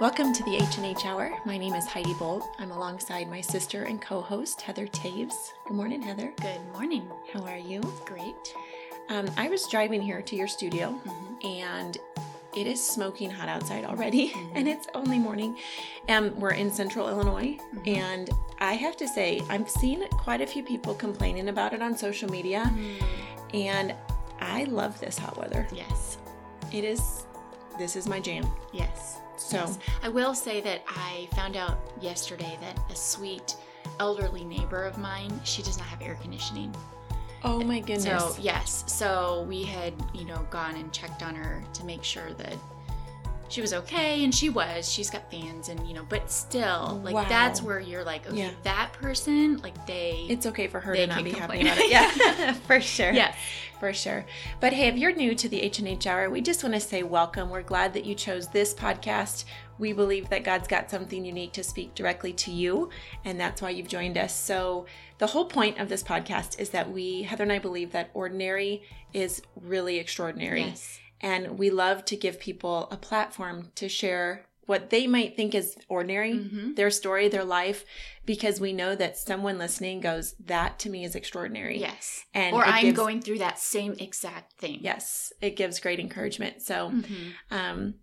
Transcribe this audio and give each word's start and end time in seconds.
Welcome 0.00 0.32
to 0.32 0.42
the 0.44 0.56
H&H 0.56 1.04
Hour. 1.04 1.30
My 1.44 1.58
name 1.58 1.74
is 1.74 1.86
Heidi 1.86 2.14
Bolt. 2.14 2.48
I'm 2.58 2.70
alongside 2.70 3.28
my 3.28 3.40
sister 3.42 3.82
and 3.84 4.00
co-host 4.00 4.60
Heather 4.62 4.86
Taves. 4.86 5.52
Good 5.66 5.76
morning, 5.76 6.00
Heather. 6.00 6.32
Good 6.40 6.60
morning. 6.72 7.06
How 7.32 7.42
are 7.42 7.58
you? 7.58 7.80
Great. 8.06 8.54
Um, 9.10 9.28
I 9.36 9.48
was 9.48 9.66
driving 9.68 10.00
here 10.00 10.22
to 10.22 10.36
your 10.36 10.48
studio, 10.48 10.98
Mhm. 11.04 11.44
and 11.44 11.98
it 12.56 12.66
is 12.66 12.82
smoking 12.82 13.30
hot 13.30 13.48
outside 13.50 13.84
already, 13.84 14.30
Mhm. 14.34 14.52
and 14.54 14.68
it's 14.68 14.86
only 14.94 15.18
morning. 15.18 15.58
Um, 16.08 16.38
we're 16.40 16.52
in 16.54 16.72
Central 16.72 17.08
Illinois, 17.08 17.58
Mhm. 17.74 17.86
and 17.98 18.30
I 18.58 18.74
have 18.74 18.96
to 18.98 19.06
say, 19.08 19.42
I've 19.50 19.68
seen 19.70 20.08
quite 20.08 20.40
a 20.40 20.46
few 20.46 20.62
people 20.62 20.94
complaining 20.94 21.48
about 21.48 21.74
it 21.74 21.82
on 21.82 21.96
social 21.96 22.30
media, 22.30 22.72
and 23.52 23.94
I 24.40 24.64
love 24.64 24.98
this 25.00 25.18
hot 25.18 25.36
weather. 25.36 25.68
Yes. 25.72 26.16
It 26.72 26.84
is. 26.84 27.26
This 27.78 27.96
is 27.96 28.06
my 28.06 28.18
jam. 28.20 28.50
Yes. 28.72 29.19
So. 29.50 29.56
Yes. 29.56 29.78
I 30.02 30.08
will 30.08 30.34
say 30.34 30.60
that 30.60 30.82
I 30.86 31.28
found 31.34 31.56
out 31.56 31.78
yesterday 32.00 32.56
that 32.60 32.78
a 32.88 32.94
sweet 32.94 33.56
elderly 33.98 34.44
neighbor 34.44 34.84
of 34.84 34.96
mine, 34.96 35.40
she 35.44 35.60
does 35.62 35.76
not 35.76 35.88
have 35.88 36.00
air 36.00 36.16
conditioning. 36.22 36.72
Oh 37.42 37.60
my 37.60 37.80
goodness. 37.80 38.04
So, 38.04 38.36
yes. 38.40 38.84
So 38.86 39.44
we 39.48 39.64
had, 39.64 39.94
you 40.14 40.24
know, 40.24 40.46
gone 40.50 40.76
and 40.76 40.92
checked 40.92 41.22
on 41.22 41.34
her 41.34 41.64
to 41.72 41.84
make 41.84 42.04
sure 42.04 42.32
that 42.34 42.54
she 43.50 43.60
was 43.60 43.72
okay 43.74 44.24
and 44.24 44.34
she 44.34 44.48
was. 44.48 44.90
She's 44.90 45.10
got 45.10 45.30
fans 45.30 45.68
and, 45.68 45.86
you 45.86 45.92
know, 45.94 46.06
but 46.08 46.30
still, 46.30 47.00
like 47.04 47.14
Wow. 47.14 47.26
that's 47.28 47.60
where 47.62 47.80
you're 47.80 48.04
like, 48.04 48.26
okay, 48.26 48.36
Yeah. 48.38 48.50
that 48.62 48.92
person, 48.94 49.58
like 49.58 49.86
they 49.86 50.26
it's 50.28 50.46
okay 50.46 50.68
for 50.68 50.80
her 50.80 50.94
to 50.94 51.06
not 51.06 51.16
can 51.16 51.24
be 51.24 51.32
happy 51.32 51.60
about 51.62 51.78
it. 51.78 51.90
Yeah, 51.90 52.52
for 52.66 52.80
sure. 52.80 53.12
yeah 53.12 53.34
for 53.80 53.92
sure. 53.94 54.26
But 54.60 54.74
hey, 54.74 54.88
if 54.88 54.96
you're 54.98 55.14
new 55.14 55.34
to 55.34 55.48
the 55.48 55.62
H&H 55.62 56.06
Hour, 56.06 56.28
we 56.28 56.42
just 56.42 56.62
want 56.62 56.74
to 56.74 56.80
say 56.80 57.02
welcome. 57.02 57.48
We're 57.48 57.62
glad 57.62 57.94
that 57.94 58.04
you 58.04 58.14
chose 58.14 58.46
this 58.48 58.74
podcast. 58.74 59.44
We 59.78 59.94
believe 59.94 60.28
that 60.28 60.44
God's 60.44 60.68
got 60.68 60.90
something 60.90 61.24
unique 61.24 61.54
to 61.54 61.64
speak 61.64 61.94
directly 61.94 62.34
to 62.34 62.50
you, 62.50 62.90
and 63.24 63.40
that's 63.40 63.62
why 63.62 63.70
you've 63.70 63.88
joined 63.88 64.18
us. 64.18 64.36
So, 64.36 64.84
the 65.16 65.28
whole 65.28 65.46
point 65.46 65.78
of 65.78 65.88
this 65.88 66.02
podcast 66.02 66.60
is 66.60 66.68
that 66.70 66.90
we, 66.92 67.22
Heather 67.22 67.44
and 67.44 67.52
I, 67.52 67.58
believe 67.58 67.92
that 67.92 68.10
ordinary 68.12 68.82
is 69.14 69.40
really 69.58 69.96
extraordinary. 69.98 70.64
Yes. 70.64 71.00
And 71.20 71.58
we 71.58 71.70
love 71.70 72.04
to 72.06 72.16
give 72.16 72.40
people 72.40 72.88
a 72.90 72.96
platform 72.96 73.70
to 73.76 73.88
share 73.88 74.46
what 74.66 74.90
they 74.90 75.06
might 75.08 75.34
think 75.36 75.52
is 75.54 75.76
ordinary, 75.88 76.32
Mhm. 76.32 76.76
their 76.76 76.90
story, 76.90 77.28
their 77.28 77.44
life, 77.44 77.84
because 78.24 78.60
we 78.60 78.72
know 78.72 78.94
that 78.94 79.16
someone 79.18 79.58
listening 79.58 80.00
goes, 80.00 80.34
That 80.38 80.78
to 80.80 80.90
me 80.90 81.02
is 81.04 81.16
extraordinary. 81.16 81.78
Yes. 81.78 82.24
And 82.32 82.54
or 82.54 82.64
I'm 82.64 82.84
gives- 82.84 82.96
going 82.96 83.20
through 83.20 83.38
that 83.38 83.58
same 83.58 83.94
exact 83.98 84.52
thing. 84.60 84.78
Yes, 84.80 85.32
it 85.40 85.56
gives 85.56 85.80
great 85.80 85.98
encouragement. 85.98 86.62
So, 86.62 86.90
Mhm. 86.90 87.32
um, 87.50 87.94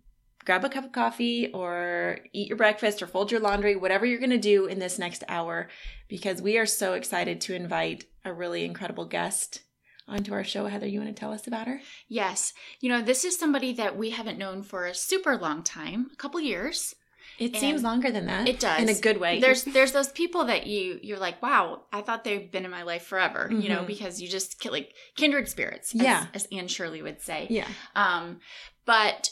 grab 0.44 0.62
a 0.64 0.68
cup 0.68 0.84
of 0.84 0.92
coffee 0.92 1.50
or 1.52 2.18
eat 2.34 2.48
your 2.48 2.56
breakfast 2.58 3.02
or 3.02 3.06
fold 3.06 3.30
your 3.30 3.40
laundry, 3.40 3.74
whatever 3.74 4.04
you're 4.04 4.18
going 4.18 4.28
to 4.30 4.38
do 4.38 4.66
in 4.66 4.78
this 4.78 4.98
next 4.98 5.24
hour, 5.26 5.68
because 6.06 6.42
we 6.42 6.58
are 6.58 6.66
so 6.66 6.92
excited 6.92 7.40
to 7.42 7.54
invite 7.54 8.04
a 8.26 8.32
really 8.32 8.64
incredible 8.64 9.06
guest 9.06 9.62
onto 10.08 10.32
our 10.32 10.44
show. 10.44 10.66
Heather, 10.66 10.86
you 10.86 11.00
want 11.00 11.14
to 11.14 11.18
tell 11.18 11.32
us 11.32 11.46
about 11.46 11.66
her? 11.66 11.80
Yes. 12.08 12.52
You 12.80 12.88
know, 12.88 13.02
this 13.02 13.24
is 13.24 13.38
somebody 13.38 13.72
that 13.74 13.96
we 13.96 14.10
haven't 14.10 14.38
known 14.38 14.62
for 14.62 14.86
a 14.86 14.94
super 14.94 15.36
long 15.36 15.62
time, 15.62 16.10
a 16.12 16.16
couple 16.16 16.40
years. 16.40 16.94
It 17.38 17.52
And 17.52 17.56
seems 17.56 17.82
longer 17.84 18.10
than 18.10 18.26
that. 18.26 18.48
It 18.48 18.58
does. 18.58 18.82
In 18.82 18.88
a 18.88 18.94
good 18.98 19.18
way. 19.20 19.38
There's 19.38 19.62
there's 19.76 19.92
those 19.92 20.10
people 20.10 20.46
that 20.46 20.66
you 20.66 20.98
you're 21.02 21.18
like, 21.20 21.40
wow, 21.42 21.82
I 21.92 22.00
thought 22.00 22.24
they've 22.24 22.50
been 22.50 22.64
in 22.64 22.70
my 22.70 22.82
life 22.82 23.02
forever, 23.04 23.48
you 23.52 23.68
know, 23.68 23.82
Mhm. 23.82 23.86
because 23.86 24.20
you 24.20 24.28
just 24.28 24.64
like 24.66 24.92
kindred 25.16 25.48
spirits, 25.48 25.94
as, 25.94 26.00
Yeah. 26.02 26.26
as 26.34 26.48
Anne 26.50 26.66
Shirley 26.68 27.00
would 27.02 27.20
say. 27.20 27.46
yeah. 27.50 27.68
Um, 27.94 28.40
but 28.86 29.30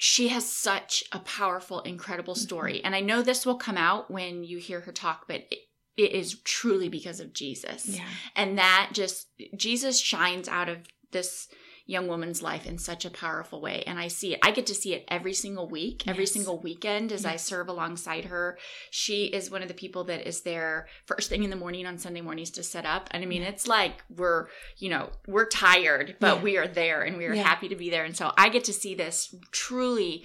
she 0.00 0.28
has 0.28 0.48
such 0.50 1.02
a 1.12 1.18
powerful, 1.18 1.80
incredible 1.80 2.34
Mm-hmm. 2.34 2.42
story, 2.42 2.84
and 2.84 2.94
I 2.94 3.00
know 3.00 3.20
this 3.20 3.44
will 3.44 3.56
come 3.56 3.76
out 3.76 4.10
when 4.10 4.44
you 4.44 4.58
hear 4.58 4.80
her 4.82 4.92
talk, 4.92 5.26
but 5.26 5.42
it, 5.50 5.58
it 5.98 6.12
is 6.12 6.40
truly 6.44 6.88
because 6.88 7.20
of 7.20 7.32
Jesus 7.34 7.86
Yeah. 7.88 8.04
and 8.36 8.56
that 8.56 8.90
just 8.92 9.26
jesus 9.56 9.98
shines 10.00 10.48
out 10.48 10.68
of 10.68 10.78
this 11.12 11.48
young 11.86 12.06
woman's 12.06 12.42
life 12.42 12.66
in 12.66 12.76
such 12.76 13.06
a 13.06 13.10
powerful 13.10 13.62
way 13.62 13.82
and 13.86 13.98
i 13.98 14.08
see 14.08 14.34
it 14.34 14.40
i 14.42 14.50
get 14.50 14.66
to 14.66 14.74
see 14.74 14.92
it 14.92 15.04
every 15.08 15.32
single 15.32 15.66
week 15.68 16.06
every 16.06 16.24
Yes. 16.24 16.32
single 16.32 16.58
weekend 16.60 17.12
as 17.12 17.24
i 17.24 17.36
serve 17.36 17.68
alongside 17.68 18.26
her 18.26 18.58
she 18.90 19.24
is 19.24 19.50
one 19.50 19.62
of 19.62 19.68
the 19.68 19.74
people 19.74 20.04
that 20.04 20.26
is 20.28 20.42
there 20.42 20.86
first 21.06 21.30
thing 21.30 21.44
in 21.44 21.50
the 21.50 21.56
morning 21.56 21.86
on 21.86 21.96
sunday 21.96 22.20
mornings 22.20 22.50
to 22.52 22.62
set 22.62 22.84
up 22.84 23.08
and 23.12 23.22
i 23.22 23.26
mean 23.26 23.40
Yeah. 23.42 23.48
it's 23.48 23.66
like 23.66 24.04
we're 24.14 24.48
you 24.76 24.90
know 24.90 25.08
we're 25.26 25.46
tired 25.48 26.16
but 26.20 26.36
Yeah. 26.36 26.42
we 26.42 26.58
are 26.58 26.68
there 26.68 27.00
and 27.02 27.16
we 27.16 27.24
are 27.24 27.34
happy 27.34 27.68
to 27.68 27.76
be 27.76 27.88
there 27.88 28.04
and 28.04 28.14
so 28.16 28.32
i 28.36 28.50
get 28.50 28.64
to 28.64 28.72
see 28.74 28.94
this 28.94 29.34
truly 29.50 30.24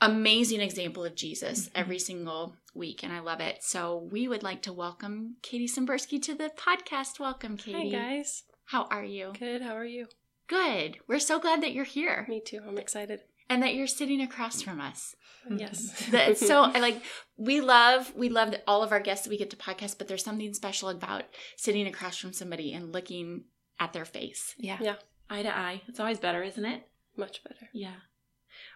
amazing 0.00 0.60
example 0.60 1.04
of 1.04 1.14
jesus 1.14 1.68
Mhm. 1.68 1.70
every 1.74 1.98
single 1.98 2.56
week 2.74 3.02
and 3.04 3.12
i 3.12 3.20
love 3.20 3.40
it 3.40 3.62
so 3.62 4.08
we 4.10 4.26
would 4.26 4.42
like 4.42 4.62
to 4.62 4.72
welcome 4.72 5.36
Caiti 5.42 5.66
Symbersky 5.70 6.20
to 6.22 6.34
the 6.34 6.50
podcast 6.56 7.20
welcome 7.20 7.56
Caiti. 7.56 7.92
Hi 7.92 8.18
guys. 8.18 8.44
how 8.66 8.84
are 8.84 9.04
you 9.04 9.32
Good. 9.38 9.62
How 9.62 9.74
are 9.76 9.84
you? 9.84 10.08
good 10.48 10.98
we're 11.06 11.18
so 11.20 11.38
glad 11.38 11.62
that 11.62 11.72
you're 11.72 11.84
here 11.84 12.26
Me 12.28 12.40
too. 12.44 12.60
I'm 12.66 12.78
excited. 12.78 13.20
and 13.48 13.62
that 13.62 13.74
you're 13.74 13.86
sitting 13.86 14.20
across 14.20 14.60
from 14.62 14.80
us 14.80 15.14
Mhm. 15.48 15.60
Yes. 15.60 16.06
that's 16.10 16.44
so 16.46 16.62
I 16.62 16.80
like 16.80 17.02
we 17.36 17.60
love 17.60 18.12
we 18.16 18.28
love 18.28 18.50
that 18.50 18.64
all 18.66 18.82
of 18.82 18.90
our 18.92 19.00
guests 19.00 19.24
that 19.24 19.30
we 19.30 19.38
get 19.38 19.50
to 19.50 19.56
podcast 19.56 19.98
but 19.98 20.08
there's 20.08 20.24
something 20.24 20.52
special 20.54 20.88
about 20.88 21.24
sitting 21.56 21.86
across 21.86 22.16
from 22.16 22.32
somebody 22.32 22.72
and 22.72 22.92
looking 22.92 23.44
at 23.78 23.92
their 23.92 24.04
face 24.04 24.54
Yeah. 24.58 24.78
Yeah. 24.80 24.96
Eye 25.32 25.42
to 25.44 25.56
eye. 25.56 25.82
It's 25.86 26.00
always 26.00 26.18
better, 26.18 26.42
isn't 26.42 26.64
it? 26.64 26.82
much 27.16 27.42
better. 27.44 27.68
Yeah. 27.72 27.94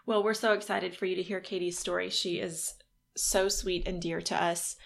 Well, 0.06 0.22
we're 0.22 0.34
so 0.34 0.53
excited 0.53 0.94
for 0.97 1.06
you 1.06 1.16
to 1.16 1.22
hear 1.22 1.41
Caiti's 1.41 1.78
story. 1.78 2.10
She 2.10 2.38
is 2.38 2.75
so 3.16 3.48
sweet 3.48 3.87
and 3.88 4.00
dear 4.03 4.20
to 4.22 4.42
us. 4.42 4.76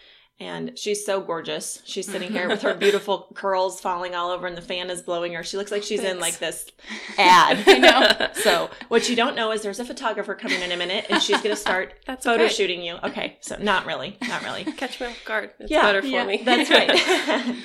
And 0.41 0.79
she's 0.79 1.05
so 1.05 1.21
gorgeous. 1.21 1.83
She's 1.85 2.09
sitting 2.09 2.31
here 2.31 2.47
with 2.47 2.63
her 2.63 2.73
beautiful 2.79 3.33
curls 3.35 3.81
falling 3.81 4.15
all 4.15 4.31
over, 4.31 4.47
and 4.47 4.57
the 4.57 4.63
fan 4.63 4.89
is 4.89 5.03
blowing 5.03 5.33
her. 5.35 5.43
She 5.43 5.57
looks 5.57 5.73
like 5.73 5.83
she's 5.83 6.05
in 6.05 6.21
like 6.21 6.39
this 6.39 6.71
ad. 7.19 7.65
I 7.67 7.79
know. 7.79 8.29
so, 8.35 8.71
what 8.87 9.09
you 9.09 9.17
don't 9.17 9.35
know 9.35 9.51
is 9.51 9.63
there's 9.63 9.81
a 9.81 9.85
photographer 9.85 10.37
coming 10.37 10.63
in 10.63 10.71
a 10.71 10.77
minute, 10.77 11.07
and 11.11 11.21
she's 11.21 11.39
going 11.39 11.57
to 11.57 11.61
start 11.61 11.95
That's 12.07 12.25
photo 12.25 12.45
okay. 12.45 12.53
shooting 12.55 12.83
you. 12.83 12.99
Okay, 13.03 13.39
so 13.41 13.57
not 13.57 13.85
really, 13.85 14.17
not 14.29 14.45
really. 14.45 14.63
Catch 14.63 15.01
me 15.01 15.09
off 15.09 15.25
guard. 15.25 15.51
It's 15.59 15.73
Yeah, 15.73 15.83
better 15.83 16.03
for 16.03 16.07
yeah, 16.07 16.25
me. 16.25 16.41
That's 16.45 16.71
right. 16.71 17.57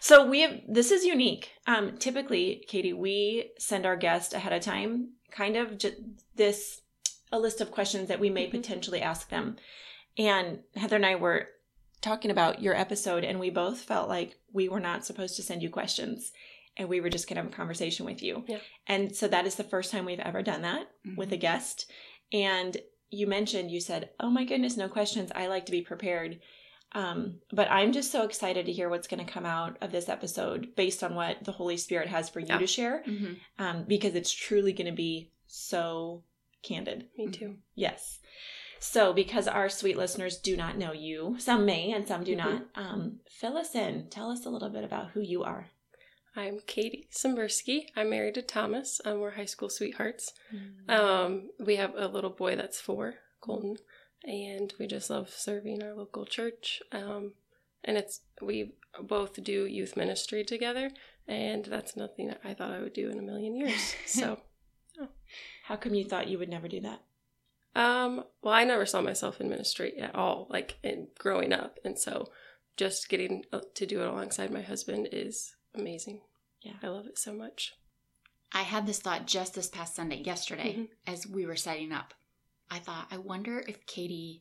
so 0.00 0.26
we 0.28 0.42
have 0.42 0.60
this 0.68 0.90
is 0.90 1.06
unique. 1.06 1.52
Um, 1.66 1.96
typically, 1.96 2.62
Caiti, 2.68 2.92
we 2.94 3.52
send 3.58 3.86
our 3.86 3.96
guest 3.96 4.34
ahead 4.34 4.52
of 4.52 4.60
time, 4.60 5.12
kind 5.30 5.56
of 5.56 5.78
just 5.78 5.94
this 6.36 6.82
a 7.32 7.38
list 7.38 7.60
of 7.60 7.70
questions 7.70 8.08
that 8.08 8.20
we 8.20 8.30
may 8.30 8.46
Mhm. 8.46 8.50
potentially 8.52 9.00
ask 9.00 9.28
them. 9.28 9.56
And 10.16 10.62
Heather 10.76 10.96
and 10.96 11.06
I 11.06 11.14
were 11.14 11.48
talking 12.00 12.30
about 12.30 12.62
your 12.62 12.74
episode, 12.74 13.24
and 13.24 13.38
we 13.40 13.50
both 13.50 13.80
felt 13.82 14.08
like 14.08 14.38
we 14.52 14.68
were 14.68 14.80
not 14.80 15.04
supposed 15.04 15.36
to 15.36 15.42
send 15.42 15.62
you 15.62 15.70
questions, 15.70 16.32
and 16.76 16.88
we 16.88 17.00
were 17.00 17.10
just 17.10 17.28
gonna 17.28 17.42
have 17.42 17.50
a 17.52 17.54
conversation 17.56 18.06
with 18.06 18.22
you. 18.22 18.44
Yeah. 18.48 18.60
And 18.86 19.14
so 19.14 19.26
that 19.28 19.46
is 19.46 19.56
the 19.56 19.64
first 19.64 19.90
time 19.90 20.04
we've 20.04 20.20
ever 20.20 20.42
done 20.42 20.62
that 20.62 20.88
with 21.16 21.30
a 21.32 21.36
Mm-hmm. 21.36 21.40
guest. 21.40 21.90
And 22.32 22.76
you 23.10 23.26
mentioned, 23.26 23.70
you 23.70 23.80
said, 23.80 24.10
Oh 24.20 24.30
my 24.30 24.44
goodness, 24.44 24.76
no 24.76 24.88
questions. 24.88 25.32
I 25.34 25.46
like 25.46 25.66
to 25.66 25.72
be 25.72 25.82
prepared. 25.82 26.40
Um, 26.92 27.40
but 27.52 27.70
I'm 27.70 27.92
just 27.92 28.10
so 28.10 28.22
excited 28.24 28.64
to 28.66 28.72
hear 28.72 28.88
what's 28.88 29.08
going 29.08 29.24
to 29.24 29.30
come 29.30 29.44
out 29.44 29.76
of 29.82 29.92
this 29.92 30.08
episode 30.08 30.74
based 30.74 31.02
on 31.04 31.14
what 31.14 31.44
the 31.44 31.52
Holy 31.52 31.76
Spirit 31.76 32.08
has 32.08 32.30
for 32.30 32.40
you 32.40 32.46
Yeah. 32.48 32.58
to 32.58 32.66
share, 32.66 33.02
Mhm. 33.06 33.38
um, 33.58 33.84
because 33.84 34.14
it's 34.14 34.32
truly 34.32 34.72
going 34.72 34.86
to 34.86 34.92
be 34.96 35.30
so 35.46 36.22
candid. 36.68 37.08
me 37.16 37.28
too. 37.30 37.56
Yes. 37.74 38.18
So, 38.80 39.12
because 39.12 39.48
our 39.48 39.68
sweet 39.68 39.96
listeners 39.96 40.36
do 40.38 40.56
not 40.56 40.78
know 40.78 40.92
you, 40.92 41.34
some 41.40 41.64
may 41.64 41.90
and 41.92 42.06
some 42.06 42.22
do 42.22 42.34
Mhm. 42.34 42.38
not, 42.38 42.62
um, 42.76 43.20
fill 43.28 43.56
us 43.56 43.74
in. 43.74 44.08
Tell 44.08 44.30
us 44.30 44.46
a 44.46 44.50
little 44.50 44.70
bit 44.70 44.84
about 44.84 45.10
who 45.10 45.20
you 45.20 45.42
are. 45.42 45.70
I'm 46.36 46.60
Caiti 46.60 47.08
Symbersky. 47.10 47.86
I'm 47.96 48.10
married 48.10 48.34
to 48.34 48.42
Thomas. 48.42 49.00
Um, 49.04 49.18
we're 49.18 49.32
high 49.32 49.46
school 49.46 49.68
sweethearts. 49.68 50.32
Um, 50.88 51.50
we 51.58 51.74
have 51.76 51.94
a 51.96 52.06
little 52.06 52.30
boy 52.30 52.54
that's 52.54 52.80
four, 52.80 53.14
Colton, 53.40 53.78
and 54.22 54.72
we 54.78 54.86
just 54.86 55.10
love 55.10 55.30
serving 55.30 55.82
our 55.82 55.94
local 55.94 56.24
church. 56.24 56.80
Um, 56.92 57.34
and 57.82 57.96
it's 57.96 58.20
we 58.40 58.74
both 59.02 59.42
do 59.42 59.66
youth 59.66 59.96
ministry 59.96 60.44
together, 60.44 60.90
and 61.26 61.64
that's 61.64 61.96
nothing 61.96 62.28
that 62.28 62.40
I 62.44 62.54
thought 62.54 62.70
I 62.70 62.80
would 62.80 62.92
do 62.92 63.08
in 63.10 63.18
a 63.18 63.22
million 63.22 63.56
years. 63.56 63.94
So, 64.06 64.40
How 65.68 65.76
come 65.76 65.92
you 65.92 66.04
thought 66.04 66.28
you 66.28 66.38
would 66.38 66.48
never 66.48 66.66
do 66.66 66.80
that? 66.80 67.00
um, 67.76 68.24
well, 68.42 68.54
I 68.54 68.64
never 68.64 68.86
saw 68.86 69.02
myself 69.02 69.38
in 69.40 69.50
ministry 69.50 69.98
at 69.98 70.14
all, 70.14 70.46
like 70.50 70.78
in 70.82 71.08
growing 71.18 71.52
up, 71.52 71.78
and 71.84 71.98
so 71.98 72.30
just 72.78 73.08
getting 73.10 73.44
uh, 73.52 73.60
to 73.74 73.84
do 73.86 74.00
it 74.00 74.08
alongside 74.08 74.50
my 74.50 74.62
husband 74.62 75.08
is 75.12 75.54
amazing. 75.74 76.22
Yeah. 76.62 76.72
I 76.82 76.88
love 76.88 77.06
it 77.06 77.18
so 77.18 77.32
much. 77.34 77.74
I 78.50 78.62
had 78.62 78.86
this 78.86 78.98
thought 79.00 79.26
just 79.26 79.54
this 79.54 79.68
past 79.68 79.94
Sunday, 79.94 80.22
yesterday, 80.22 80.74
Mhm. 80.74 80.88
as 81.06 81.26
we 81.26 81.44
were 81.44 81.54
setting 81.54 81.92
up. 81.92 82.14
I 82.70 82.78
thought, 82.78 83.08
I 83.10 83.18
wonder 83.18 83.62
if 83.68 83.84
Caiti 83.86 84.40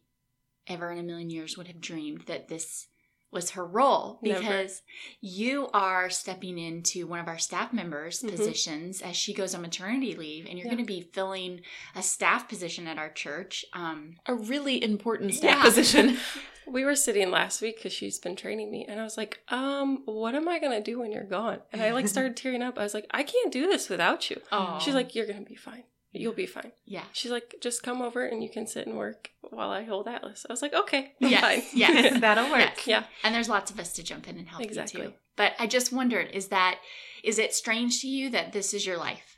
ever 0.66 0.90
in 0.92 0.98
a 0.98 1.04
million 1.04 1.30
years 1.30 1.58
would 1.58 1.68
have 1.68 1.82
dreamed 1.82 2.22
that 2.28 2.48
this 2.48 2.88
was 3.32 3.52
her 3.52 3.66
role 3.66 4.20
Never. 4.22 4.40
because 4.40 4.82
you 5.22 5.68
are 5.74 6.10
stepping 6.10 6.58
into 6.58 7.06
one 7.08 7.20
of 7.20 7.28
our 7.28 7.38
staff 7.38 7.74
members' 7.74 8.22
Mhm. 8.24 8.30
positions 8.32 9.02
as 9.02 9.16
she 9.18 9.34
goes 9.34 9.54
on 9.54 9.62
maternity 9.62 10.16
leave, 10.16 10.46
and 10.46 10.58
you're 10.58 10.68
Yeah. 10.68 10.74
going 10.76 10.86
to 10.86 10.94
be 10.94 11.10
filling 11.14 11.62
a 11.96 12.02
staff 12.02 12.48
position 12.48 12.88
at 12.88 12.98
our 12.98 13.12
church. 13.12 13.66
Um, 13.74 14.16
A 14.26 14.34
really 14.34 14.82
important 14.84 15.34
staff 15.36 15.58
Yeah. 15.58 15.64
position. 15.64 16.18
We 16.70 16.84
were 16.84 16.98
sitting 16.98 17.32
last 17.32 17.62
week 17.62 17.78
because 17.78 17.94
she's 17.94 18.20
been 18.20 18.36
training 18.36 18.70
me, 18.70 18.86
and 18.90 19.00
I 19.00 19.04
was 19.06 19.16
like, 19.16 19.40
um, 19.48 20.02
what 20.04 20.36
am 20.36 20.50
I 20.50 20.60
gonna 20.60 20.82
do 20.82 21.00
when 21.00 21.14
you're 21.14 21.24
gone? 21.24 21.62
And 21.72 21.82
I 21.82 21.92
like 21.94 22.10
started 22.10 22.36
tearing 22.36 22.62
up. 22.62 22.78
I 22.78 22.84
was 22.84 22.94
like, 22.94 23.06
I 23.12 23.24
can't 23.24 23.54
do 23.54 23.68
this 23.68 23.88
without 23.88 24.30
you. 24.30 24.42
oh, 24.52 24.78
She's 24.84 24.94
like, 24.94 25.16
you're 25.16 25.28
gonna 25.28 25.46
be 25.46 25.56
fine. 25.56 25.86
You'll 26.14 26.34
be 26.34 26.46
fine. 26.48 26.72
yeah. 26.86 27.04
She's 27.14 27.32
like, 27.32 27.56
just 27.62 27.84
come 27.84 28.02
over 28.02 28.26
and 28.26 28.42
you 28.42 28.50
can 28.50 28.66
sit 28.66 28.88
and 28.88 28.98
work 28.98 29.30
while 29.42 29.70
I 29.70 29.84
hold 29.84 30.08
Atlas. 30.08 30.46
I 30.50 30.54
was 30.54 30.62
like, 30.62 30.74
okay, 30.74 31.14
I'm 31.22 31.30
Yes, 31.30 31.42
fine. 31.42 31.64
yes. 31.74 32.20
That'll 32.22 32.50
work. 32.50 32.60
Yes. 32.78 32.88
Yeah. 32.88 33.04
And 33.24 33.36
there's 33.36 33.50
lots 33.50 33.70
of 33.72 33.80
us 33.80 33.94
to 33.94 34.04
jump 34.04 34.28
in 34.28 34.38
and 34.38 34.48
help 34.48 34.64
Exactly. 34.64 35.02
you 35.02 35.08
too. 35.10 35.14
But 35.36 35.54
I 35.60 35.68
just 35.68 35.92
wondered, 35.94 36.30
is 36.32 36.48
that 36.48 36.80
is 37.24 37.38
it 37.40 37.54
strange 37.54 38.02
to 38.02 38.08
you 38.08 38.30
that 38.32 38.54
this 38.54 38.74
is 38.74 38.86
your 38.86 38.98
life? 38.98 39.38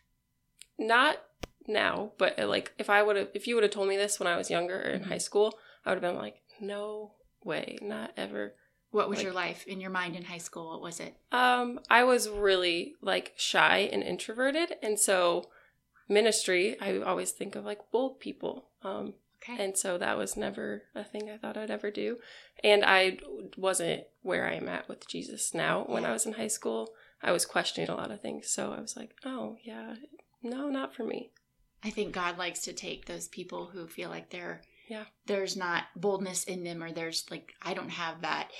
Not 0.77 1.17
now, 1.67 2.13
but 2.17 2.39
uh, 2.39 2.47
like 2.47 2.71
if 2.77 2.89
I 2.89 3.03
would 3.03 3.15
have, 3.17 3.27
if 3.33 3.47
you 3.47 3.55
would 3.55 3.63
have 3.63 3.73
told 3.73 3.89
me 3.89 3.97
this 3.97 4.19
when 4.19 4.27
I 4.27 4.37
was 4.37 4.49
younger 4.49 4.77
or 4.79 4.89
in 4.91 5.01
Mhm. 5.01 5.07
high 5.07 5.17
school, 5.17 5.53
I 5.85 5.89
would 5.89 6.01
have 6.01 6.13
been 6.13 6.21
like, 6.21 6.35
no 6.61 7.13
way, 7.43 7.77
not 7.81 8.11
ever. 8.15 8.55
What 8.91 9.09
was 9.09 9.17
Like- 9.19 9.23
your 9.25 9.33
life 9.33 9.67
in 9.67 9.81
your 9.81 9.91
mind 9.91 10.15
in 10.15 10.23
high 10.23 10.37
school? 10.39 10.69
What 10.69 10.81
was 10.81 10.99
it? 10.99 11.15
Um, 11.31 11.79
I 11.89 12.03
was 12.05 12.29
really 12.29 12.95
like 13.01 13.33
shy 13.37 13.89
and 13.91 14.01
introverted, 14.03 14.75
and 14.81 14.99
so 14.99 15.49
ministry, 16.09 16.75
I 16.81 16.97
always 16.99 17.31
think 17.31 17.55
of 17.55 17.63
like 17.65 17.91
bold 17.91 18.19
people. 18.19 18.69
Um, 18.83 19.13
Okay. 19.41 19.63
and 19.63 19.77
so 19.77 19.97
that 19.97 20.17
was 20.17 20.35
never 20.35 20.83
a 20.93 21.01
thing 21.01 21.29
I 21.29 21.37
thought 21.37 21.55
I'd 21.55 21.71
ever 21.71 21.89
do. 21.91 22.17
And 22.61 22.83
I 22.83 23.19
wasn't 23.55 24.03
where 24.21 24.45
I 24.45 24.55
am 24.55 24.67
at 24.67 24.89
with 24.89 25.07
Jesus 25.07 25.53
now. 25.53 25.85
When 25.87 26.03
I 26.03 26.11
was 26.11 26.25
in 26.25 26.33
high 26.33 26.49
school, 26.49 26.89
I 27.23 27.31
was 27.31 27.45
questioning 27.45 27.89
a 27.89 27.95
lot 27.95 28.11
of 28.11 28.19
things. 28.21 28.49
So 28.49 28.73
I 28.73 28.81
was 28.81 28.97
like, 28.97 29.11
oh, 29.23 29.55
yeah, 29.63 29.95
no, 30.43 30.67
not 30.67 30.93
for 30.93 31.05
me. 31.05 31.31
I 31.81 31.89
think 31.89 32.11
God 32.13 32.37
likes 32.37 32.59
to 32.63 32.73
take 32.73 33.05
those 33.05 33.29
people 33.29 33.67
who 33.67 33.87
feel 33.87 34.09
like 34.09 34.29
they're 34.29 34.61
Yeah. 34.89 35.05
there's 35.25 35.55
not 35.55 35.85
boldness 35.95 36.43
in 36.43 36.65
them 36.65 36.83
or 36.83 36.91
there's 36.91 37.23
like 37.31 37.53
I 37.61 37.73
don't 37.73 37.91
have 37.91 38.19
that 38.23 38.51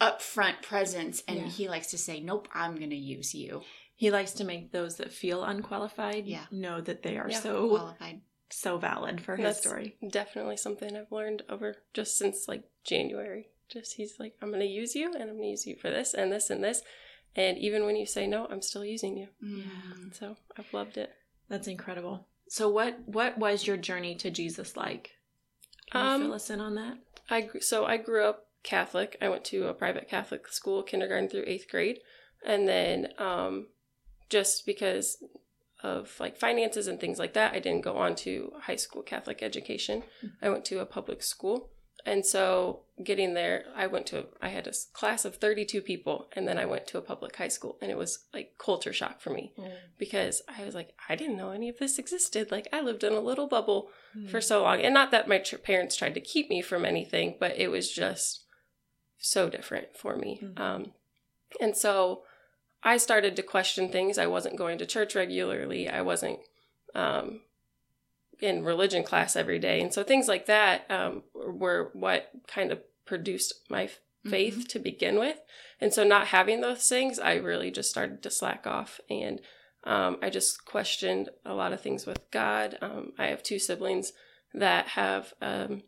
upfront 0.00 0.62
presence 0.62 1.22
and 1.26 1.38
Yeah. 1.38 1.48
he 1.48 1.68
likes 1.68 1.88
to 1.88 1.98
say, 1.98 2.20
Nope, 2.20 2.48
I'm 2.54 2.76
gonna 2.76 2.94
use 2.94 3.34
you. 3.34 3.62
He 3.96 4.10
likes 4.10 4.32
to 4.32 4.44
make 4.44 4.70
those 4.72 4.96
that 4.96 5.12
feel 5.12 5.42
unqualified 5.42 6.26
Yeah. 6.26 6.44
know 6.50 6.80
that 6.80 7.02
they 7.02 7.16
are 7.16 7.28
Yeah. 7.30 7.40
so 7.40 7.68
Qualified. 7.70 8.20
so 8.50 8.76
valid 8.78 9.20
for 9.22 9.36
his 9.36 9.44
That's 9.44 9.60
story. 9.60 9.96
Definitely 10.08 10.58
something 10.58 10.94
I've 10.96 11.10
learned 11.10 11.42
over 11.48 11.76
just 11.94 12.16
since 12.16 12.46
like 12.46 12.64
January. 12.84 13.48
Just 13.68 13.94
he's 13.94 14.20
like, 14.20 14.34
I'm 14.40 14.50
going 14.50 14.60
to 14.60 14.66
use 14.66 14.94
you 14.94 15.06
and 15.12 15.22
I'm 15.24 15.30
going 15.36 15.42
to 15.42 15.48
use 15.48 15.66
you 15.66 15.76
for 15.76 15.90
this 15.90 16.14
and 16.14 16.30
this 16.30 16.50
and 16.50 16.62
this. 16.62 16.82
And 17.34 17.58
even 17.58 17.84
when 17.84 17.96
you 17.96 18.06
say 18.06 18.26
no, 18.26 18.46
I'm 18.50 18.62
still 18.62 18.84
using 18.84 19.16
you. 19.16 19.28
Mm. 19.42 20.14
So 20.14 20.36
I've 20.56 20.72
loved 20.72 20.96
it. 20.96 21.10
That's 21.48 21.66
incredible. 21.66 22.28
So 22.48 22.68
what 22.68 23.00
what 23.06 23.38
was 23.38 23.66
your 23.66 23.76
journey 23.76 24.14
to 24.16 24.30
Jesus 24.30 24.76
like? 24.76 25.12
Can 25.90 26.00
you 26.04 26.10
Um, 26.10 26.22
fill 26.22 26.32
us 26.34 26.50
in 26.50 26.60
on 26.60 26.74
that? 26.76 26.98
I 27.28 27.48
so 27.60 27.84
I 27.86 27.96
grew 27.96 28.24
up 28.24 28.46
Catholic. 28.62 29.16
I 29.20 29.28
went 29.28 29.44
to 29.46 29.66
a 29.68 29.74
private 29.74 30.08
Catholic 30.08 30.46
school, 30.48 30.82
kindergarten 30.82 31.28
through 31.28 31.44
eighth 31.46 31.68
grade, 31.70 32.00
and 32.44 32.68
then 32.68 33.08
um, 33.18 33.68
just 34.28 34.66
because 34.66 35.22
of 35.82 36.18
like 36.18 36.36
finances 36.36 36.86
and 36.88 36.98
things 36.98 37.18
like 37.18 37.34
that, 37.34 37.52
I 37.54 37.58
didn't 37.60 37.82
go 37.84 37.96
on 37.96 38.14
to 38.16 38.52
high 38.62 38.76
school 38.76 39.02
Catholic 39.02 39.42
education. 39.42 40.02
I 40.42 40.48
went 40.48 40.64
to 40.66 40.80
a 40.80 40.86
public 40.86 41.22
school, 41.22 41.70
and 42.04 42.24
so 42.24 42.82
getting 43.04 43.34
there, 43.34 43.64
I 43.74 43.86
went 43.86 44.06
to 44.06 44.26
I 44.40 44.48
had 44.48 44.66
a 44.66 44.72
class 44.94 45.24
of 45.24 45.36
thirty 45.36 45.64
two 45.64 45.82
people, 45.82 46.28
and 46.32 46.48
then 46.48 46.58
I 46.58 46.64
went 46.64 46.86
to 46.88 46.98
a 46.98 47.02
public 47.02 47.36
high 47.36 47.48
school, 47.48 47.76
and 47.82 47.90
it 47.90 47.98
was 47.98 48.26
like 48.32 48.54
culture 48.58 48.92
shock 48.92 49.20
for 49.20 49.30
me 49.30 49.52
because 49.98 50.42
I 50.48 50.64
was 50.64 50.74
like, 50.74 50.94
I 51.08 51.14
didn't 51.14 51.36
know 51.36 51.50
any 51.50 51.68
of 51.68 51.78
this 51.78 51.98
existed. 51.98 52.50
Like 52.50 52.68
I 52.72 52.80
lived 52.80 53.04
in 53.04 53.12
a 53.12 53.20
little 53.20 53.46
bubble 53.46 53.90
for 54.30 54.40
so 54.40 54.62
long 54.62 54.80
and 54.80 54.94
not 54.94 55.10
that 55.10 55.28
my 55.28 55.38
tr- 55.38 55.56
parents 55.58 55.94
tried 55.94 56.14
to 56.14 56.20
keep 56.22 56.48
me 56.48 56.62
from 56.62 56.86
anything 56.86 57.36
but 57.38 57.58
it 57.58 57.68
was 57.70 57.92
just 57.92 58.44
so 59.18 59.50
different 59.50 59.94
for 59.96 60.16
me 60.16 60.40
Mhm. 60.42 60.58
um, 60.60 60.92
and 61.60 61.76
so 61.76 62.24
i 62.86 62.96
started 62.96 63.34
to 63.36 63.42
question 63.42 63.90
things. 63.90 64.16
I 64.16 64.26
wasn't 64.26 64.56
going 64.56 64.78
to 64.78 64.86
church 64.86 65.14
regularly. 65.16 65.88
I 65.88 66.02
wasn't 66.02 66.38
um, 66.94 67.40
in 68.40 68.64
religion 68.64 69.02
class 69.02 69.34
every 69.34 69.58
day. 69.58 69.80
And 69.82 69.92
so 69.92 70.02
things 70.02 70.28
like 70.28 70.46
that 70.46 70.88
um, 70.88 71.24
were 71.34 71.90
what 71.92 72.30
kind 72.46 72.70
of 72.70 72.80
produced 73.04 73.54
my 73.68 73.84
f- 73.84 73.98
faith 74.24 74.68
to 74.68 74.78
begin 74.78 75.18
with. 75.18 75.38
And 75.80 75.92
so 75.92 76.04
not 76.04 76.28
having 76.28 76.60
those 76.60 76.88
things 76.88 77.18
i 77.18 77.34
really 77.34 77.70
just 77.70 77.90
started 77.90 78.22
to 78.22 78.30
slack 78.30 78.66
off. 78.66 79.00
And 79.10 79.40
um, 79.84 80.18
I 80.22 80.30
just 80.30 80.64
questioned 80.64 81.28
a 81.44 81.54
lot 81.54 81.72
of 81.72 81.80
things 81.80 82.06
with 82.06 82.30
God. 82.30 82.78
Um, 82.80 83.12
I 83.18 83.26
have 83.26 83.42
two 83.42 83.58
siblings 83.58 84.12
that 84.54 84.88
have 84.88 85.34
um, 85.42 85.82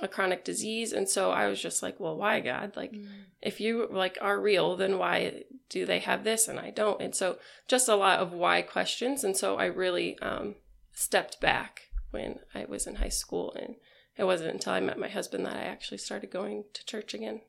a 0.00 0.08
chronic 0.08 0.44
disease, 0.44 0.92
and 0.92 1.08
so 1.08 1.30
I 1.30 1.48
was 1.48 1.60
just 1.60 1.82
like, 1.82 1.98
"Well, 1.98 2.16
why 2.16 2.40
God? 2.40 2.76
Like, 2.76 2.94
if 3.42 3.60
you 3.60 3.88
like 3.90 4.18
are 4.20 4.40
real, 4.40 4.76
then 4.76 4.98
why 4.98 5.44
do 5.68 5.84
they 5.86 5.98
have 6.00 6.24
this 6.24 6.48
and 6.48 6.58
I 6.58 6.70
don't?" 6.70 7.00
And 7.00 7.14
so, 7.14 7.38
just 7.66 7.88
a 7.88 7.96
lot 7.96 8.20
of 8.20 8.32
why 8.32 8.62
questions. 8.62 9.24
And 9.24 9.36
so, 9.36 9.56
I 9.56 9.66
really 9.66 10.18
um, 10.20 10.56
stepped 10.92 11.40
back 11.40 11.88
when 12.10 12.40
I 12.54 12.64
was 12.66 12.86
in 12.86 12.96
high 12.96 13.08
school, 13.08 13.54
and 13.58 13.76
it 14.16 14.24
wasn't 14.24 14.52
until 14.52 14.72
I 14.72 14.80
met 14.80 14.98
my 14.98 15.08
husband 15.08 15.46
that 15.46 15.56
I 15.56 15.62
actually 15.62 15.98
started 15.98 16.30
going 16.30 16.64
to 16.74 16.84
church 16.84 17.14
again. 17.14 17.40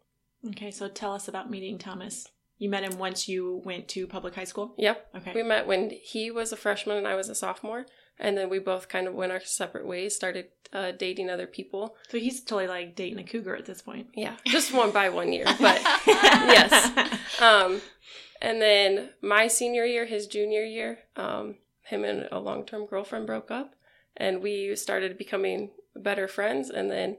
Okay, 0.48 0.72
so 0.72 0.88
tell 0.88 1.14
us 1.14 1.28
about 1.28 1.50
meeting 1.50 1.78
Thomas. 1.78 2.28
You 2.58 2.70
met 2.70 2.84
him 2.84 2.98
once 3.00 3.28
you 3.28 3.62
went 3.64 3.88
to 3.90 4.06
public 4.06 4.36
high 4.36 4.44
school? 4.44 4.76
Yep, 4.78 5.08
Okay. 5.16 5.32
We 5.34 5.44
met 5.44 5.66
when 5.66 5.92
he 5.92 6.30
was 6.30 6.52
a 6.52 6.58
freshman 6.58 6.98
and 6.98 7.08
I 7.08 7.16
was 7.16 7.30
a 7.30 7.36
sophomore, 7.36 7.86
and 8.20 8.38
then 8.38 8.50
we 8.50 8.60
both 8.60 8.90
kind 8.90 9.08
of 9.08 9.14
went 9.14 9.32
our 9.32 9.40
separate 9.40 9.88
ways, 9.88 10.16
started 10.16 10.48
uh, 10.74 10.92
dating 10.92 11.30
other 11.30 11.48
people. 11.48 11.96
So 12.10 12.18
he's 12.20 12.42
totally 12.42 12.68
like 12.68 12.96
dating 12.96 13.20
a 13.20 13.24
cougar 13.24 13.56
at 13.56 13.66
this 13.66 13.82
point. 13.82 14.08
Yeah, 14.14 14.36
just 14.46 14.74
one 14.74 14.92
by 14.92 15.10
one 15.10 15.32
year, 15.32 15.46
but 15.46 15.82
yes. 16.08 17.42
Um, 17.42 17.82
and 18.42 18.62
then 18.62 19.10
my 19.22 19.48
senior 19.48 19.86
year, 19.86 20.06
his 20.06 20.28
junior 20.28 20.64
year, 20.64 21.00
um, 21.16 21.56
him 21.84 22.04
and 22.04 22.28
a 22.32 22.40
long 22.40 22.66
term 22.66 22.86
girlfriend 22.86 23.26
broke 23.26 23.52
up, 23.52 23.76
and 24.16 24.42
we 24.42 24.76
started 24.76 25.18
becoming 25.18 25.72
better 25.96 26.28
friends. 26.28 26.70
And 26.70 26.92
then 26.92 27.18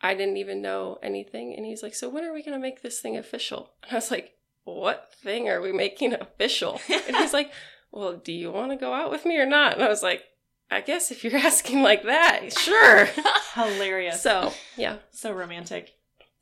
I 0.00 0.14
didn't 0.14 0.38
even 0.38 0.62
know 0.62 0.98
anything, 1.02 1.54
and 1.56 1.66
he's 1.66 1.82
like, 1.82 1.94
"So 1.94 2.08
when 2.08 2.24
are 2.24 2.32
we 2.32 2.42
gonna 2.42 2.58
make 2.58 2.82
this 2.82 3.00
thing 3.00 3.16
official?" 3.16 3.72
And 3.82 3.92
I 3.92 3.96
was 3.96 4.10
like, 4.10 4.36
"What 4.64 5.12
thing 5.12 5.48
are 5.48 5.60
we 5.60 5.72
making 5.72 6.14
official?" 6.14 6.80
And 6.88 7.16
he's 7.16 7.32
like, 7.34 7.52
"Well, 7.92 8.16
do 8.16 8.32
you 8.32 8.50
want 8.50 8.70
to 8.72 8.76
go 8.76 8.92
out 8.92 9.10
with 9.10 9.24
me 9.24 9.38
or 9.38 9.46
not?" 9.46 9.74
And 9.74 9.82
I 9.82 9.88
was 9.88 10.02
like, 10.02 10.22
"I 10.70 10.80
guess 10.80 11.10
if 11.10 11.24
you're 11.24 11.36
asking 11.50 11.82
like 11.82 12.02
that, 12.04 12.52
sure." 12.56 13.06
Hilarious. 13.54 14.22
So, 14.22 14.48
so 14.50 14.54
yeah, 14.76 14.96
so 15.10 15.32
romantic. 15.32 15.90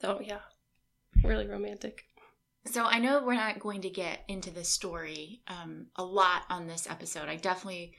oh 0.05 0.21
yeah, 0.21 0.41
really 1.25 1.47
romantic. 1.47 2.05
So 2.67 2.85
I 2.85 2.99
know 2.99 3.23
we're 3.25 3.35
not 3.35 3.61
going 3.61 3.81
to 3.83 3.91
get 3.91 4.25
into 4.29 4.51
this 4.51 4.69
story 4.69 5.41
um, 5.49 5.87
a 5.97 6.05
lot 6.05 6.43
on 6.51 6.67
this 6.67 6.87
episode. 6.91 7.29
I 7.29 7.37
definitely 7.37 7.95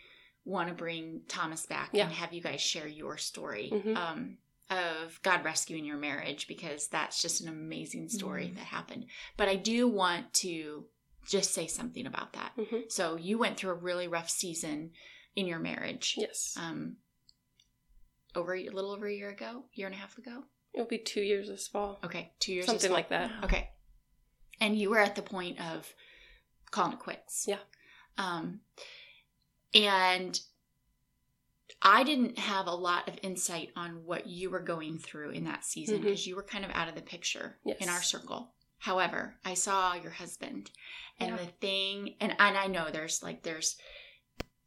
want 0.46 0.70
to 0.70 0.75
bring 0.75 1.22
Thomas 1.27 1.65
back 1.65 1.89
Yeah. 1.91 2.03
and 2.06 2.13
have 2.13 2.34
you 2.34 2.41
guys 2.41 2.62
share 2.62 2.88
your 2.88 3.18
story 3.18 3.72
Mhm. 3.74 3.96
um, 3.96 4.38
of 4.70 5.20
God 5.24 5.44
rescuing 5.44 5.86
your 5.86 5.98
marriage 5.98 6.48
because 6.48 6.88
that's 6.88 7.22
just 7.22 7.41
an 7.41 7.48
amazing 7.50 8.10
story 8.10 8.48
Mhm. 8.48 8.56
that 8.56 8.65
happened. 8.65 9.08
But 9.38 9.48
I 9.50 9.56
do 9.56 9.88
want 9.88 10.32
to 10.36 10.86
just 11.29 11.53
say 11.53 11.67
something 11.67 12.05
about 12.05 12.33
that. 12.33 12.51
hmm 12.57 12.81
So 12.89 13.15
you 13.15 13.38
went 13.38 13.57
through 13.57 13.71
a 13.71 13.75
really 13.75 14.07
rough 14.07 14.29
season 14.29 14.91
in 15.36 15.45
your 15.48 15.59
marriage. 15.59 16.15
Yes. 16.17 16.55
Um, 16.59 16.98
over 18.36 18.55
a 18.55 18.69
little 18.69 18.91
over 18.91 19.07
a 19.07 19.13
year 19.13 19.29
ago, 19.29 19.63
year 19.74 19.88
and 19.88 19.95
a 19.95 20.00
half 20.00 20.17
ago. 20.17 20.43
It'll 20.74 20.88
be 20.88 20.98
two 21.00 21.21
years 21.21 21.48
this 21.48 21.67
fall. 21.67 22.00
Okay, 22.03 22.31
two 22.39 22.53
years. 22.53 22.65
Something 22.65 22.91
like 22.91 23.09
that. 23.09 23.31
Okay, 23.43 23.69
and 24.62 24.77
you 24.77 24.89
were 24.91 25.00
at 25.00 25.15
the 25.15 25.21
point 25.24 25.59
of 25.59 25.91
calling 26.71 26.93
it 26.93 27.00
quits. 27.00 27.45
Yeah. 27.48 27.57
Um, 28.17 28.59
and 29.74 30.39
I 31.81 32.03
didn't 32.03 32.38
have 32.38 32.67
a 32.67 32.75
lot 32.75 33.07
of 33.07 33.17
insight 33.24 33.69
on 33.75 34.03
what 34.05 34.27
you 34.27 34.50
were 34.50 34.59
going 34.59 35.00
through 35.00 35.31
in 35.31 35.45
that 35.45 35.63
season 35.65 36.01
because 36.01 36.27
you 36.27 36.36
were 36.36 36.43
kind 36.43 36.65
of 36.65 36.71
out 36.74 36.88
of 36.89 36.95
the 36.95 37.01
picture 37.01 37.57
Yes. 37.65 37.77
in 37.79 37.89
our 37.89 38.01
circle. 38.01 38.53
However, 38.79 39.36
I 39.45 39.53
saw 39.53 39.93
your 39.93 40.12
husband, 40.12 40.71
and 41.19 41.31
Yeah. 41.31 41.38
the 41.38 41.51
thing, 41.51 42.15
and 42.19 42.31
and 42.39 42.57
I 42.57 42.67
know 42.67 42.89
there's 42.89 43.21
like 43.21 43.43
there's 43.43 43.77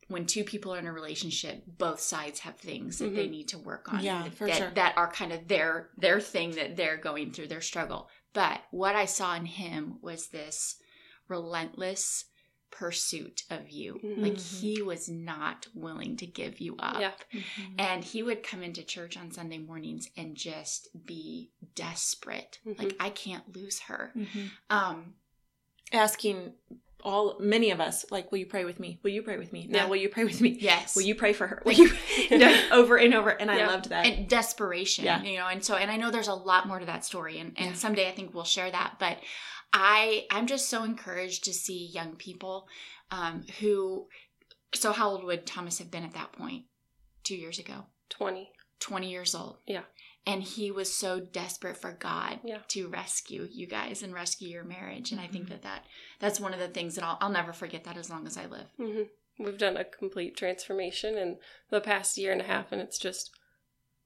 when 0.08 0.26
two 0.26 0.44
people 0.44 0.74
are 0.74 0.78
in 0.78 0.86
a 0.86 0.92
relationship, 0.92 1.62
both 1.66 1.98
sides 2.00 2.40
have 2.40 2.58
things 2.58 2.98
that 2.98 3.14
they 3.14 3.26
Mhm. 3.28 3.30
need 3.30 3.48
to 3.48 3.58
work 3.58 3.90
on. 3.90 4.04
Yeah, 4.04 4.24
that, 4.24 4.34
for 4.34 4.46
that, 4.46 4.56
sure. 4.58 4.70
that 4.72 4.98
are 4.98 5.10
kind 5.10 5.32
of 5.32 5.48
their 5.48 5.90
their 5.96 6.20
thing 6.20 6.50
that 6.56 6.76
they're 6.76 6.98
going 6.98 7.32
through, 7.32 7.46
their 7.48 7.62
struggle. 7.62 8.10
But 8.34 8.62
what 8.70 8.94
I 8.94 9.06
saw 9.06 9.34
in 9.34 9.46
him 9.46 9.98
was 10.02 10.28
this 10.28 10.76
relentless 11.28 12.26
pursuit 12.72 13.44
of 13.50 13.70
you. 13.70 14.00
Mhm. 14.02 14.18
Like 14.22 14.38
he 14.38 14.82
was 14.82 15.08
not 15.08 15.68
willing 15.74 16.16
to 16.16 16.26
give 16.26 16.58
you 16.58 16.74
up. 16.78 17.00
Yeah. 17.00 17.12
Mm-hmm. 17.32 17.74
And 17.78 18.02
he 18.04 18.22
would 18.24 18.42
come 18.42 18.62
into 18.64 18.82
church 18.82 19.16
on 19.16 19.30
Sunday 19.30 19.58
mornings 19.58 20.08
and 20.16 20.34
just 20.34 20.88
be 21.06 21.50
desperate. 21.76 22.58
Mhm. 22.66 22.78
Like 22.78 22.96
I 22.98 23.10
can't 23.10 23.54
lose 23.54 23.80
her. 23.80 24.12
Mm-hmm. 24.16 24.46
Um 24.70 25.14
Asking 25.94 26.54
all 27.04 27.36
many 27.38 27.70
of 27.70 27.80
us, 27.80 28.06
like, 28.10 28.30
will 28.32 28.38
you 28.38 28.46
pray 28.46 28.64
with 28.64 28.78
me? 28.80 28.98
Will 29.02 29.10
you 29.10 29.22
pray 29.22 29.36
with 29.36 29.52
me? 29.52 29.66
Now, 29.68 29.80
Yeah. 29.80 29.86
will 29.88 29.96
you 29.96 30.08
pray 30.08 30.24
with 30.24 30.40
me? 30.40 30.50
yes. 30.58 30.94
Will 30.96 31.02
you 31.02 31.14
pray 31.14 31.32
for 31.34 31.46
her? 31.48 31.60
Will 31.66 31.72
you 31.74 31.90
like, 32.30 32.64
over 32.72 32.96
and 32.96 33.12
over? 33.12 33.28
And 33.30 33.50
I 33.50 33.66
loved 33.66 33.90
that. 33.90 34.06
and 34.06 34.26
desperation 34.28 35.04
Yeah. 35.04 35.22
you 35.22 35.36
know 35.36 35.48
and 35.48 35.62
so 35.64 35.74
and 35.74 35.90
i 35.90 35.96
know 35.96 36.10
there's 36.10 36.28
a 36.28 36.34
lot 36.34 36.66
more 36.68 36.78
to 36.78 36.86
that 36.86 37.04
story 37.04 37.38
and, 37.40 37.52
and 37.58 37.70
Yeah. 37.70 37.72
someday 37.74 38.08
i 38.08 38.12
think 38.12 38.32
we'll 38.34 38.44
share 38.44 38.70
that 38.70 38.94
but 38.98 39.18
i 39.72 40.26
i'm 40.30 40.46
just 40.46 40.68
so 40.68 40.84
encouraged 40.84 41.44
to 41.44 41.52
see 41.52 41.86
young 41.86 42.14
people 42.16 42.66
um 43.10 43.44
who 43.60 44.06
so 44.74 44.92
how 44.92 45.10
old 45.10 45.24
would 45.24 45.46
thomas 45.46 45.78
have 45.78 45.90
been 45.90 46.04
at 46.04 46.14
that 46.14 46.32
point 46.32 46.64
two 47.24 47.36
years 47.36 47.58
ago 47.58 47.86
20. 48.10 48.50
20 48.80 49.10
years 49.10 49.34
old 49.34 49.58
Yeah. 49.66 49.82
and 50.26 50.42
he 50.42 50.70
was 50.70 50.92
so 50.92 51.20
desperate 51.20 51.76
for 51.76 51.92
god 51.92 52.40
Yeah. 52.44 52.58
to 52.68 52.88
rescue 52.88 53.48
you 53.50 53.66
guys 53.66 54.02
and 54.02 54.12
rescue 54.12 54.48
your 54.48 54.64
marriage 54.64 55.12
and 55.12 55.20
i 55.20 55.26
think 55.26 55.46
Mhm. 55.46 55.50
that 55.50 55.62
that 55.62 55.84
that's 56.18 56.40
one 56.40 56.52
of 56.52 56.58
the 56.60 56.68
things 56.68 56.94
that 56.96 57.04
i'll, 57.04 57.18
I'll 57.20 57.30
never 57.30 57.52
forget 57.52 57.84
that 57.84 57.96
as 57.96 58.10
long 58.10 58.26
as 58.26 58.36
i 58.36 58.46
live 58.46 58.68
hmm 58.76 59.02
We've 59.38 59.56
done 59.58 59.78
a 59.78 59.84
complete 59.84 60.36
transformation 60.36 61.16
in 61.16 61.38
the 61.70 61.80
past 61.80 62.18
year 62.18 62.32
and 62.32 62.40
a 62.42 62.44
half, 62.44 62.70
and 62.70 62.82
it's 62.82 62.98
just 62.98 63.30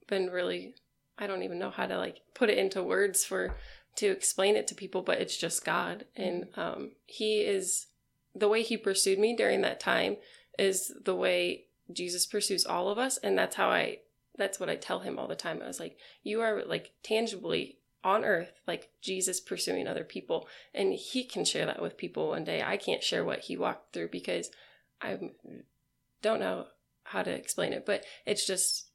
been 0.07 0.29
really. 0.29 0.73
I 1.19 1.27
don't 1.27 1.43
even 1.43 1.59
know 1.59 1.69
how 1.69 1.85
to 1.85 1.97
like 1.97 2.21
put 2.33 2.49
it 2.49 2.57
into 2.57 2.81
words 2.81 3.25
for 3.25 3.53
to 3.97 4.07
explain 4.07 4.55
it 4.55 4.67
to 4.67 4.75
people, 4.75 5.01
but 5.01 5.19
it's 5.19 5.37
just 5.37 5.65
God, 5.65 6.05
and 6.15 6.47
um, 6.55 6.91
He 7.05 7.41
is 7.41 7.87
the 8.33 8.47
way 8.47 8.63
He 8.63 8.77
pursued 8.77 9.19
me 9.19 9.35
during 9.35 9.61
that 9.61 9.79
time 9.79 10.17
is 10.57 10.93
the 11.03 11.15
way 11.15 11.65
Jesus 11.91 12.25
pursues 12.25 12.65
all 12.65 12.89
of 12.89 12.97
us, 12.97 13.17
and 13.17 13.37
that's 13.37 13.55
how 13.55 13.69
I. 13.69 13.99
That's 14.37 14.59
what 14.59 14.69
I 14.69 14.75
tell 14.75 14.99
him 14.99 15.17
all 15.17 15.27
the 15.27 15.35
time. 15.35 15.61
I 15.63 15.67
was 15.67 15.79
like, 15.79 15.97
you 16.21 16.41
are 16.41 16.63
like 16.63 16.91
tangibly 17.01 17.79
on 18.03 18.23
earth, 18.23 18.51
like 18.67 18.91
Jesus 19.01 19.39
pursuing 19.39 19.87
other 19.87 20.03
people, 20.03 20.47
and 20.75 20.93
He 20.93 21.23
can 21.23 21.43
share 21.43 21.65
that 21.65 21.81
with 21.81 21.97
people 21.97 22.29
one 22.29 22.43
day. 22.43 22.61
I 22.61 22.77
can't 22.77 23.03
share 23.03 23.25
what 23.25 23.39
He 23.39 23.57
walked 23.57 23.93
through 23.93 24.09
because 24.09 24.51
I 25.01 25.17
don't 26.21 26.39
know 26.39 26.67
how 27.03 27.23
to 27.23 27.31
explain 27.31 27.73
it, 27.73 27.85
but 27.85 28.03
it's 28.25 28.45
just 28.45 28.86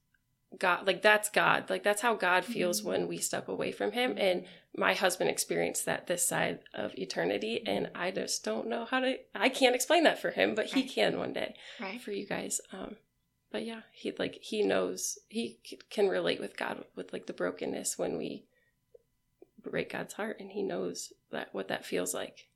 God. 0.58 0.86
Like 0.86 1.02
that's 1.02 1.28
God. 1.28 1.68
Like 1.70 1.82
that's 1.82 2.02
how 2.02 2.14
God 2.14 2.44
feels 2.44 2.80
Mhm. 2.82 2.84
when 2.84 3.08
we 3.08 3.18
step 3.18 3.48
away 3.48 3.72
from 3.72 3.92
Him. 3.92 4.14
And 4.18 4.44
my 4.76 4.94
husband 4.94 5.28
experienced 5.30 5.84
that 5.86 6.06
this 6.06 6.26
side 6.26 6.60
of 6.74 6.94
eternity, 6.98 7.62
and 7.66 7.90
I 7.94 8.10
just 8.10 8.42
don't 8.44 8.66
know 8.68 8.84
how 8.86 9.00
to. 9.00 9.18
I 9.34 9.48
can't 9.48 9.74
explain 9.74 10.04
that 10.04 10.18
for 10.20 10.30
him, 10.30 10.54
but 10.54 10.66
he 10.66 10.80
Right. 10.82 10.90
can 10.90 11.18
one 11.18 11.32
day 11.34 11.54
right 11.80 12.00
for 12.00 12.10
you 12.12 12.24
guys. 12.26 12.60
Um, 12.72 12.96
but 13.50 13.64
yeah, 13.64 13.82
he 13.92 14.12
like 14.18 14.36
he 14.40 14.62
knows 14.62 15.18
he 15.28 15.58
c- 15.64 15.78
can 15.90 16.08
relate 16.08 16.40
with 16.40 16.56
God 16.56 16.84
with 16.94 17.12
like 17.12 17.26
the 17.26 17.34
brokenness 17.34 17.98
when 17.98 18.16
we 18.16 18.44
break 19.62 19.90
God's 19.92 20.14
heart, 20.14 20.40
and 20.40 20.50
he 20.52 20.62
knows 20.62 21.12
that 21.30 21.48
what 21.54 21.68
that 21.68 21.84
feels 21.84 22.14
like. 22.14 22.48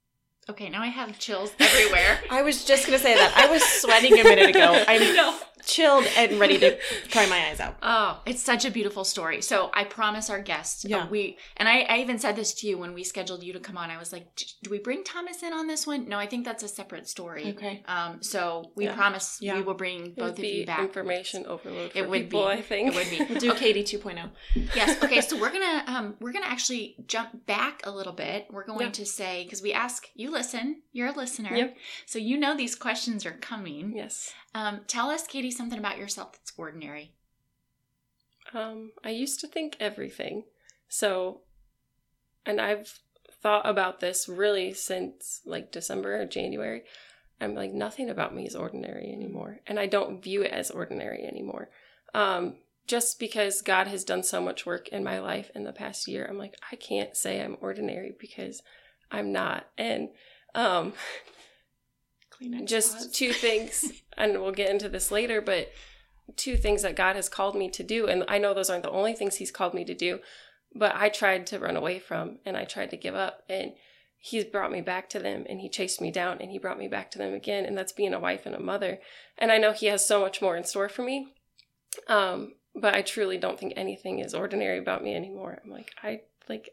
okay 0.48 0.68
now 0.68 0.80
i 0.80 0.86
have 0.86 1.18
chills 1.18 1.50
everywhere 1.58 2.20
I 2.30 2.42
was 2.42 2.64
just 2.64 2.86
gonna 2.86 2.98
say 3.00 3.14
that. 3.16 3.32
I 3.36 3.46
was 3.50 3.62
sweating 3.64 4.18
a 4.20 4.22
minute 4.24 4.48
ago. 4.50 4.84
I'm 4.88 5.14
know. 5.16 5.36
Chilled 5.66 6.06
and 6.16 6.38
ready 6.38 6.58
to 6.60 6.78
cry 7.10 7.26
my 7.26 7.48
eyes 7.48 7.58
out. 7.58 7.76
Oh, 7.82 8.22
it's 8.24 8.40
such 8.40 8.64
a 8.64 8.70
beautiful 8.70 9.04
story. 9.04 9.42
So 9.42 9.70
I 9.74 9.82
promise 9.82 10.30
our 10.30 10.40
guests, 10.40 10.84
uh, 10.84 10.88
Yeah. 10.88 11.08
we 11.08 11.38
and 11.56 11.68
I, 11.68 11.80
I 11.80 11.98
even 11.98 12.20
said 12.20 12.36
this 12.36 12.54
to 12.54 12.68
you 12.68 12.78
when 12.78 12.94
we 12.94 13.02
scheduled 13.02 13.42
you 13.42 13.52
to 13.52 13.58
come 13.58 13.76
on. 13.76 13.90
I 13.90 13.98
was 13.98 14.12
like, 14.12 14.26
do 14.62 14.70
we 14.70 14.78
bring 14.78 15.02
Thomas 15.02 15.42
in 15.42 15.52
on 15.52 15.66
this 15.66 15.84
one? 15.84 16.08
No, 16.08 16.18
I 16.18 16.26
think 16.26 16.44
that's 16.44 16.62
a 16.62 16.68
separate 16.68 17.08
story. 17.08 17.48
Okay. 17.56 17.82
Um, 17.88 18.22
so 18.22 18.70
we 18.76 18.84
Yeah. 18.84 18.94
promise 18.94 19.38
Yeah. 19.40 19.56
we 19.56 19.62
will 19.62 19.74
bring 19.74 20.06
It 20.06 20.16
both 20.16 20.24
would 20.24 20.30
of 20.38 20.42
be 20.42 20.48
you 20.60 20.66
back. 20.66 20.78
information 20.80 21.44
overload 21.46 21.90
for 21.92 21.98
It 21.98 22.08
would 22.08 22.22
people. 22.30 22.44
be. 22.46 22.52
I 22.52 22.62
think 22.62 22.88
It 22.88 22.94
would 22.94 23.10
be. 23.10 23.24
We'll 23.28 23.40
do 23.40 23.52
Caiti 23.52 23.80
oh. 23.80 24.08
2.0. 24.08 24.30
yes. 24.76 24.96
Okay. 25.02 25.20
So 25.20 25.36
we're 25.36 25.50
gonna 25.52 25.82
um 25.88 26.14
we're 26.20 26.32
gonna 26.32 26.46
actually 26.46 26.94
jump 27.08 27.44
back 27.46 27.80
a 27.84 27.90
little 27.90 28.12
bit. 28.12 28.46
We're 28.50 28.64
going 28.66 28.80
Yeah. 28.86 28.90
to 28.92 29.04
say 29.06 29.42
because 29.42 29.62
we 29.62 29.72
ask 29.72 30.08
you 30.14 30.30
listen, 30.30 30.82
you're 30.92 31.08
a 31.08 31.12
listener, 31.12 31.54
Yep. 31.56 31.76
so 32.06 32.18
you 32.20 32.36
know 32.38 32.56
these 32.56 32.76
questions 32.76 33.26
are 33.26 33.32
coming. 33.32 33.92
yes. 33.96 34.32
Um, 34.54 34.80
tell 34.86 35.10
us, 35.10 35.26
Caiti, 35.26 35.52
something 35.56 35.78
about 35.78 35.98
yourself 35.98 36.32
that's 36.32 36.52
ordinary. 36.56 37.12
Um, 38.52 38.92
I 39.04 39.10
used 39.10 39.40
to 39.40 39.48
think 39.48 39.76
everything. 39.80 40.44
So, 40.88 41.40
and 42.44 42.60
I've 42.60 43.00
thought 43.42 43.68
about 43.68 44.00
this 44.00 44.28
really 44.28 44.72
since 44.72 45.40
like 45.44 45.72
December 45.72 46.20
or 46.20 46.26
January. 46.26 46.82
I'm 47.40 47.54
like, 47.54 47.72
nothing 47.72 48.08
about 48.08 48.34
me 48.34 48.46
is 48.46 48.56
ordinary 48.56 49.12
anymore. 49.12 49.60
And 49.66 49.78
I 49.78 49.86
don't 49.86 50.22
view 50.22 50.42
it 50.42 50.52
as 50.52 50.70
ordinary 50.70 51.24
anymore. 51.24 51.68
Um, 52.14 52.56
just 52.86 53.18
because 53.18 53.62
God 53.62 53.88
has 53.88 54.04
done 54.04 54.22
so 54.22 54.40
much 54.40 54.64
work 54.64 54.88
in 54.88 55.04
my 55.04 55.18
life 55.18 55.50
in 55.54 55.64
the 55.64 55.72
past 55.72 56.08
year, 56.08 56.26
I'm 56.28 56.38
like, 56.38 56.54
I 56.72 56.76
can't 56.76 57.16
say 57.16 57.42
I'm 57.42 57.56
ordinary 57.60 58.14
because 58.18 58.62
I'm 59.10 59.32
not. 59.32 59.66
And 59.76 60.10
um, 60.54 60.92
Kleenex 62.40 62.66
just 62.66 62.96
pause. 62.96 63.10
two 63.12 63.32
things 63.32 63.92
and 64.16 64.40
we'll 64.40 64.52
get 64.52 64.70
into 64.70 64.88
this 64.88 65.10
later 65.10 65.40
but 65.40 65.70
two 66.36 66.56
things 66.56 66.82
that 66.82 66.96
god 66.96 67.16
has 67.16 67.28
called 67.28 67.54
me 67.54 67.70
to 67.70 67.82
do 67.82 68.06
and 68.06 68.24
i 68.28 68.38
know 68.38 68.52
those 68.52 68.68
aren't 68.68 68.82
the 68.82 68.90
only 68.90 69.12
things 69.12 69.36
he's 69.36 69.50
called 69.50 69.74
me 69.74 69.84
to 69.84 69.94
do 69.94 70.18
but 70.74 70.94
i 70.94 71.08
tried 71.08 71.46
to 71.46 71.58
run 71.58 71.76
away 71.76 71.98
from 71.98 72.38
and 72.44 72.56
i 72.56 72.64
tried 72.64 72.90
to 72.90 72.96
give 72.96 73.14
up 73.14 73.42
and 73.48 73.72
he's 74.18 74.44
brought 74.44 74.72
me 74.72 74.80
back 74.80 75.08
to 75.08 75.20
them 75.20 75.44
and 75.48 75.60
he 75.60 75.68
chased 75.68 76.00
me 76.00 76.10
down 76.10 76.38
and 76.40 76.50
he 76.50 76.58
brought 76.58 76.78
me 76.78 76.88
back 76.88 77.10
to 77.10 77.18
them 77.18 77.32
again 77.32 77.64
and 77.64 77.78
that's 77.78 77.92
being 77.92 78.12
a 78.12 78.18
wife 78.18 78.44
and 78.44 78.54
a 78.54 78.60
mother 78.60 78.98
and 79.38 79.52
i 79.52 79.58
know 79.58 79.72
he 79.72 79.86
has 79.86 80.06
so 80.06 80.20
much 80.20 80.42
more 80.42 80.56
in 80.56 80.64
store 80.64 80.88
for 80.88 81.02
me 81.02 81.28
um 82.08 82.54
but 82.74 82.94
i 82.94 83.02
truly 83.02 83.38
don't 83.38 83.58
think 83.58 83.72
anything 83.76 84.18
is 84.18 84.34
ordinary 84.34 84.78
about 84.78 85.04
me 85.04 85.14
anymore 85.14 85.60
i'm 85.64 85.70
like 85.70 85.92
i 86.02 86.20
like 86.48 86.70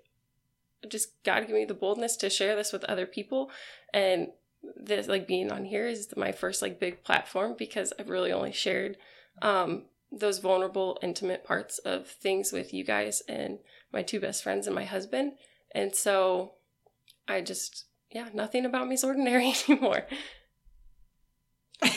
just 0.89 1.10
god 1.24 1.46
give 1.46 1.55
me 1.55 1.65
the 1.65 1.74
boldness 1.74 2.15
to 2.17 2.29
share 2.29 2.55
this 2.55 2.74
with 2.74 2.84
other 2.86 3.05
people 3.05 3.51
and 3.93 4.29
this 4.75 5.08
like 5.08 5.27
being 5.27 5.51
on 5.51 5.65
here 5.65 5.88
is 5.88 6.08
my 6.15 6.32
first 6.32 6.62
like 6.62 6.79
big 6.79 7.03
platform 7.03 7.55
because 7.58 7.93
I've 8.00 8.10
really 8.10 8.32
only 8.32 8.51
shared 8.51 8.98
um 9.41 9.84
those 10.12 10.39
vulnerable 10.39 11.00
intimate 11.01 11.43
parts 11.43 11.79
of 11.79 12.08
things 12.08 12.51
with 12.51 12.74
you 12.74 12.84
guys 12.84 13.22
and 13.27 13.60
my 13.91 14.03
two 14.03 14.20
best 14.20 14.43
friends 14.43 14.67
and 14.67 14.75
my 14.75 14.86
husband 14.86 15.34
and 15.74 15.96
so 15.96 16.53
I 17.27 17.41
just 17.41 17.86
yeah 18.12 18.29
nothing 18.34 18.65
about 18.65 18.88
me 18.88 18.96
is 18.96 19.03
ordinary 19.03 19.53
anymore 19.70 20.05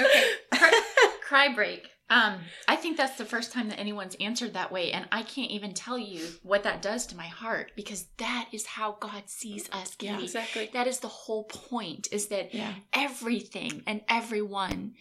Okay. 0.00 0.24
Cry, 0.52 0.82
cry 1.22 1.54
break. 1.54 1.88
Um, 2.10 2.36
I 2.66 2.76
think 2.76 2.96
that's 2.96 3.18
the 3.18 3.24
first 3.26 3.52
time 3.52 3.68
that 3.68 3.78
anyone's 3.78 4.16
answered 4.18 4.54
that 4.54 4.72
way, 4.72 4.92
and 4.92 5.06
I 5.12 5.22
can't 5.22 5.50
even 5.50 5.74
tell 5.74 5.98
you 5.98 6.26
what 6.42 6.62
that 6.62 6.80
does 6.80 7.06
to 7.08 7.16
my 7.16 7.26
heart 7.26 7.72
because 7.76 8.06
that 8.16 8.48
is 8.52 8.64
how 8.64 8.96
God 8.98 9.24
sees 9.26 9.68
us, 9.72 9.94
Yeah. 10.00 10.18
Exactly 10.20 10.70
That 10.72 10.86
is 10.86 11.00
the 11.00 11.08
whole 11.08 11.44
point: 11.44 12.08
is 12.10 12.28
that 12.28 12.54
yeah. 12.54 12.74
everything 12.94 13.82
and 13.86 14.00
everyone 14.08 14.94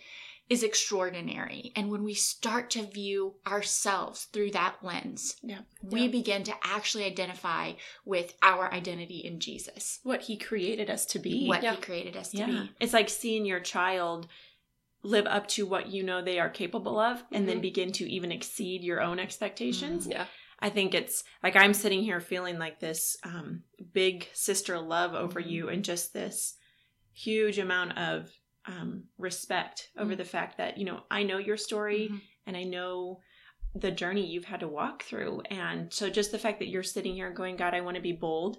is 0.49 0.63
extraordinary, 0.63 1.73
and 1.75 1.91
when 1.91 2.03
we 2.03 2.13
start 2.13 2.69
to 2.69 2.81
view 2.83 3.35
ourselves 3.45 4.25
through 4.31 4.49
that 4.51 4.75
lens, 4.81 5.35
Yeah. 5.43 5.59
we 5.83 6.03
Yeah. 6.03 6.07
begin 6.07 6.43
to 6.43 6.53
actually 6.63 7.03
identify 7.03 7.73
with 8.05 8.33
our 8.41 8.73
identity 8.73 9.17
in 9.25 9.41
Jesus, 9.41 9.99
What 10.03 10.21
he 10.23 10.37
created 10.37 10.89
us 10.89 11.05
to 11.07 11.19
be. 11.19 11.47
what 11.47 11.63
Yeah. 11.63 11.75
He 11.75 11.81
created 11.81 12.15
us 12.15 12.31
to 12.31 12.45
be. 12.45 12.71
It's 12.79 12.93
like 12.93 13.09
seeing 13.09 13.45
your 13.45 13.59
child 13.59 14.27
live 15.03 15.25
up 15.27 15.47
to 15.47 15.65
what 15.65 15.87
you 15.87 16.03
know 16.03 16.21
they 16.21 16.39
are 16.39 16.49
capable 16.49 16.99
of 16.99 17.23
and 17.31 17.47
then 17.47 17.57
Mhm. 17.59 17.61
begin 17.61 17.91
to 17.93 18.09
even 18.09 18.31
exceed 18.31 18.83
your 18.83 19.01
own 19.01 19.19
expectations. 19.19 20.07
yeah 20.07 20.25
I 20.59 20.71
think 20.71 20.95
it's 20.95 21.23
like 21.43 21.55
I'm 21.55 21.73
sitting 21.75 22.01
here 22.01 22.19
feeling 22.19 22.57
like 22.57 22.79
this 22.79 23.15
um, 23.23 23.61
big 23.93 24.27
sister 24.33 24.79
love 24.79 25.13
over 25.13 25.39
Mhm. 25.39 25.49
you 25.51 25.69
and 25.69 25.85
just 25.85 26.13
this 26.13 26.57
huge 27.13 27.59
amount 27.59 27.97
of 27.97 28.31
um, 28.65 29.03
respect 29.17 29.91
over 29.97 30.13
Mhm. 30.13 30.17
the 30.17 30.25
fact 30.25 30.57
that, 30.57 30.77
you 30.77 30.83
know, 30.83 31.03
I 31.09 31.23
know 31.23 31.37
your 31.37 31.55
story 31.57 32.09
Mhm. 32.09 32.21
and 32.47 32.57
I 32.57 32.63
know 32.63 33.21
the 33.75 33.91
journey 33.91 34.25
you've 34.25 34.43
had 34.45 34.59
to 34.61 34.67
walk 34.67 35.03
through. 35.03 35.41
And 35.49 35.93
so 35.93 36.09
just 36.09 36.31
the 36.31 36.39
fact 36.39 36.59
that 36.59 36.67
you're 36.67 36.83
sitting 36.83 37.13
here 37.13 37.29
going, 37.31 37.55
God, 37.55 37.73
I 37.73 37.79
want 37.81 37.95
to 37.95 38.01
be 38.01 38.11
bold. 38.11 38.57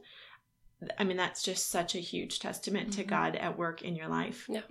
I 0.96 1.02
mean, 1.04 1.16
that's 1.16 1.42
just 1.42 1.70
such 1.70 1.94
a 1.96 1.98
huge 1.98 2.38
testament 2.38 2.92
to 2.94 3.02
Mhm. 3.04 3.08
God 3.08 3.36
at 3.36 3.58
work 3.58 3.82
in 3.82 3.96
your 3.96 4.06
life. 4.08 4.46
Yeah. 4.48 4.62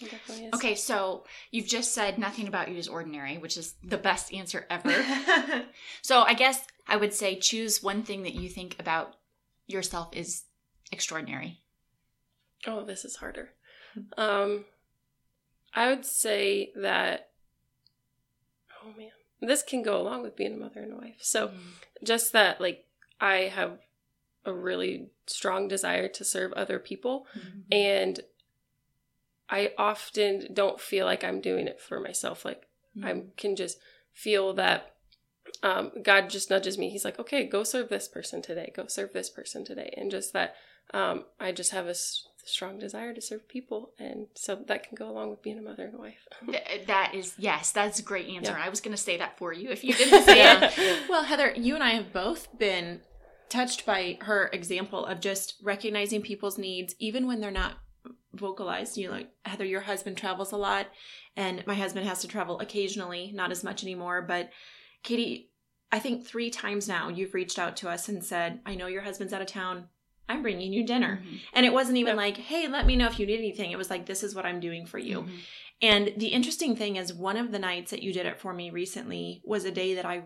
it 0.00 0.10
definitely 0.10 0.48
Okay, 0.54 0.74
so 0.74 1.24
you've 1.50 1.66
just 1.66 1.92
said 1.92 2.18
nothing 2.18 2.48
about 2.48 2.68
you 2.68 2.76
is 2.76 2.88
ordinary, 2.88 3.36
which 3.38 3.56
is 3.58 3.74
the 3.84 3.98
best 3.98 4.32
answer 4.32 4.66
ever. 4.70 4.90
so 6.02 6.22
I 6.22 6.34
guess 6.34 6.66
I 6.86 6.96
would 6.96 7.12
say 7.12 7.38
choose 7.38 7.82
one 7.82 8.02
thing 8.02 8.22
that 8.22 8.34
you 8.34 8.48
think 8.48 8.76
about 8.80 9.16
yourself 9.66 10.08
is 10.16 10.44
extraordinary. 10.90 11.60
Oh, 12.66 12.82
this 12.84 13.04
is 13.04 13.16
harder. 13.16 13.52
Um, 14.16 14.64
I 15.74 15.88
would 15.88 16.06
say 16.06 16.72
that. 16.76 17.30
Oh 18.82 18.92
man, 18.96 19.10
this 19.40 19.62
can 19.62 19.82
go 19.82 20.00
along 20.00 20.22
with 20.22 20.34
being 20.36 20.54
a 20.54 20.56
mother 20.56 20.80
and 20.80 20.92
a 20.94 20.96
wife. 20.96 21.16
So 21.20 21.52
just 22.02 22.32
that, 22.32 22.60
like, 22.60 22.86
I 23.20 23.42
have 23.54 23.78
a 24.44 24.52
really 24.52 25.08
strong 25.26 25.68
desire 25.68 26.08
to 26.08 26.24
serve 26.24 26.52
other 26.54 26.78
people, 26.78 27.26
Mm-hmm. 27.36 27.58
and 27.70 28.20
I 29.48 29.72
often 29.76 30.48
don't 30.54 30.80
feel 30.80 31.04
like 31.06 31.22
I'm 31.24 31.40
doing 31.40 31.66
it 31.66 31.80
for 31.80 32.00
myself. 32.00 32.44
Like 32.44 32.66
Mm-hmm. 32.96 33.06
I 33.06 33.22
can 33.38 33.56
just 33.56 33.78
feel 34.12 34.52
that 34.52 34.94
um, 35.62 35.92
God 36.02 36.28
just 36.28 36.50
nudges 36.50 36.76
me. 36.76 36.90
He's 36.90 37.06
like, 37.06 37.18
okay, 37.18 37.46
go 37.46 37.64
serve 37.64 37.88
this 37.88 38.06
person 38.06 38.42
today. 38.42 38.70
Go 38.76 38.86
serve 38.86 39.14
this 39.14 39.30
person 39.30 39.64
today. 39.64 39.94
And 39.96 40.10
just 40.10 40.34
that 40.34 40.56
um, 40.92 41.24
I 41.40 41.52
just 41.52 41.70
have 41.70 41.86
a 41.86 41.90
s- 41.96 42.26
strong 42.44 42.78
desire 42.78 43.14
to 43.14 43.20
serve 43.22 43.48
people. 43.48 43.92
And 43.98 44.26
so 44.34 44.56
that 44.66 44.86
can 44.86 44.94
go 44.94 45.08
along 45.08 45.30
with 45.30 45.40
being 45.42 45.58
a 45.58 45.62
mother 45.62 45.84
and 45.86 45.94
a 45.94 45.98
wife. 45.98 46.28
Th- 46.46 46.86
that 46.86 47.14
is 47.14 47.32
yes, 47.38 47.72
that's 47.72 47.98
a 47.98 48.02
great 48.02 48.28
answer. 48.28 48.52
Yeah. 48.52 48.62
I 48.62 48.68
was 48.68 48.82
going 48.82 48.94
to 48.94 49.02
say 49.02 49.16
that 49.16 49.38
for 49.38 49.54
you 49.54 49.70
if 49.70 49.82
you 49.82 49.94
didn't 49.94 50.24
say 50.24 50.42
it. 50.66 51.08
Well, 51.08 51.22
Heather, 51.24 51.54
you 51.56 51.74
and 51.74 51.82
I 51.82 51.92
have 51.92 52.12
both 52.12 52.48
been 52.58 53.00
touched 53.52 53.84
by 53.84 54.16
her 54.22 54.48
example 54.52 55.04
of 55.04 55.20
just 55.20 55.56
recognizing 55.62 56.22
people's 56.22 56.58
needs, 56.58 56.94
even 56.98 57.26
when 57.26 57.40
they're 57.40 57.50
not 57.50 57.74
vocalized. 58.32 58.96
You 58.96 59.06
know, 59.08 59.12
like 59.12 59.30
Heather, 59.44 59.64
your 59.66 59.82
husband 59.82 60.16
travels 60.16 60.52
a 60.52 60.56
lot, 60.56 60.86
and 61.36 61.62
my 61.66 61.74
husband 61.74 62.06
has 62.06 62.20
to 62.22 62.28
travel 62.28 62.58
occasionally, 62.60 63.30
not 63.34 63.50
as 63.52 63.62
much 63.62 63.82
anymore. 63.82 64.22
But 64.22 64.50
Caiti, 65.04 65.48
I 65.90 65.98
think 65.98 66.26
three 66.26 66.50
times 66.50 66.88
now 66.88 67.08
you've 67.08 67.34
reached 67.34 67.58
out 67.58 67.76
to 67.78 67.90
us 67.90 68.08
and 68.08 68.24
said, 68.24 68.60
I 68.64 68.74
know 68.74 68.86
your 68.86 69.02
husband's 69.02 69.32
out 69.34 69.42
of 69.42 69.48
town. 69.48 69.88
I'm 70.28 70.40
bringing 70.40 70.72
you 70.72 70.86
dinner. 70.86 71.22
Mhm. 71.22 71.40
And 71.52 71.66
it 71.66 71.72
wasn't 71.74 71.98
even 71.98 72.12
Yep. 72.12 72.16
like, 72.16 72.36
hey, 72.38 72.68
let 72.68 72.86
me 72.86 72.96
know 72.96 73.06
if 73.06 73.18
you 73.18 73.26
need 73.26 73.38
anything. 73.38 73.70
It 73.70 73.76
was 73.76 73.90
like, 73.90 74.06
this 74.06 74.22
is 74.22 74.34
what 74.34 74.46
I'm 74.46 74.60
doing 74.60 74.86
for 74.86 74.98
you. 74.98 75.22
Mhm. 75.22 75.38
And 75.82 76.12
the 76.16 76.28
interesting 76.28 76.74
thing 76.76 76.96
is, 76.96 77.12
one 77.12 77.36
of 77.36 77.50
the 77.52 77.58
nights 77.58 77.90
that 77.90 78.02
you 78.02 78.12
did 78.12 78.24
it 78.24 78.40
for 78.40 78.54
me 78.54 78.70
recently 78.70 79.42
was 79.44 79.64
a 79.64 79.70
day 79.72 79.94
that 79.94 80.06
I 80.06 80.22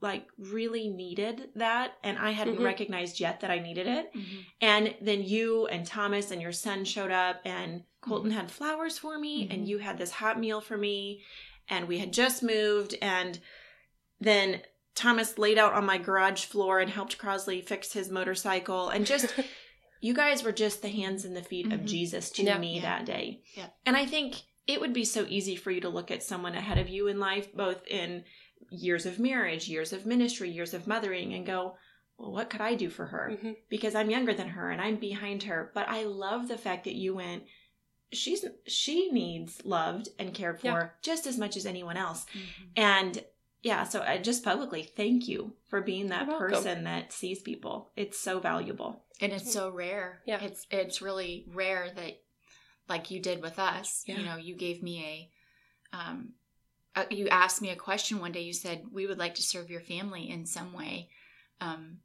like 0.00 0.26
really 0.38 0.88
needed 0.88 1.50
that, 1.56 1.98
and 2.02 2.18
I 2.18 2.30
hadn't 2.30 2.56
Mhm. 2.58 2.64
recognized 2.64 3.20
yet 3.20 3.40
that 3.40 3.50
I 3.50 3.58
needed 3.58 3.86
it. 3.86 4.12
Mhm. 4.14 4.44
And 4.60 4.94
then 5.00 5.22
you 5.22 5.66
and 5.66 5.84
Thomas 5.86 6.30
and 6.30 6.40
your 6.40 6.52
son 6.52 6.84
showed 6.84 7.10
up, 7.10 7.40
and 7.44 7.84
Colton 8.00 8.30
had 8.30 8.50
flowers 8.50 8.98
for 8.98 9.18
me, 9.18 9.46
and 9.50 9.68
you 9.68 9.78
had 9.78 9.98
this 9.98 10.10
hot 10.12 10.38
meal 10.40 10.60
for 10.62 10.78
me, 10.78 11.22
and 11.68 11.86
we 11.86 11.98
had 11.98 12.12
just 12.12 12.42
moved, 12.42 12.94
and 13.02 13.40
then 14.20 14.62
Thomas 14.94 15.38
laid 15.38 15.58
out 15.58 15.72
on 15.74 15.84
my 15.86 15.98
garage 15.98 16.44
floor 16.44 16.80
and 16.80 16.90
helped 16.90 17.18
Crosley 17.18 17.62
fix 17.64 17.92
his 17.92 18.10
motorcycle, 18.10 18.88
and 18.88 19.06
just 19.06 19.26
you 20.00 20.14
guys 20.14 20.42
were 20.42 20.52
just 20.52 20.82
the 20.82 20.88
hands 20.88 21.24
and 21.26 21.36
the 21.36 21.42
feet 21.42 21.70
of 21.72 21.80
Mhm. 21.80 21.86
Jesus 21.86 22.30
to 22.30 22.42
Yeah. 22.42 22.58
me 22.58 22.76
Yeah. 22.76 22.80
that 22.82 23.04
day. 23.04 23.42
Yeah. 23.54 23.68
And 23.84 23.96
I 23.96 24.06
think 24.06 24.36
it 24.66 24.80
would 24.80 24.92
be 24.94 25.04
so 25.04 25.26
easy 25.28 25.56
for 25.56 25.70
you 25.70 25.80
to 25.82 25.88
look 25.88 26.10
at 26.10 26.22
someone 26.22 26.54
ahead 26.54 26.78
of 26.78 26.88
you 26.88 27.06
in 27.06 27.18
life, 27.20 27.52
both 27.52 27.86
in 27.86 28.24
years 28.70 29.06
of 29.06 29.18
marriage, 29.18 29.68
years 29.68 29.92
of 29.92 30.06
ministry, 30.06 30.50
years 30.50 30.74
of 30.74 30.86
mothering, 30.86 31.34
and 31.34 31.44
go, 31.46 31.76
well, 32.16 32.32
what 32.32 32.50
could 32.50 32.60
I 32.60 32.74
do 32.74 32.90
for 32.90 33.06
her? 33.06 33.32
Mhm. 33.42 33.56
Because 33.68 33.94
I'm 33.94 34.10
younger 34.10 34.34
than 34.34 34.48
her 34.48 34.70
and 34.70 34.80
I'm 34.80 34.96
behind 34.96 35.44
her. 35.44 35.70
But 35.74 35.88
I 35.88 36.04
love 36.04 36.48
the 36.48 36.58
fact 36.58 36.84
that 36.84 36.94
you 36.94 37.14
went, 37.14 37.44
she's 38.12 38.44
she 38.66 39.10
needs 39.10 39.64
loved 39.64 40.08
and 40.18 40.34
cared 40.34 40.60
for 40.60 40.66
Yeah. 40.66 40.88
just 41.02 41.26
as 41.26 41.38
much 41.38 41.56
as 41.56 41.64
anyone 41.66 41.96
else. 41.96 42.26
Mhm. 42.34 42.68
And 42.76 43.24
yeah, 43.62 43.84
so 43.84 44.02
I 44.02 44.18
just 44.18 44.42
publicly 44.44 44.82
thank 44.82 45.28
you 45.28 45.54
for 45.68 45.80
being 45.80 46.08
that 46.08 46.26
person 46.28 46.84
that 46.84 47.12
sees 47.12 47.40
people. 47.42 47.92
It's 47.96 48.18
so 48.18 48.38
valuable. 48.40 49.04
And 49.20 49.32
it's 49.32 49.52
so 49.52 49.68
rare. 49.70 50.22
Yeah. 50.26 50.42
It's 50.42 50.66
it's 50.70 51.02
really 51.02 51.44
rare 51.48 51.90
that 51.90 52.22
like 52.88 53.10
you 53.10 53.20
did 53.20 53.42
with 53.42 53.58
us. 53.58 54.02
Yeah. 54.06 54.18
You 54.18 54.24
know, 54.24 54.36
you 54.36 54.54
gave 54.56 54.82
me 54.82 55.04
a 55.92 55.96
um 55.96 56.34
uh, 56.96 57.04
you 57.10 57.28
asked 57.28 57.62
me 57.62 57.70
a 57.70 57.76
question 57.76 58.18
one 58.20 58.32
day. 58.32 58.40
You 58.42 58.52
said 58.52 58.84
we 58.92 59.06
would 59.06 59.18
like 59.18 59.34
to 59.36 59.42
serve 59.42 59.70
your 59.70 59.80
family 59.80 60.28
in 60.30 60.46
some 60.46 60.72
way. 60.72 61.08
Um 61.60 61.98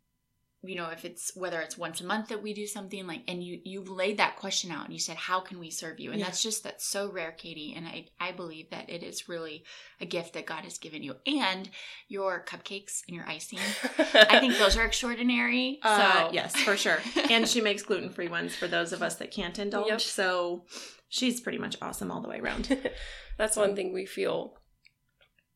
you 0.68 0.74
know, 0.76 0.90
if 0.90 1.06
it's 1.06 1.32
whether 1.36 1.62
it's 1.62 1.78
once 1.78 2.02
a 2.02 2.04
month 2.04 2.30
that 2.30 2.42
we 2.42 2.52
do 2.52 2.66
something 2.66 3.06
like 3.06 3.22
and 3.28 3.44
you 3.44 3.60
you 3.64 3.84
laid 3.84 4.18
that 4.18 4.36
question 4.38 4.72
out 4.72 4.86
and 4.86 4.94
you 4.94 5.00
said 5.00 5.16
how 5.16 5.40
can 5.40 5.60
we 5.60 5.70
serve 5.70 6.00
you? 6.00 6.10
And 6.10 6.20
Yeah. 6.20 6.26
that's 6.26 6.42
just 6.42 6.64
that's 6.64 6.84
so 6.84 7.12
rare, 7.12 7.36
Caiti, 7.38 7.78
and 7.78 7.88
I 7.88 8.08
I 8.20 8.32
believe 8.32 8.72
that 8.72 8.90
it 8.90 9.04
is 9.04 9.30
really 9.30 9.64
a 10.02 10.08
gift 10.08 10.34
that 10.34 10.48
God 10.48 10.64
has 10.64 10.80
given 10.80 11.04
you. 11.04 11.18
And 11.28 11.70
your 12.08 12.44
cupcakes 12.48 13.02
and 13.08 13.16
your 13.16 13.28
icing. 13.30 13.60
I 14.00 14.40
think 14.40 14.58
those 14.58 14.76
are 14.76 14.86
extraordinary. 14.86 15.78
Uh, 15.84 16.28
so 16.30 16.34
yes, 16.34 16.56
for 16.56 16.76
sure. 16.76 16.98
and 17.30 17.48
she 17.48 17.62
makes 17.62 17.84
gluten 17.84 18.10
free 18.10 18.28
ones 18.30 18.56
for 18.56 18.68
those 18.68 18.92
of 18.92 19.04
us 19.04 19.16
that 19.18 19.30
can't 19.30 19.60
indulge. 19.60 19.88
Yep. 19.90 20.02
So 20.02 20.66
she's 21.10 21.42
pretty 21.42 21.60
much 21.60 21.76
awesome 21.80 22.10
all 22.10 22.22
the 22.22 22.30
way 22.30 22.40
around. 22.40 22.76
That's 23.38 23.56
one 23.56 23.76
thing 23.76 23.94
we 23.94 24.08
feel. 24.08 24.58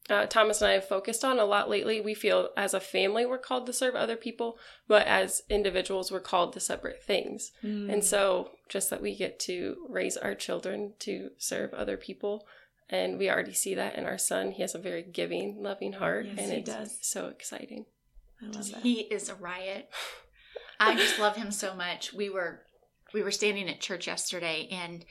Uh, 0.09 0.25
Thomas 0.25 0.61
and 0.61 0.71
I 0.71 0.73
have 0.73 0.87
focused 0.87 1.23
on 1.23 1.37
a 1.37 1.45
lot 1.45 1.69
lately. 1.69 2.01
We 2.01 2.13
feel 2.15 2.49
as 2.57 2.73
a 2.73 2.79
family 2.79 3.25
we're 3.25 3.37
called 3.37 3.65
to 3.67 3.73
serve 3.73 3.95
other 3.95 4.15
people, 4.15 4.57
but 4.87 5.05
as 5.05 5.43
individuals 5.49 6.11
we're 6.11 6.19
called 6.19 6.53
to 6.53 6.59
separate 6.59 7.03
things. 7.03 7.51
Mm. 7.63 7.93
And 7.93 8.03
so, 8.03 8.51
just 8.69 8.89
that 8.89 9.01
we 9.01 9.15
get 9.15 9.39
to 9.41 9.77
raise 9.87 10.17
our 10.17 10.33
children 10.33 10.93
to 10.99 11.29
serve 11.37 11.73
other 11.73 11.95
people, 11.97 12.47
and 12.89 13.19
we 13.19 13.29
already 13.29 13.53
see 13.53 13.75
that 13.75 13.95
in 13.95 14.05
our 14.05 14.17
son. 14.17 14.51
He 14.51 14.61
has 14.63 14.73
a 14.73 14.79
very 14.79 15.03
giving, 15.03 15.61
loving 15.61 15.93
heart, 15.93 16.25
Yes, 16.25 16.39
and 16.39 16.51
he 16.51 16.57
it's 16.59 16.71
does. 16.71 16.97
so 17.01 17.27
exciting. 17.27 17.85
I 18.41 18.45
love 18.47 18.71
that. 18.71 18.81
He 18.81 19.01
is 19.01 19.29
a 19.29 19.35
riot. 19.35 19.89
I 20.79 20.95
just 20.95 21.19
love 21.19 21.35
him 21.35 21.51
so 21.51 21.75
much. 21.75 22.13
We 22.13 22.29
were 22.29 22.61
we 23.13 23.21
were 23.21 23.31
standing 23.31 23.69
at 23.69 23.79
church 23.81 24.07
yesterday 24.07 24.67
and 24.71 25.05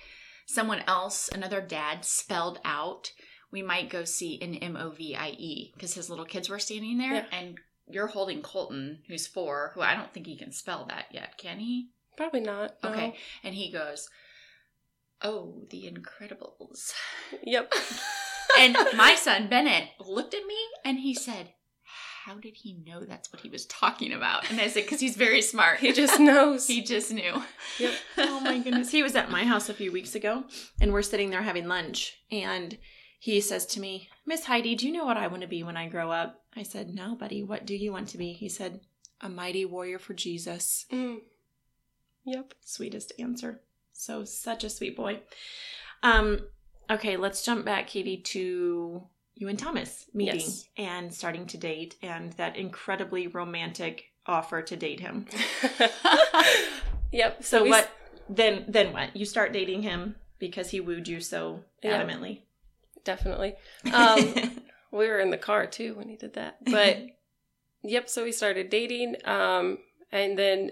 someone 0.47 0.83
else, 0.87 1.29
another 1.29 1.61
dad, 1.61 2.05
spelled 2.05 2.59
out 2.65 3.13
we 3.53 3.63
might 3.63 3.89
go 3.91 4.05
see 4.05 4.41
an 4.43 4.55
M 4.57 4.77
O 4.77 4.91
V 4.91 5.15
I 5.17 5.29
E 5.31 5.73
because 5.75 5.95
his 5.95 6.11
little 6.11 6.25
kids 6.25 6.49
were 6.49 6.59
standing 6.59 6.99
there 6.99 7.15
Yeah. 7.15 7.25
and 7.33 7.59
you're 7.91 8.07
holding 8.09 8.43
Colton, 8.43 9.01
who's 9.09 9.27
four, 9.27 9.73
who 9.75 9.81
I 9.81 9.95
don't 9.95 10.13
think 10.13 10.27
he 10.27 10.37
can 10.37 10.53
spell 10.53 10.85
that 10.91 11.07
yet, 11.11 11.39
can 11.39 11.59
he? 11.59 11.89
Probably 12.17 12.41
not. 12.41 12.75
no. 12.85 12.91
Okay. 12.91 13.15
And 13.43 13.55
he 13.55 13.73
goes, 13.73 14.09
Oh, 15.23 15.63
the 15.71 15.91
Incredibles. 15.91 16.93
Yep. 17.43 17.73
And 18.59 18.77
my 18.97 19.15
son 19.15 19.49
Bennett 19.49 19.91
looked 20.01 20.33
at 20.35 20.45
me 20.47 20.57
and 20.85 20.99
he 20.99 21.15
said, 21.15 21.53
How 22.25 22.37
did 22.39 22.55
he 22.57 22.79
know 22.85 23.05
that's 23.05 23.31
what 23.31 23.43
he 23.43 23.51
was 23.51 23.67
talking 23.67 24.11
about? 24.13 24.51
And 24.51 24.59
I 24.59 24.69
said, 24.69 24.85
Because 24.85 25.01
he's 25.01 25.17
very 25.17 25.43
smart. 25.43 25.81
he 25.81 25.93
just 25.93 26.19
knows. 26.19 26.67
He 26.67 26.83
just 26.83 27.13
knew. 27.13 27.43
Yep. 27.79 27.93
oh 28.19 28.41
my 28.41 28.59
goodness. 28.59 28.91
He 28.91 29.03
was 29.03 29.15
at 29.15 29.31
my 29.31 29.45
house 29.45 29.69
a 29.69 29.75
few 29.75 29.93
weeks 29.93 30.15
ago 30.15 30.45
and 30.81 30.93
we're 30.93 31.03
sitting 31.03 31.29
there 31.31 31.43
having 31.43 31.69
lunch 31.69 32.17
and 32.33 32.79
he 33.19 33.41
says 33.41 33.67
to 33.67 33.81
me, 33.81 34.09
Miss 34.27 34.45
Heidi, 34.45 34.75
do 34.75 34.87
you 34.87 34.93
know 34.93 35.05
what 35.05 35.17
I 35.17 35.27
want 35.27 35.43
to 35.43 35.49
be 35.49 35.63
when 35.63 35.77
I 35.77 35.89
grow 35.89 36.11
up? 36.11 36.43
I 36.57 36.63
said, 36.63 36.95
No, 36.95 37.15
buddy, 37.15 37.43
what 37.43 37.67
do 37.67 37.75
you 37.77 37.93
want 37.93 38.09
to 38.11 38.19
be? 38.19 38.33
He 38.33 38.49
said, 38.49 38.81
A 39.21 39.29
mighty 39.29 39.65
warrior 39.65 39.99
for 39.99 40.15
Jesus. 40.15 40.87
Mm. 40.93 41.19
Yep. 42.25 42.55
Sweetest 42.65 43.13
answer. 43.19 43.61
So 43.93 44.25
such 44.25 44.63
a 44.65 44.71
sweet 44.71 44.97
boy. 44.97 45.21
Um, 46.03 46.41
okay, 46.91 47.17
let's 47.17 47.45
jump 47.45 47.65
back, 47.65 47.89
Caiti, 47.89 48.23
to 48.25 49.03
you 49.35 49.49
and 49.49 49.59
Thomas 49.59 50.07
meeting 50.15 50.41
Yes. 50.41 50.69
and 50.77 51.13
starting 51.15 51.47
to 51.47 51.57
date 51.57 51.97
and 52.03 52.33
that 52.35 52.57
incredibly 52.57 53.27
romantic 53.29 54.05
offer 54.27 54.63
to 54.63 54.77
date 54.77 55.01
him. 55.01 55.27
yep. 57.13 57.43
So 57.43 57.63
we- 57.65 57.71
what 57.71 57.91
then 58.29 58.65
then 58.69 58.93
what? 58.93 59.17
You 59.17 59.25
start 59.25 59.53
dating 59.53 59.83
him 59.83 60.17
because 60.39 60.71
he 60.71 60.81
wooed 60.81 61.09
you 61.09 61.21
so 61.21 61.65
adamantly. 61.83 62.43
Definitely. 63.05 63.55
Um, 63.93 64.63
we 64.91 65.07
were 65.07 65.21
in 65.21 65.31
the 65.31 65.39
car 65.39 65.67
too 65.67 65.95
when 65.95 66.09
he 66.09 66.17
did 66.17 66.35
that. 66.35 66.57
But 66.65 67.07
yep, 67.83 68.09
so 68.09 68.25
we 68.25 68.33
started 68.33 68.71
dating. 68.71 69.17
Um, 69.25 69.79
and 70.11 70.39
then 70.39 70.71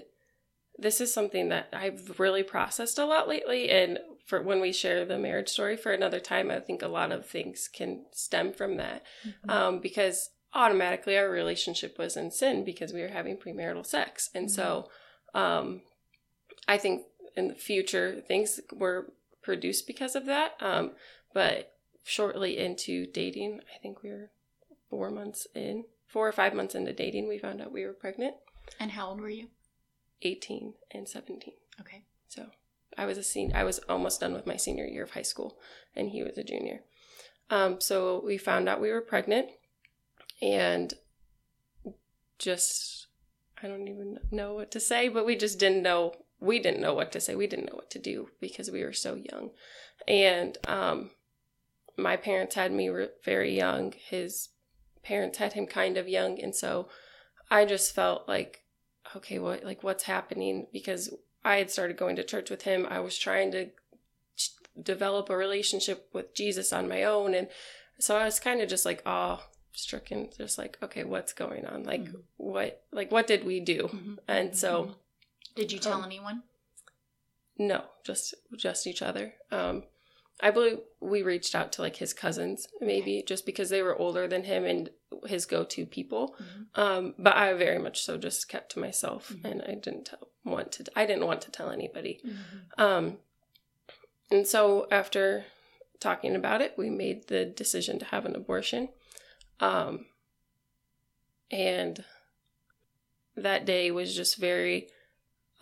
this 0.79 1.01
is 1.01 1.13
something 1.13 1.51
that 1.51 1.69
I've 1.73 2.19
really 2.19 2.43
processed 2.43 2.99
a 2.99 3.05
lot 3.05 3.29
lately. 3.29 3.71
And 3.71 3.99
for 4.27 4.43
when 4.43 4.61
we 4.61 4.73
share 4.73 5.05
the 5.05 5.19
marriage 5.19 5.49
story 5.49 5.77
for 5.77 5.93
another 5.93 6.21
time, 6.21 6.51
I 6.51 6.61
think 6.61 6.83
a 6.83 6.89
lot 6.89 7.13
of 7.13 7.27
things 7.27 7.69
can 7.73 8.07
stem 8.13 8.53
from 8.53 8.77
that. 8.77 9.03
Um, 9.49 9.81
because 9.81 10.31
automatically 10.55 11.17
our 11.19 11.29
relationship 11.29 11.99
was 11.99 12.17
in 12.17 12.31
sin 12.31 12.65
because 12.65 12.93
we 12.93 13.03
were 13.03 13.09
having 13.09 13.37
premarital 13.37 13.85
sex. 13.85 14.31
And 14.35 14.51
so 14.51 14.89
um, 15.35 15.83
I 16.67 16.79
think 16.79 17.03
in 17.37 17.49
the 17.49 17.55
future 17.55 18.23
things 18.27 18.61
were 18.73 19.13
produced 19.43 19.87
because 19.87 20.17
of 20.17 20.27
that. 20.27 20.55
Um, 20.61 20.93
but 21.35 21.76
shortly 22.07 22.57
into 22.57 23.05
dating, 23.05 23.61
I 23.75 23.79
think 23.79 24.03
we 24.03 24.11
were 24.11 24.31
four 24.89 25.11
months 25.11 25.49
in, 25.57 25.85
four 26.07 26.29
or 26.29 26.33
five 26.33 26.55
months 26.55 26.77
into 26.77 26.93
dating, 26.93 27.27
we 27.27 27.37
found 27.37 27.61
out 27.61 27.73
we 27.73 27.85
were 27.85 27.93
pregnant, 27.93 28.37
and 28.79 28.93
how 28.93 29.09
old 29.09 29.21
were 29.21 29.29
you? 29.29 29.49
18 30.23 30.75
and 30.93 31.09
17. 31.09 31.53
Okay. 31.81 32.05
So 32.29 32.47
I 32.97 33.07
was 33.07 33.19
a 33.19 33.25
senior. 33.25 33.57
I 33.57 33.65
was 33.65 33.81
almost 33.89 34.21
done 34.21 34.35
with 34.35 34.47
my 34.47 34.57
senior 34.57 34.87
year 34.87 35.03
of 35.03 35.11
high 35.11 35.23
school, 35.23 35.59
and 35.97 36.11
he 36.11 36.23
was 36.23 36.39
a 36.39 36.45
junior. 36.45 36.83
Um, 37.51 37.81
so 37.81 38.23
we 38.25 38.39
found 38.39 38.69
out 38.69 38.81
we 38.81 38.93
were 38.93 39.01
pregnant, 39.01 39.49
and 40.41 40.95
just 42.39 43.09
I 43.61 43.67
don't 43.67 43.89
even 43.89 44.21
know 44.31 44.55
what 44.55 44.71
to 44.71 44.81
say, 44.81 45.09
but 45.09 45.27
we 45.27 45.35
just 45.35 45.59
didn't 45.59 45.83
know. 45.83 46.15
We 46.39 46.61
didn't 46.61 46.81
know 46.81 46.95
what 46.95 47.11
to 47.13 47.21
say. 47.21 47.35
We 47.35 47.49
didn't 47.49 47.67
know 47.67 47.77
what 47.77 47.91
to 47.91 47.99
do 47.99 48.29
because 48.41 48.71
we 48.71 48.85
were 48.85 48.93
so 48.93 49.17
young, 49.17 49.51
and 50.07 50.57
um, 50.69 51.11
my 51.97 52.17
parents 52.17 52.55
had 52.55 52.73
me 52.73 52.89
re- 52.89 53.09
very 53.25 53.57
young. 53.57 53.93
His 54.09 54.51
parents 55.03 55.39
had 55.39 55.53
him 55.55 55.67
kind 55.67 55.97
of 55.97 56.09
young, 56.09 56.41
and 56.41 56.55
so 56.55 56.89
I 57.51 57.65
just 57.65 57.95
felt 57.95 58.27
like, 58.29 58.65
okay, 59.15 59.39
what 59.39 59.65
like 59.65 59.83
what's 59.83 60.05
happening? 60.05 60.67
Because 60.73 61.13
I 61.45 61.57
had 61.57 61.71
started 61.71 61.97
going 61.97 62.17
to 62.17 62.25
church 62.25 62.51
with 62.51 62.63
him. 62.63 62.87
I 62.91 63.01
was 63.01 63.17
trying 63.19 63.53
to 63.53 63.71
develop 64.81 65.31
a 65.31 65.37
relationship 65.37 66.09
with 66.13 66.35
Jesus 66.35 66.73
on 66.73 66.89
my 66.89 67.03
own. 67.05 67.35
And 67.35 67.49
so 67.99 68.17
I 68.17 68.25
was 68.25 68.39
kind 68.41 68.61
of 68.61 68.69
just 68.69 68.85
like, 68.85 69.03
oh, 69.07 69.43
stricken, 69.73 70.29
just 70.37 70.59
like, 70.59 70.77
okay, 70.83 71.05
what's 71.05 71.33
going 71.33 71.65
on? 71.65 71.85
Like, 71.85 72.03
Mhm. 72.03 72.23
what, 72.37 72.85
like, 72.93 73.11
what 73.11 73.27
did 73.27 73.45
we 73.45 73.61
do? 73.61 73.89
Mhm. 73.93 74.19
And 74.29 74.57
so, 74.57 74.97
Did 75.55 75.73
you 75.73 75.79
tell 75.79 75.95
Um, 75.95 76.05
anyone? 76.05 76.43
no, 77.57 77.85
just, 78.05 78.35
just 78.57 78.87
each 78.87 79.01
other. 79.01 79.35
Um, 79.51 79.85
I 80.41 80.51
believe 80.51 80.81
we 81.01 81.23
reached 81.23 81.55
out 81.55 81.73
to 81.73 81.83
like 81.83 81.97
his 81.97 82.13
cousins, 82.13 82.67
maybe 82.81 83.23
just 83.27 83.47
because 83.47 83.71
they 83.71 83.83
were 83.83 83.97
older 83.97 84.29
than 84.29 84.45
him 84.45 84.65
and 84.65 84.91
his 85.27 85.47
go-to 85.47 85.87
people. 85.87 86.37
Mhm. 86.39 86.79
Um, 86.79 87.15
but 87.19 87.35
I 87.35 87.55
very 87.55 87.79
much 87.79 88.03
so 88.03 88.19
just 88.19 88.49
kept 88.49 88.73
to 88.73 88.79
myself, 88.79 89.31
Mhm. 89.31 89.45
and 89.51 89.63
I 89.63 89.75
didn't 89.75 90.05
tell, 90.05 90.29
want 90.45 90.73
to. 90.73 90.85
I 90.95 91.07
didn't 91.07 91.27
want 91.27 91.41
to 91.43 91.51
tell 91.51 91.71
anybody. 91.71 92.21
Um, 92.77 93.19
and 94.31 94.47
so 94.47 94.87
after 94.91 95.47
talking 96.01 96.37
about 96.37 96.61
it, 96.61 96.75
we 96.77 96.91
made 96.91 97.29
the 97.29 97.47
decision 97.47 97.99
to 98.01 98.05
have 98.07 98.27
an 98.27 98.37
abortion. 98.37 98.91
Um, 99.61 100.07
and 101.51 102.05
that 103.37 103.65
day 103.65 103.91
was 103.91 104.15
just 104.15 104.37
very, 104.37 104.91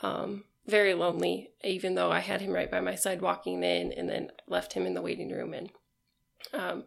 um, 0.01 0.45
very 0.67 0.95
lonely, 0.95 1.51
even 1.63 1.95
though 1.95 2.11
I 2.11 2.21
had 2.21 2.41
him 2.41 2.53
right 2.53 2.71
by 2.71 2.81
my 2.81 2.95
side 2.95 3.21
walking 3.21 3.63
in 3.63 3.93
and 3.93 4.09
then 4.09 4.31
left 4.49 4.73
him 4.73 4.87
in 4.87 4.95
the 4.95 5.03
waiting 5.03 5.31
room. 5.31 5.53
And 5.53 5.71
um, 6.53 6.85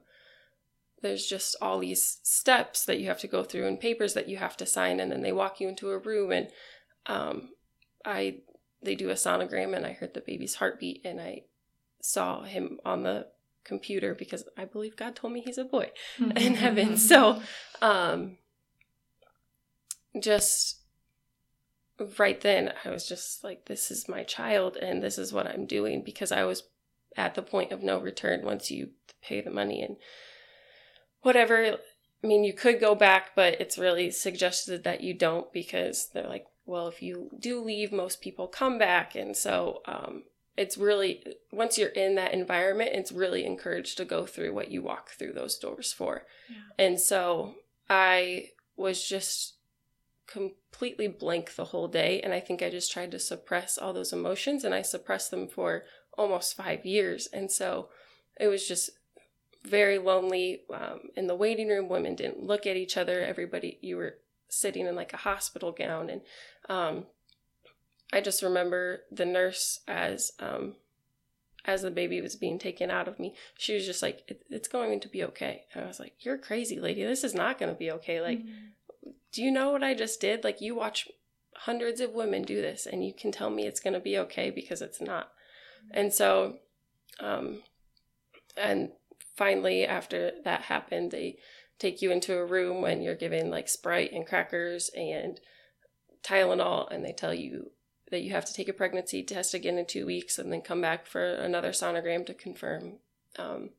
there's 1.02 1.28
just 1.28 1.56
all 1.62 1.80
these 1.80 2.20
steps 2.24 2.86
that 2.86 3.00
you 3.00 3.08
have 3.08 3.20
to 3.20 3.28
go 3.28 3.44
through 3.44 3.68
and 3.68 3.80
papers 3.80 4.14
that 4.16 4.28
you 4.28 4.38
have 4.38 4.58
to 4.58 4.66
sign. 4.66 5.00
And 5.00 5.12
then 5.12 5.22
they 5.22 5.32
walk 5.32 5.60
you 5.60 5.68
into 5.68 5.92
a 5.92 6.00
room 6.00 6.32
and 6.32 6.48
um, 7.06 7.50
I 8.06 8.40
they 8.82 8.96
do 8.96 9.10
a 9.10 9.14
sonogram 9.14 9.76
and 9.76 9.86
I 9.86 9.94
heard 9.94 10.14
the 10.14 10.22
baby's 10.22 10.56
heartbeat 10.56 11.02
and 11.04 11.20
I 11.20 11.44
saw 12.02 12.44
him 12.44 12.80
on 12.86 13.04
the 13.04 13.28
computer 13.64 14.16
because 14.16 14.44
I 14.58 14.66
believe 14.66 14.96
God 14.96 15.16
told 15.16 15.34
me 15.34 15.42
he's 15.42 15.58
a 15.58 15.66
boy 15.66 15.92
in 16.20 16.56
heaven. 16.56 16.98
So, 16.98 17.42
um, 17.82 18.38
just 20.20 20.82
right 22.18 22.40
then, 22.42 22.74
I 22.86 22.90
was 22.90 23.08
just 23.08 23.44
like, 23.44 23.66
this 23.66 23.92
is 23.92 24.08
my 24.10 24.24
child 24.24 24.78
and 24.78 25.02
this 25.02 25.18
is 25.18 25.34
what 25.34 25.48
I'm 25.48 25.66
doing 25.66 26.04
because 26.04 26.32
I 26.32 26.44
was 26.44 26.64
at 27.16 27.36
the 27.36 27.42
point 27.42 27.72
of 27.72 27.82
no 27.82 28.00
return 28.00 28.46
once 28.46 28.70
you 28.70 28.90
pay 29.22 29.42
the 29.42 29.50
money 29.52 29.82
and 29.82 29.98
whatever. 31.22 31.78
I 32.24 32.28
mean, 32.28 32.44
you 32.44 32.54
could 32.54 32.80
go 32.80 32.96
back, 32.96 33.32
but 33.36 33.60
it's 33.60 33.78
really 33.78 34.12
suggested 34.12 34.84
that 34.84 35.02
you 35.02 35.14
don't 35.14 35.52
because 35.52 36.10
they're 36.14 36.28
like, 36.28 36.46
well, 36.66 36.88
if 36.88 37.02
you 37.02 37.30
do 37.40 37.64
leave, 37.64 37.92
most 37.92 38.22
people 38.22 38.48
come 38.48 38.78
back. 38.78 39.16
And 39.16 39.36
so, 39.36 39.82
um, 39.86 40.24
it's 40.58 40.78
really 40.78 41.24
once 41.52 41.78
you're 41.78 41.90
in 41.90 42.16
that 42.16 42.34
environment 42.34 42.90
it's 42.92 43.12
really 43.12 43.46
encouraged 43.46 43.96
to 43.96 44.04
go 44.04 44.26
through 44.26 44.52
what 44.54 44.72
you 44.72 44.82
walk 44.82 45.12
through 45.12 45.32
those 45.32 45.56
doors 45.58 45.94
for 45.94 46.26
Yeah. 46.50 46.86
and 46.86 47.00
so 47.00 47.54
i 47.90 48.50
was 48.76 49.08
just 49.08 49.58
completely 50.26 50.67
blank 51.20 51.56
the 51.56 51.66
whole 51.66 51.88
day 51.88 52.22
and 52.22 52.34
i 52.34 52.40
think 52.40 52.62
i 52.62 52.70
just 52.70 52.92
tried 52.92 53.12
to 53.12 53.20
suppress 53.20 53.78
all 53.78 53.94
those 53.94 54.14
emotions 54.14 54.64
and 54.64 54.74
i 54.74 54.82
suppressed 54.82 55.32
them 55.32 55.48
for 55.48 55.84
almost 56.18 56.56
five 56.56 56.86
years 56.86 57.28
and 57.34 57.52
so 57.52 57.90
it 58.40 58.48
was 58.48 58.68
just 58.68 58.90
very 59.66 59.98
lonely 59.98 60.62
um, 60.74 61.00
in 61.16 61.28
the 61.28 61.36
waiting 61.36 61.68
room 61.68 61.90
women 61.90 62.16
didn't 62.16 62.44
look 62.44 62.66
at 62.66 62.78
each 62.78 62.96
other 62.96 63.22
everybody 63.22 63.78
you 63.82 63.98
were 63.98 64.18
sitting 64.50 64.88
in 64.88 64.96
like 64.96 65.14
a 65.14 65.18
hospital 65.18 65.72
gown 65.72 66.10
and 66.10 66.22
um, 66.70 67.06
I 68.14 68.22
just 68.22 68.42
remember 68.42 69.02
the 69.12 69.26
nurse 69.26 69.82
as 69.88 70.32
um 70.40 70.76
as 71.66 71.82
the 71.82 71.92
baby 71.92 72.22
was 72.22 72.38
being 72.38 72.58
taken 72.58 72.90
out 72.90 73.10
of 73.10 73.20
me. 73.20 73.36
She 73.58 73.74
was 73.74 73.86
just 73.86 74.02
like, 74.02 74.24
it, 74.30 74.42
"It's 74.50 74.70
going 74.70 75.02
to 75.02 75.10
be 75.10 75.24
okay." 75.26 75.66
And 75.74 75.84
I 75.84 75.88
was 75.88 76.00
like, 76.00 76.14
"You're 76.20 76.38
crazy, 76.38 76.80
lady. 76.80 77.04
This 77.04 77.26
is 77.26 77.36
not 77.36 77.60
going 77.60 77.72
to 77.72 77.78
be 77.78 77.92
okay. 77.92 78.22
Like, 78.22 78.40
do 79.32 79.42
you 79.42 79.52
know 79.52 79.72
what 79.72 79.84
I 79.84 79.94
just 79.94 80.20
did? 80.20 80.44
Like, 80.44 80.62
you 80.62 80.76
watch 80.76 81.08
hundreds 81.56 82.02
of 82.02 82.14
women 82.14 82.44
do 82.44 82.62
this, 82.62 82.86
and 82.86 83.06
you 83.06 83.14
can 83.14 83.32
tell 83.32 83.50
me 83.50 83.66
it's 83.66 83.80
going 83.80 83.94
to 83.94 84.00
be 84.00 84.18
okay 84.18 84.50
because 84.50 84.82
it's 84.82 85.02
not." 85.02 85.32
And 85.92 86.14
so, 86.14 86.58
um, 87.20 87.64
and 88.56 88.92
finally, 89.36 89.86
after 89.86 90.32
that 90.44 90.64
happened, 90.64 91.12
they 91.12 91.38
take 91.80 92.02
you 92.02 92.12
into 92.12 92.38
a 92.38 92.46
room 92.46 92.82
when 92.82 93.02
you're 93.02 93.16
given 93.16 93.52
like 93.52 93.70
Sprite 93.70 94.12
and 94.12 94.26
crackers 94.26 94.90
and 94.96 95.40
Tylenol, 96.24 96.92
and 96.92 97.06
they 97.06 97.14
tell 97.14 97.34
you 97.34 97.72
that 98.10 98.22
you 98.22 98.32
have 98.32 98.46
to 98.46 98.54
take 98.54 98.70
a 98.70 98.74
pregnancy 98.74 99.22
test 99.24 99.54
again 99.54 99.78
in 99.78 99.86
two 99.86 100.06
weeks 100.06 100.40
and 100.40 100.52
then 100.52 100.62
come 100.62 100.82
back 100.82 101.06
for 101.06 101.24
another 101.24 101.72
sonogram 101.72 102.26
to 102.26 102.34
confirm 102.34 102.94
um, 103.38 103.72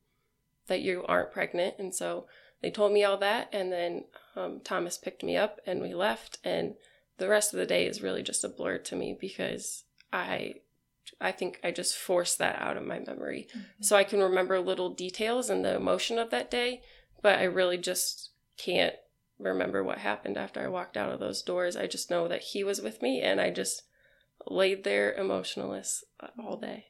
that 0.67 0.83
you 0.83 1.05
aren't 1.09 1.33
pregnant. 1.33 1.75
And 1.79 1.95
so 1.95 2.27
they 2.63 2.71
told 2.71 2.93
me 2.93 3.05
all 3.05 3.17
that, 3.19 3.49
and 3.53 3.73
then 3.73 4.05
um, 4.37 4.61
Thomas 4.65 4.99
picked 4.99 5.23
me 5.23 5.37
up 5.37 5.61
and 5.67 5.81
we 5.81 5.95
left. 5.95 6.39
And 6.45 6.75
the 7.19 7.29
rest 7.29 7.53
of 7.53 7.59
the 7.59 7.67
day 7.67 7.87
is 7.87 8.03
really 8.03 8.23
just 8.23 8.45
a 8.45 8.49
blur 8.49 8.79
to 8.79 8.97
me 8.97 9.17
because 9.19 9.85
I. 10.13 10.57
I 11.23 11.33
think 11.33 11.59
I 11.65 11.71
just 11.71 11.97
forced 11.97 12.39
that 12.39 12.61
out 12.61 12.77
of 12.77 12.85
my 12.85 12.99
memory. 12.99 13.49
So 13.81 13.97
I 13.97 14.05
can 14.05 14.21
remember 14.21 14.61
little 14.61 14.91
details 14.91 15.49
and 15.49 15.65
the 15.65 15.75
emotion 15.75 16.19
of 16.19 16.29
that 16.31 16.51
day, 16.51 16.83
but 17.23 17.39
I 17.39 17.45
really 17.45 17.79
just 17.79 18.31
can't 18.59 18.95
remember 19.39 19.83
what 19.83 19.99
happened 19.99 20.37
after 20.37 20.61
I 20.61 20.69
walked 20.69 20.99
out 20.99 21.11
of 21.11 21.19
those 21.19 21.43
doors. 21.43 21.77
I 21.77 21.87
just 21.87 22.11
know 22.11 22.29
that 22.29 22.43
he 22.43 22.63
was 22.63 22.83
with 22.83 23.01
me 23.01 23.23
and 23.23 23.41
I 23.41 23.51
just 23.51 23.85
laid 24.47 24.85
there 24.85 25.13
emotionless 25.15 26.05
all 26.39 26.57
day. 26.57 26.89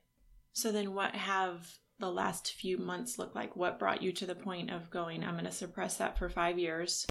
So 0.52 0.72
then 0.72 0.94
what 0.94 1.14
have 1.14 1.78
the 1.98 2.10
last 2.10 2.52
few 2.52 2.78
months 2.78 3.18
look 3.18 3.34
like? 3.34 3.56
What 3.56 3.78
brought 3.78 4.02
you 4.02 4.12
to 4.12 4.26
the 4.26 4.34
point 4.34 4.70
of 4.70 4.90
going, 4.90 5.24
I'm 5.24 5.34
going 5.34 5.44
to 5.44 5.50
suppress 5.50 5.96
that 5.96 6.18
for 6.18 6.28
five 6.28 6.58
years? 6.58 7.06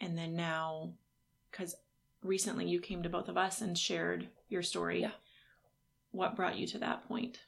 And 0.00 0.16
then 0.16 0.36
now, 0.36 0.92
because 1.50 1.74
recently 2.22 2.66
you 2.66 2.80
came 2.80 3.02
to 3.02 3.08
both 3.08 3.28
of 3.28 3.36
us 3.36 3.60
and 3.60 3.78
shared 3.78 4.28
your 4.48 4.62
story. 4.62 5.02
Yeah. 5.02 5.12
What 6.10 6.36
brought 6.36 6.56
you 6.56 6.66
to 6.68 6.78
that 6.78 7.06
point? 7.06 7.40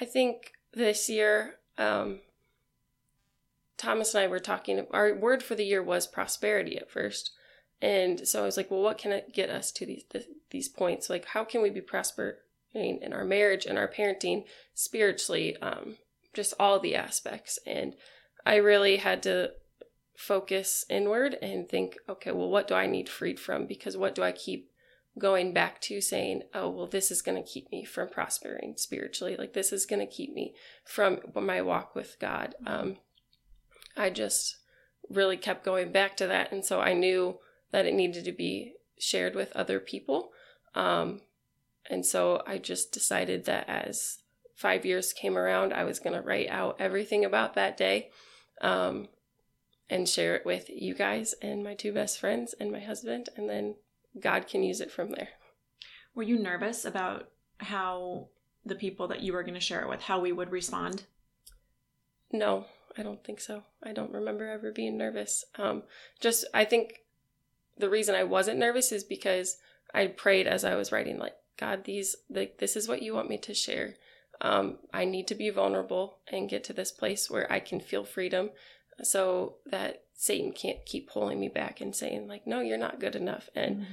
I 0.00 0.04
think 0.04 0.52
this 0.72 1.08
year, 1.08 1.56
um, 1.76 2.20
Thomas 3.76 4.14
and 4.14 4.24
I 4.24 4.26
were 4.26 4.38
talking. 4.38 4.86
Our 4.90 5.14
word 5.14 5.42
for 5.42 5.54
the 5.54 5.64
year 5.64 5.82
was 5.82 6.06
prosperity 6.06 6.76
at 6.76 6.90
first, 6.90 7.32
and 7.80 8.26
so 8.26 8.42
I 8.42 8.46
was 8.46 8.56
like, 8.56 8.70
"Well, 8.70 8.82
what 8.82 8.98
can 8.98 9.12
it 9.12 9.32
get 9.32 9.50
us 9.50 9.70
to 9.72 9.86
these 9.86 10.04
these 10.50 10.68
points? 10.68 11.08
Like, 11.08 11.26
how 11.26 11.44
can 11.44 11.62
we 11.62 11.70
be 11.70 11.80
prospering 12.72 13.02
in 13.02 13.12
our 13.12 13.24
marriage 13.24 13.66
and 13.66 13.78
our 13.78 13.88
parenting, 13.88 14.44
spiritually, 14.74 15.56
um, 15.58 15.96
just 16.34 16.54
all 16.58 16.78
the 16.78 16.94
aspects?" 16.94 17.58
And 17.66 17.94
I 18.44 18.56
really 18.56 18.96
had 18.96 19.22
to 19.24 19.52
focus 20.16 20.84
inward 20.88 21.38
and 21.40 21.68
think, 21.68 21.96
"Okay, 22.08 22.32
well, 22.32 22.48
what 22.48 22.68
do 22.68 22.74
I 22.74 22.86
need 22.86 23.08
freed 23.08 23.38
from? 23.38 23.66
Because 23.66 23.96
what 23.96 24.14
do 24.14 24.22
I 24.22 24.32
keep 24.32 24.70
going 25.18 25.52
back 25.52 25.80
to 25.82 26.00
saying, 26.00 26.42
oh, 26.54 26.68
well, 26.68 26.86
this 26.86 27.10
is 27.10 27.22
going 27.22 27.42
to 27.42 27.48
keep 27.48 27.70
me 27.70 27.84
from 27.84 28.08
prospering 28.08 28.74
spiritually. 28.76 29.36
Like, 29.36 29.52
this 29.52 29.72
is 29.72 29.86
going 29.86 30.00
to 30.00 30.12
keep 30.12 30.32
me 30.32 30.54
from 30.84 31.20
my 31.34 31.60
walk 31.60 31.94
with 31.94 32.16
God. 32.20 32.54
Um, 32.66 32.98
I 33.96 34.10
just 34.10 34.56
really 35.10 35.36
kept 35.36 35.64
going 35.64 35.92
back 35.92 36.16
to 36.18 36.26
that. 36.26 36.52
And 36.52 36.64
so 36.64 36.80
I 36.80 36.92
knew 36.92 37.38
that 37.72 37.86
it 37.86 37.94
needed 37.94 38.24
to 38.24 38.32
be 38.32 38.74
shared 38.98 39.34
with 39.34 39.52
other 39.52 39.80
people. 39.80 40.30
Um, 40.74 41.22
and 41.88 42.04
so 42.04 42.42
I 42.46 42.58
just 42.58 42.92
decided 42.92 43.46
that 43.46 43.68
as 43.68 44.18
five 44.54 44.84
years 44.84 45.12
came 45.12 45.38
around, 45.38 45.72
I 45.72 45.84
was 45.84 45.98
going 45.98 46.14
to 46.14 46.22
write 46.22 46.48
out 46.48 46.76
everything 46.78 47.24
about 47.24 47.54
that 47.54 47.76
day 47.76 48.10
um, 48.60 49.08
and 49.88 50.08
share 50.08 50.36
it 50.36 50.44
with 50.44 50.68
you 50.68 50.94
guys 50.94 51.34
and 51.40 51.64
my 51.64 51.74
two 51.74 51.92
best 51.92 52.18
friends 52.18 52.54
and 52.60 52.70
my 52.70 52.80
husband. 52.80 53.28
And 53.36 53.48
then 53.48 53.76
God 54.20 54.46
can 54.46 54.62
use 54.62 54.80
it 54.80 54.90
from 54.90 55.10
there. 55.10 55.28
Were 56.14 56.24
you 56.24 56.38
nervous 56.38 56.84
about 56.84 57.30
how 57.58 58.28
the 58.64 58.74
people 58.74 59.08
that 59.08 59.22
you 59.22 59.32
were 59.32 59.42
going 59.42 59.54
to 59.54 59.60
share 59.60 59.82
it 59.82 59.88
with, 59.88 60.02
how 60.02 60.20
we 60.20 60.32
would 60.32 60.50
respond? 60.50 61.04
No, 62.32 62.66
I 62.96 63.02
don't 63.02 63.24
think 63.24 63.40
so. 63.40 63.62
I 63.82 63.92
don't 63.92 64.12
remember 64.12 64.46
ever 64.46 64.72
being 64.72 64.98
nervous. 64.98 65.44
Um, 65.56 65.84
just, 66.20 66.44
I 66.52 66.64
think 66.64 67.04
the 67.78 67.88
reason 67.88 68.14
I 68.14 68.24
wasn't 68.24 68.58
nervous 68.58 68.90
is 68.90 69.04
because 69.04 69.56
I 69.94 70.08
prayed 70.08 70.46
as 70.46 70.64
I 70.64 70.74
was 70.74 70.92
writing, 70.92 71.18
like, 71.18 71.36
God, 71.58 71.84
these, 71.84 72.16
like, 72.30 72.58
this 72.58 72.76
is 72.76 72.88
what 72.88 73.02
you 73.02 73.14
want 73.14 73.28
me 73.28 73.38
to 73.38 73.54
share. 73.54 73.94
Um, 74.40 74.78
I 74.92 75.04
need 75.04 75.26
to 75.28 75.34
be 75.34 75.50
vulnerable 75.50 76.18
and 76.30 76.48
get 76.48 76.62
to 76.64 76.72
this 76.72 76.92
place 76.92 77.28
where 77.28 77.50
I 77.52 77.60
can 77.60 77.80
feel 77.80 78.04
freedom 78.04 78.50
so 79.02 79.56
that 79.66 80.04
Satan 80.14 80.52
can't 80.52 80.84
keep 80.86 81.10
pulling 81.10 81.40
me 81.40 81.48
back 81.48 81.80
and 81.80 81.94
saying, 81.94 82.28
like, 82.28 82.46
no, 82.46 82.60
you're 82.60 82.78
not 82.78 83.00
good 83.00 83.16
enough. 83.16 83.48
And 83.54 83.86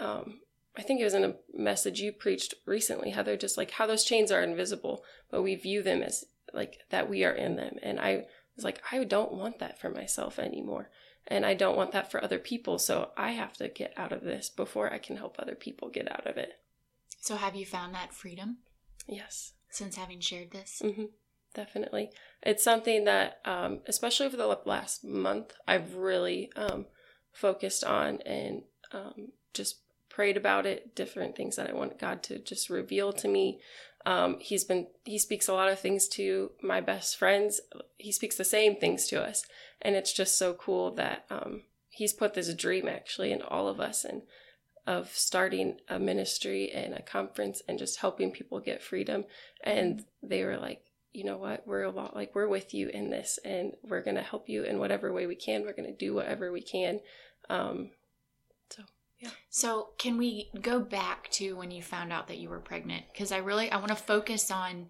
um, 0.00 0.40
I 0.76 0.82
think 0.82 1.00
it 1.00 1.04
was 1.04 1.14
in 1.14 1.24
a 1.24 1.34
message 1.54 2.00
you 2.00 2.12
preached 2.12 2.54
recently, 2.66 3.10
Heather, 3.10 3.36
just 3.36 3.56
like 3.58 3.72
how 3.72 3.86
those 3.86 4.04
chains 4.04 4.32
are 4.32 4.42
invisible, 4.42 5.04
but 5.30 5.42
we 5.42 5.54
view 5.54 5.82
them 5.82 6.02
as 6.02 6.24
like 6.52 6.80
that 6.90 7.08
we 7.08 7.24
are 7.24 7.32
in 7.32 7.56
them. 7.56 7.76
And 7.82 8.00
I 8.00 8.24
was 8.56 8.64
like, 8.64 8.82
I 8.90 9.04
don't 9.04 9.32
want 9.32 9.58
that 9.58 9.80
for 9.80 9.90
myself 9.90 10.38
anymore. 10.38 10.90
And 11.26 11.46
I 11.46 11.54
don't 11.54 11.76
want 11.76 11.92
that 11.92 12.10
for 12.10 12.22
other 12.22 12.38
people. 12.38 12.78
So 12.78 13.10
I 13.16 13.32
have 13.32 13.54
to 13.58 13.68
get 13.68 13.92
out 13.96 14.12
of 14.12 14.22
this 14.22 14.50
before 14.50 14.92
I 14.92 14.98
can 14.98 15.16
help 15.16 15.36
other 15.38 15.54
people 15.54 15.88
get 15.88 16.10
out 16.10 16.26
of 16.26 16.36
it. 16.36 16.54
So 17.22 17.36
have 17.36 17.54
you 17.54 17.64
found 17.64 17.94
that 17.94 18.12
freedom? 18.12 18.58
Yes. 19.06 19.52
since 19.70 19.96
having 19.96 20.20
shared 20.20 20.50
this? 20.50 20.82
hmm 20.84 21.04
definitely. 21.54 22.10
It's 22.42 22.64
something 22.64 23.04
that, 23.04 23.40
um, 23.44 23.80
especially 23.86 24.26
over 24.26 24.36
the 24.36 24.58
last 24.64 25.04
month, 25.04 25.52
I've 25.68 25.94
really 25.94 26.50
um, 26.56 26.86
focused 27.30 27.84
on 27.84 28.22
and 28.22 28.62
um, 28.90 29.32
just 29.52 29.80
prayed 30.08 30.36
about 30.36 30.66
it. 30.66 30.96
Different 30.96 31.36
things 31.36 31.56
that 31.56 31.68
I 31.68 31.74
want 31.74 31.98
God 31.98 32.22
to 32.24 32.38
just 32.38 32.70
reveal 32.70 33.12
to 33.12 33.28
me. 33.28 33.60
Um, 34.06 34.38
he's 34.40 34.64
been 34.64 34.88
he 35.04 35.18
speaks 35.18 35.46
a 35.46 35.52
lot 35.52 35.68
of 35.68 35.78
things 35.78 36.08
to 36.08 36.52
my 36.62 36.80
best 36.80 37.18
friends. 37.18 37.60
He 37.98 38.12
speaks 38.12 38.36
the 38.36 38.44
same 38.44 38.74
things 38.76 39.06
to 39.08 39.22
us, 39.22 39.44
and 39.80 39.94
it's 39.94 40.12
just 40.12 40.38
so 40.38 40.54
cool 40.54 40.92
that 40.94 41.26
um, 41.30 41.62
he's 41.90 42.14
put 42.14 42.34
this 42.34 42.52
dream 42.54 42.88
actually 42.88 43.30
in 43.30 43.42
all 43.42 43.68
of 43.68 43.78
us 43.78 44.04
and 44.04 44.22
of 44.86 45.10
starting 45.10 45.78
a 45.88 45.98
ministry 45.98 46.70
and 46.72 46.94
a 46.94 47.02
conference 47.02 47.62
and 47.68 47.78
just 47.78 48.00
helping 48.00 48.32
people 48.32 48.60
get 48.60 48.82
freedom. 48.82 49.24
And 49.62 50.04
they 50.22 50.44
were 50.44 50.56
like, 50.56 50.82
you 51.12 51.24
know 51.24 51.36
what, 51.36 51.66
we're 51.66 51.82
a 51.82 51.90
lot 51.90 52.16
like 52.16 52.34
we're 52.34 52.48
with 52.48 52.72
you 52.72 52.88
in 52.88 53.10
this, 53.10 53.38
and 53.44 53.72
we're 53.82 54.02
gonna 54.02 54.22
help 54.22 54.48
you 54.48 54.62
in 54.62 54.78
whatever 54.78 55.12
way 55.12 55.26
we 55.26 55.34
can. 55.34 55.62
We're 55.62 55.74
gonna 55.74 55.92
do 55.92 56.14
whatever 56.14 56.50
we 56.50 56.62
can. 56.62 57.00
Um, 57.50 57.90
so 58.70 58.82
yeah. 59.20 59.30
So, 59.50 59.90
can 59.98 60.16
we 60.16 60.50
go 60.60 60.80
back 60.80 61.30
to 61.32 61.52
when 61.52 61.70
you 61.70 61.82
found 61.82 62.12
out 62.12 62.28
that 62.28 62.38
you 62.38 62.48
were 62.48 62.60
pregnant? 62.60 63.04
Because 63.12 63.30
I 63.30 63.38
really 63.38 63.70
I 63.70 63.76
want 63.76 63.90
to 63.90 63.94
focus 63.94 64.50
on 64.50 64.88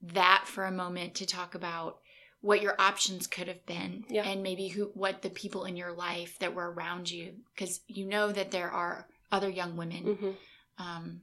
that 0.00 0.44
for 0.46 0.64
a 0.64 0.70
moment 0.70 1.14
to 1.16 1.26
talk 1.26 1.54
about 1.54 1.98
what 2.44 2.60
your 2.60 2.74
options 2.78 3.26
could 3.26 3.48
have 3.48 3.64
been 3.64 4.04
Yeah. 4.10 4.24
and 4.28 4.42
maybe 4.42 4.68
who 4.68 4.90
what 4.94 5.22
the 5.22 5.30
people 5.30 5.64
in 5.64 5.76
your 5.76 5.92
life 5.92 6.38
that 6.40 6.54
were 6.54 6.70
around 6.70 7.10
you 7.10 7.26
because 7.54 7.80
you 7.86 8.04
know 8.06 8.30
that 8.32 8.50
there 8.50 8.70
are 8.70 9.08
other 9.32 9.48
young 9.48 9.76
women 9.76 10.02
hmm 10.16 10.30
um, 10.76 11.20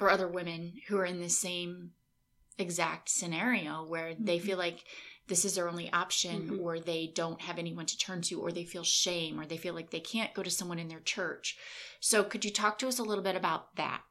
or 0.00 0.08
other 0.10 0.28
women 0.28 0.72
who 0.86 0.96
are 0.96 1.04
in 1.04 1.20
the 1.20 1.28
same 1.28 1.90
exact 2.58 3.08
scenario 3.08 3.84
where 3.84 4.14
they 4.14 4.38
Mhm. 4.38 4.42
feel 4.46 4.58
like 4.58 4.84
this 5.26 5.44
is 5.44 5.54
their 5.54 5.68
only 5.68 5.92
option 5.92 6.48
Mhm. 6.48 6.60
or 6.60 6.78
they 6.80 7.06
don't 7.08 7.40
have 7.42 7.58
anyone 7.58 7.86
to 7.86 7.96
turn 7.98 8.22
to 8.22 8.40
or 8.40 8.50
they 8.52 8.64
feel 8.64 8.84
shame 8.84 9.38
or 9.40 9.46
they 9.46 9.56
feel 9.56 9.74
like 9.74 9.90
they 9.90 10.00
can't 10.00 10.34
go 10.34 10.42
to 10.42 10.50
someone 10.50 10.78
in 10.78 10.88
their 10.88 11.00
church 11.00 11.56
so 12.00 12.22
could 12.24 12.44
you 12.44 12.50
talk 12.50 12.78
to 12.78 12.88
us 12.88 12.98
a 12.98 13.02
little 13.02 13.24
bit 13.24 13.36
about 13.36 13.74
that 13.76 14.02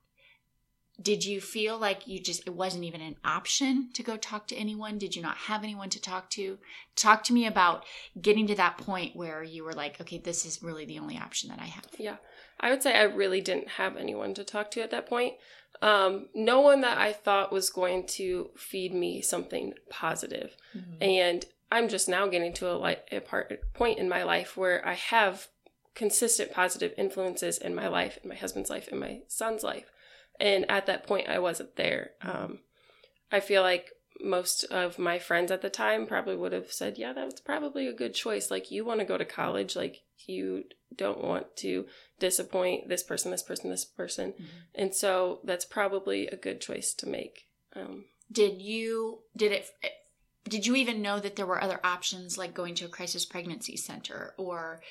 did 1.02 1.24
you 1.26 1.40
feel 1.42 1.78
like 1.78 2.08
you 2.08 2.20
just 2.20 2.46
it 2.46 2.54
wasn't 2.54 2.84
even 2.84 3.02
an 3.02 3.16
option 3.24 3.90
to 3.94 4.04
go 4.04 4.18
talk 4.18 4.48
to 4.48 4.56
anyone 4.56 4.98
did 4.98 5.16
you 5.16 5.22
not 5.22 5.38
have 5.38 5.64
anyone 5.64 5.90
to 5.90 6.02
talk 6.02 6.30
to 6.30 6.58
talk 6.96 7.24
to 7.24 7.34
me 7.34 7.46
about 7.46 7.84
getting 8.22 8.46
to 8.48 8.56
that 8.56 8.78
point 8.78 9.16
where 9.16 9.42
you 9.44 9.64
were 9.64 9.74
like 9.74 10.00
okay 10.02 10.18
this 10.18 10.46
is 10.46 10.62
really 10.62 10.86
the 10.86 11.00
only 11.00 11.18
option 11.18 11.50
that 11.50 11.60
i 11.60 11.66
have 11.66 11.86
Yeah. 11.98 12.18
I 12.64 12.70
would 12.70 12.84
say 12.84 12.96
I 12.96 13.04
really 13.04 13.42
didn't 13.42 13.70
have 13.70 13.98
anyone 13.98 14.36
to 14.36 14.44
talk 14.44 14.70
to 14.72 14.82
at 14.84 14.92
that 14.92 15.08
point. 15.08 15.34
Um, 15.82 16.28
no 16.36 16.62
one 16.62 16.82
that 16.82 17.00
I 17.00 17.12
thought 17.12 17.52
was 17.52 17.72
going 17.72 18.06
to 18.18 18.52
feed 18.56 18.94
me 18.94 19.24
something 19.24 19.74
positive. 19.90 20.56
Mhm. 20.78 20.98
And 21.02 21.46
I'm 21.72 21.90
just 21.90 22.08
now 22.08 22.28
getting 22.28 22.54
to 22.54 22.72
a, 22.72 22.78
li- 22.78 22.98
a 23.12 23.20
part, 23.22 23.74
point 23.74 23.98
in 23.98 24.08
my 24.08 24.22
life 24.22 24.56
where 24.58 24.88
I 24.88 24.94
have 24.94 25.48
consistent 25.96 26.52
positive 26.52 26.94
influences 26.98 27.58
in 27.58 27.74
my 27.74 27.88
life, 27.88 28.20
in 28.22 28.30
my 28.30 28.36
husband's 28.36 28.70
life, 28.70 28.88
in 28.90 29.00
my 29.00 29.22
son's 29.28 29.64
life. 29.64 29.90
And 30.42 30.70
at 30.70 30.88
that 30.88 31.06
point, 31.06 31.30
I 31.30 31.40
wasn't 31.40 31.76
there. 31.76 32.12
Um, 32.24 32.60
I 33.32 33.40
feel 33.40 33.62
like 33.62 33.92
most 34.20 34.64
of 34.66 35.00
my 35.00 35.20
friends 35.20 35.52
at 35.52 35.62
the 35.62 35.70
time 35.70 36.06
probably 36.08 36.36
would 36.36 36.52
have 36.52 36.72
said, 36.72 36.98
Yeah, 36.98 37.14
that 37.14 37.26
was 37.26 37.40
probably 37.40 37.88
a 37.88 37.94
good 37.94 38.14
choice. 38.16 38.50
Like, 38.50 38.72
you 38.72 38.84
want 38.84 39.00
to 39.00 39.06
go 39.06 39.18
to 39.18 39.26
college, 39.26 39.76
like, 39.76 40.02
you 40.26 40.66
don't 40.96 41.24
want 41.24 41.56
to 41.58 41.86
disappoint 42.20 42.90
this 42.90 43.04
person, 43.04 43.32
this 43.32 43.44
person, 43.44 43.70
this 43.70 43.86
person. 43.86 44.34
Mhm. 44.34 44.46
And 44.76 44.96
so 44.96 45.40
that's 45.44 45.66
probably 45.66 46.28
a 46.28 46.36
good 46.36 46.60
choice 46.60 46.94
to 46.96 47.08
make. 47.08 47.48
Um, 47.76 48.06
did 48.32 48.62
you 48.62 49.20
did 49.36 49.52
it 49.52 49.70
did 50.48 50.66
you 50.66 50.76
even 50.76 51.02
know 51.02 51.20
that 51.20 51.36
there 51.36 51.46
were 51.46 51.62
other 51.62 51.80
options 51.84 52.38
like 52.38 52.54
going 52.54 52.76
to 52.76 52.86
a 52.86 52.90
crisis 52.90 53.26
pregnancy 53.26 53.78
center 53.78 54.34
or 54.38 54.82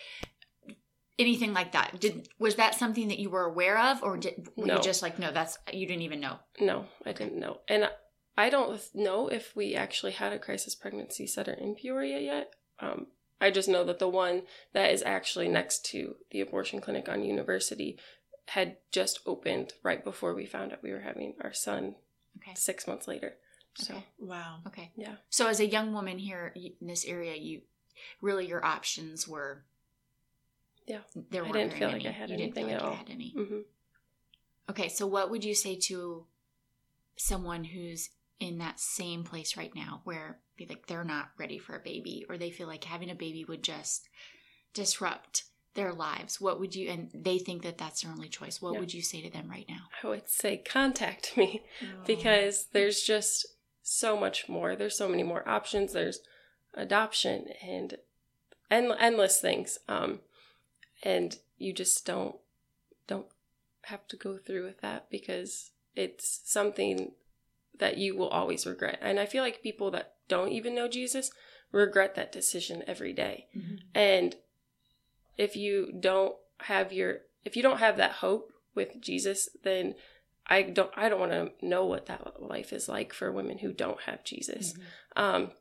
anything 1.21 1.53
like 1.53 1.73
that 1.73 2.01
did 2.01 2.29
was 2.39 2.55
that 2.57 2.75
something 2.75 3.09
that 3.09 3.19
you 3.19 3.31
were 3.31 3.45
aware 3.45 3.79
of 3.79 4.03
or 4.03 4.17
did 4.17 4.49
were 4.57 4.67
No. 4.67 4.77
you 4.77 4.83
just 4.83 5.03
like 5.03 5.19
no 5.19 5.31
that's 5.33 5.59
you 5.73 5.87
didn't 5.87 6.03
even 6.03 6.21
know 6.21 6.39
No, 6.61 6.87
I 7.07 7.13
didn't 7.13 7.39
know. 7.39 7.59
And 7.69 7.91
I 8.37 8.49
don't 8.51 8.81
know 8.95 9.29
if 9.29 9.55
we 9.55 9.75
actually 9.75 10.13
had 10.13 10.33
a 10.33 10.39
crisis 10.39 10.75
pregnancy 10.75 11.27
center 11.27 11.53
in 11.53 11.75
Peoria 11.75 12.19
yet. 12.21 12.55
Um, 12.79 13.09
I 13.41 13.51
just 13.51 13.69
know 13.69 13.85
that 13.85 13.99
the 13.99 14.09
one 14.09 14.43
that 14.73 14.91
is 14.93 15.03
actually 15.03 15.49
next 15.49 15.85
to 15.87 16.17
the 16.31 16.41
abortion 16.41 16.81
clinic 16.81 17.09
on 17.09 17.23
University 17.25 17.99
had 18.47 18.77
just 18.91 19.21
opened 19.27 19.75
right 19.83 20.03
before 20.03 20.35
we 20.35 20.47
found 20.47 20.73
out 20.73 20.83
we 20.83 20.93
were 20.93 21.01
having 21.01 21.35
our 21.43 21.53
son 21.53 21.97
okay 22.39 22.53
six 22.55 22.87
months 22.87 23.07
later. 23.07 23.35
So, 23.75 23.95
Okay. 23.95 24.05
Wow. 24.19 24.59
okay 24.67 24.91
yeah. 24.97 25.15
so 25.29 25.47
as 25.47 25.61
a 25.61 25.67
young 25.67 25.93
woman 25.93 26.19
here 26.19 26.53
in 26.57 26.87
this 26.89 27.05
area 27.05 27.35
you 27.37 27.61
really 28.21 28.47
your 28.47 28.65
options 28.65 29.29
were 29.29 29.63
Yeah. 30.91 30.99
there 31.31 31.45
I 31.45 31.53
didn't 31.53 31.73
feel 31.75 31.89
like 31.89 32.03
many. 32.03 32.09
I 32.09 32.19
had 32.21 32.31
you 32.31 32.37
didn't 32.37 32.55
feel 32.55 32.67
like 32.67 32.75
at 32.77 32.83
all. 32.83 32.95
had 32.95 33.11
any 33.11 33.31
hmm 33.37 33.61
Okay, 34.69 34.89
so 34.89 35.07
what 35.07 35.31
would 35.31 35.45
you 35.45 35.55
say 35.55 35.75
to 35.91 36.27
someone 37.17 37.65
who's 37.65 38.11
in 38.39 38.59
that 38.59 38.79
same 38.81 39.25
place 39.25 39.57
right 39.57 39.75
now 39.75 40.01
where 40.05 40.39
be 40.57 40.65
like 40.67 40.87
they're 40.87 41.05
not 41.05 41.31
ready 41.39 41.59
for 41.59 41.75
a 41.77 41.81
baby 41.81 42.25
or 42.29 42.37
they 42.39 42.51
feel 42.51 42.67
like 42.67 42.85
having 42.85 43.11
a 43.11 43.15
baby 43.15 43.45
would 43.45 43.63
just 43.63 44.09
disrupt 44.75 45.45
their 45.75 45.93
lives? 45.93 46.41
What 46.41 46.61
would 46.61 46.75
you 46.75 46.89
and 46.91 47.11
they 47.15 47.39
think 47.39 47.63
that 47.63 47.79
that's 47.79 48.03
their 48.03 48.13
only 48.13 48.29
choice. 48.29 48.61
What 48.63 48.79
would 48.79 48.95
you 48.95 49.03
say 49.03 49.21
to 49.23 49.31
them 49.31 49.49
right 49.51 49.67
now? 49.69 49.89
I 50.03 50.07
would 50.09 50.29
say 50.29 50.57
contact 50.57 51.37
me 51.37 51.63
because 52.07 52.67
there's 52.73 53.03
just 53.03 53.47
so 53.83 54.17
much 54.17 54.49
more. 54.49 54.77
There's 54.77 54.97
so 54.97 55.09
many 55.09 55.23
more 55.23 55.47
options. 55.49 55.93
There's 55.95 56.21
adoption 56.75 57.47
and 57.63 57.97
end- 58.71 58.95
endless 58.99 59.41
things. 59.41 59.79
Um, 59.89 60.21
and 61.03 61.39
you 61.59 61.73
just 61.73 62.05
don't 62.07 62.37
don't 63.07 63.27
have 63.85 64.07
to 64.09 64.17
go 64.17 64.37
through 64.39 64.65
with 64.65 64.81
that 64.81 65.11
because 65.11 65.73
it's 65.97 66.41
something 66.45 67.13
that 67.79 67.99
you 67.99 68.17
will 68.17 68.29
always 68.29 68.67
regret. 68.67 68.99
And 69.01 69.19
I 69.19 69.27
feel 69.27 69.43
like 69.43 69.63
people 69.63 69.91
that 69.93 70.15
don't 70.29 70.53
even 70.53 70.75
know 70.75 70.87
Jesus 70.89 71.31
regret 71.73 72.15
that 72.15 72.33
decision 72.33 72.85
every 72.87 73.13
day. 73.13 73.49
Mhm. 73.57 73.81
And 73.95 74.37
if 75.37 75.57
you 75.57 75.93
don't 75.99 76.37
have 76.61 76.93
your 76.93 77.23
if 77.45 77.57
you 77.57 77.63
don't 77.63 77.79
have 77.79 77.97
that 77.97 78.13
hope 78.13 78.53
with 78.75 79.01
Jesus, 79.01 79.49
then 79.63 79.95
I 80.47 80.63
don't 80.63 80.93
I 80.97 81.09
don't 81.09 81.21
want 81.21 81.33
to 81.33 81.67
know 81.67 81.87
what 81.87 82.07
that 82.07 82.43
life 82.43 82.73
is 82.73 82.89
like 82.89 83.13
for 83.13 83.33
women 83.33 83.59
who 83.59 83.73
don't 83.73 84.03
have 84.03 84.25
Jesus. 84.25 84.75
Mhm. 84.75 84.83
Um 85.17 85.53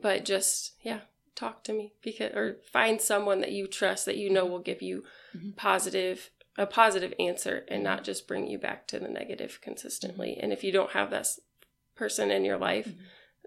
but 0.00 0.24
just 0.24 0.74
yeah, 0.82 1.00
talk 1.34 1.64
to 1.64 1.72
me 1.72 1.92
because 2.02 2.32
or 2.34 2.58
find 2.72 3.00
someone 3.00 3.40
that 3.40 3.52
you 3.52 3.66
trust 3.66 4.06
that 4.06 4.16
you 4.16 4.30
know 4.30 4.46
will 4.46 4.58
give 4.60 4.80
you 4.82 5.04
Mhm. 5.34 5.56
positive 5.56 6.30
a 6.56 6.66
positive 6.66 7.12
answer 7.18 7.64
and 7.66 7.82
not 7.82 8.04
just 8.04 8.28
bring 8.28 8.46
you 8.46 8.56
back 8.58 8.86
to 8.86 9.00
the 9.00 9.08
negative 9.08 9.58
consistently. 9.60 10.36
And 10.40 10.52
if 10.52 10.62
you 10.62 10.70
don't 10.70 10.92
have 10.92 11.10
that 11.10 11.26
person 11.96 12.30
in 12.30 12.44
your 12.44 12.58
life, 12.58 12.86
Mhm. 12.86 12.98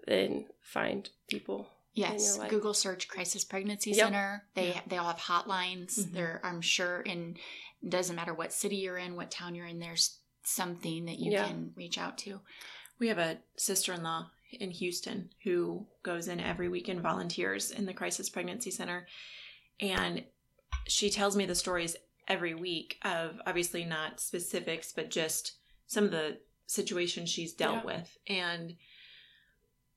then 0.06 0.48
find 0.60 1.08
people 1.26 1.70
in 1.94 2.02
Yes, 2.02 2.26
your 2.34 2.42
life. 2.42 2.50
Google 2.50 2.74
search 2.74 3.08
crisis 3.08 3.44
pregnancy 3.44 3.92
Yep. 3.92 4.06
center. 4.06 4.46
They 4.54 4.68
Yeah. 4.68 4.82
they 4.86 4.96
all 4.98 5.06
have 5.08 5.16
hotlines. 5.20 5.98
Mhm. 5.98 6.12
There, 6.12 6.40
I'm 6.44 6.60
sure, 6.60 7.02
and 7.06 7.38
it 7.82 7.88
doesn't 7.88 8.14
matter 8.14 8.34
what 8.34 8.52
city 8.52 8.76
you're 8.76 8.98
in, 8.98 9.16
what 9.16 9.30
town 9.30 9.54
you're 9.54 9.64
in. 9.66 9.78
There's 9.78 10.18
something 10.44 11.06
that 11.06 11.18
you 11.18 11.32
Yeah. 11.32 11.46
can 11.48 11.72
reach 11.76 11.96
out 11.96 12.18
to. 12.18 12.42
We 12.98 13.08
have 13.08 13.18
a 13.18 13.38
sister 13.56 13.96
in 14.52 14.70
Houston 14.70 15.30
who 15.44 15.86
goes 16.02 16.28
in 16.28 16.40
every 16.40 16.68
week 16.68 16.88
and 16.88 17.00
volunteers 17.00 17.70
in 17.70 17.86
the 17.86 17.94
Crisis 17.94 18.28
Pregnancy 18.28 18.70
Center. 18.70 19.06
And 19.80 20.24
she 20.86 21.10
tells 21.10 21.36
me 21.36 21.46
the 21.46 21.54
stories 21.54 21.96
every 22.26 22.54
week 22.54 22.98
of 23.02 23.40
obviously 23.46 23.84
not 23.84 24.20
specifics, 24.20 24.92
but 24.92 25.10
just 25.10 25.58
some 25.86 26.04
of 26.04 26.10
the 26.10 26.38
situations 26.66 27.30
she's 27.30 27.54
dealt 27.54 27.76
Yeah. 27.76 27.84
with. 27.84 28.18
And 28.26 28.76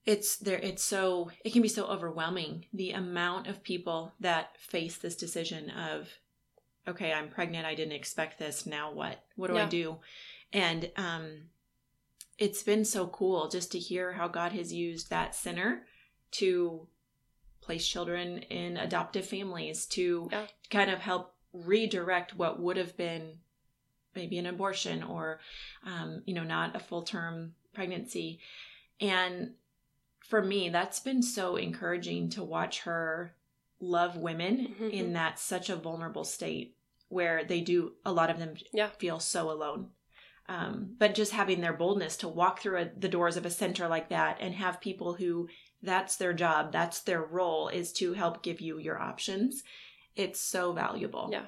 it's 0.05 0.37
there 0.37 0.57
it's 0.57 0.83
so 0.83 1.29
it 1.45 1.53
can 1.53 1.61
be 1.61 1.67
so 1.67 1.85
overwhelming 1.85 2.65
the 2.73 2.91
amount 2.91 3.45
of 3.47 3.61
people 3.61 4.13
that 4.19 4.59
face 4.59 4.97
this 4.97 5.15
decision 5.15 5.69
of 5.69 6.09
okay 6.87 7.13
i'm 7.13 7.29
pregnant 7.29 7.67
i 7.67 7.75
didn't 7.75 7.91
expect 7.93 8.39
this 8.39 8.65
now 8.65 8.91
what 8.91 9.23
what 9.35 9.47
do 9.51 9.57
i 9.57 9.65
do 9.65 9.97
and 10.51 10.89
um 10.97 11.41
it's 12.41 12.63
been 12.63 12.83
so 12.83 13.07
cool 13.07 13.47
just 13.47 13.71
to 13.71 13.79
hear 13.79 14.11
how 14.13 14.27
god 14.27 14.51
has 14.51 14.73
used 14.73 15.09
that 15.09 15.35
center 15.35 15.85
to 16.31 16.87
place 17.61 17.87
children 17.87 18.39
in 18.49 18.75
adoptive 18.77 19.25
families 19.25 19.85
to 19.85 20.27
Yeah. 20.31 20.47
kind 20.69 20.89
of 20.89 20.99
help 20.99 21.35
redirect 21.53 22.35
what 22.35 22.59
would 22.59 22.77
have 22.77 22.97
been 22.97 23.37
maybe 24.15 24.37
an 24.39 24.45
abortion 24.47 25.03
or 25.03 25.39
um, 25.85 26.23
you 26.25 26.33
know 26.33 26.43
not 26.43 26.75
a 26.75 26.79
full 26.79 27.03
term 27.03 27.53
pregnancy 27.73 28.39
and 28.99 29.53
for 30.27 30.41
me 30.41 30.69
that's 30.69 30.99
been 30.99 31.21
so 31.21 31.55
encouraging 31.57 32.29
to 32.31 32.43
watch 32.43 32.81
her 32.81 33.35
love 33.79 34.17
women 34.17 34.75
Mhm. 34.79 34.91
in 34.91 35.13
that 35.13 35.39
such 35.39 35.69
a 35.69 35.75
vulnerable 35.75 36.23
state 36.23 36.75
where 37.09 37.43
they 37.43 37.61
do 37.61 37.93
a 38.05 38.11
lot 38.11 38.29
of 38.29 38.39
them 38.39 38.55
Yeah. 38.73 38.89
feel 38.89 39.19
so 39.19 39.51
alone 39.51 39.91
Um, 40.51 40.95
but 40.99 41.15
just 41.15 41.31
having 41.31 41.61
their 41.61 41.71
boldness 41.71 42.17
to 42.17 42.27
walk 42.27 42.59
through 42.59 42.79
a, 42.81 42.89
the 42.97 43.07
doors 43.07 43.37
of 43.37 43.45
a 43.45 43.49
center 43.49 43.87
like 43.87 44.09
that 44.09 44.37
and 44.41 44.53
have 44.55 44.81
people 44.81 45.13
who 45.13 45.47
that's 45.81 46.17
their 46.17 46.33
job, 46.33 46.71
that's 46.73 46.99
their 47.01 47.21
role 47.21 47.69
is 47.69 47.93
to 47.93 48.13
help 48.13 48.43
give 48.43 48.59
you 48.59 48.77
your 48.77 48.99
options. 48.99 49.63
It's 50.15 50.41
so 50.41 50.73
valuable. 50.73 51.29
Yeah. 51.31 51.45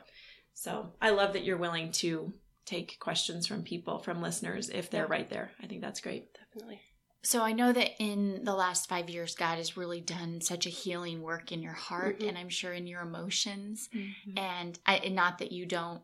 So 0.54 0.94
I 1.02 1.10
love 1.10 1.34
that 1.34 1.44
you're 1.44 1.58
willing 1.58 1.92
to 2.04 2.34
take 2.66 2.98
questions 3.00 3.46
from 3.46 3.63
people, 3.63 4.00
from 4.00 4.22
listeners, 4.22 4.70
if 4.70 4.89
they're 4.89 5.04
Yeah. 5.04 5.12
right 5.12 5.30
there. 5.30 5.52
I 5.62 5.68
think 5.68 5.82
that's 5.82 6.00
great. 6.00 6.34
Definitely. 6.34 6.80
So 7.24 7.42
I 7.42 7.52
know 7.52 7.74
that 7.74 8.02
in 8.02 8.46
the 8.46 8.56
last 8.56 8.88
five 8.88 9.10
years, 9.10 9.36
God 9.36 9.58
has 9.58 9.76
really 9.76 10.02
done 10.02 10.39
such 10.39 10.66
a 10.66 10.70
healing 10.70 11.22
work 11.22 11.52
in 11.52 11.62
your 11.62 11.74
heart, 11.74 12.20
Mhm. 12.20 12.30
and 12.30 12.38
I'm 12.38 12.50
sure 12.50 12.74
in 12.74 12.88
your 12.88 13.02
emotions. 13.02 13.89
Mm-hmm. 13.94 14.38
And 14.38 14.80
I, 14.86 14.96
and 14.98 15.16
not 15.16 15.39
that 15.39 15.52
you 15.52 15.66
don't 15.66 16.04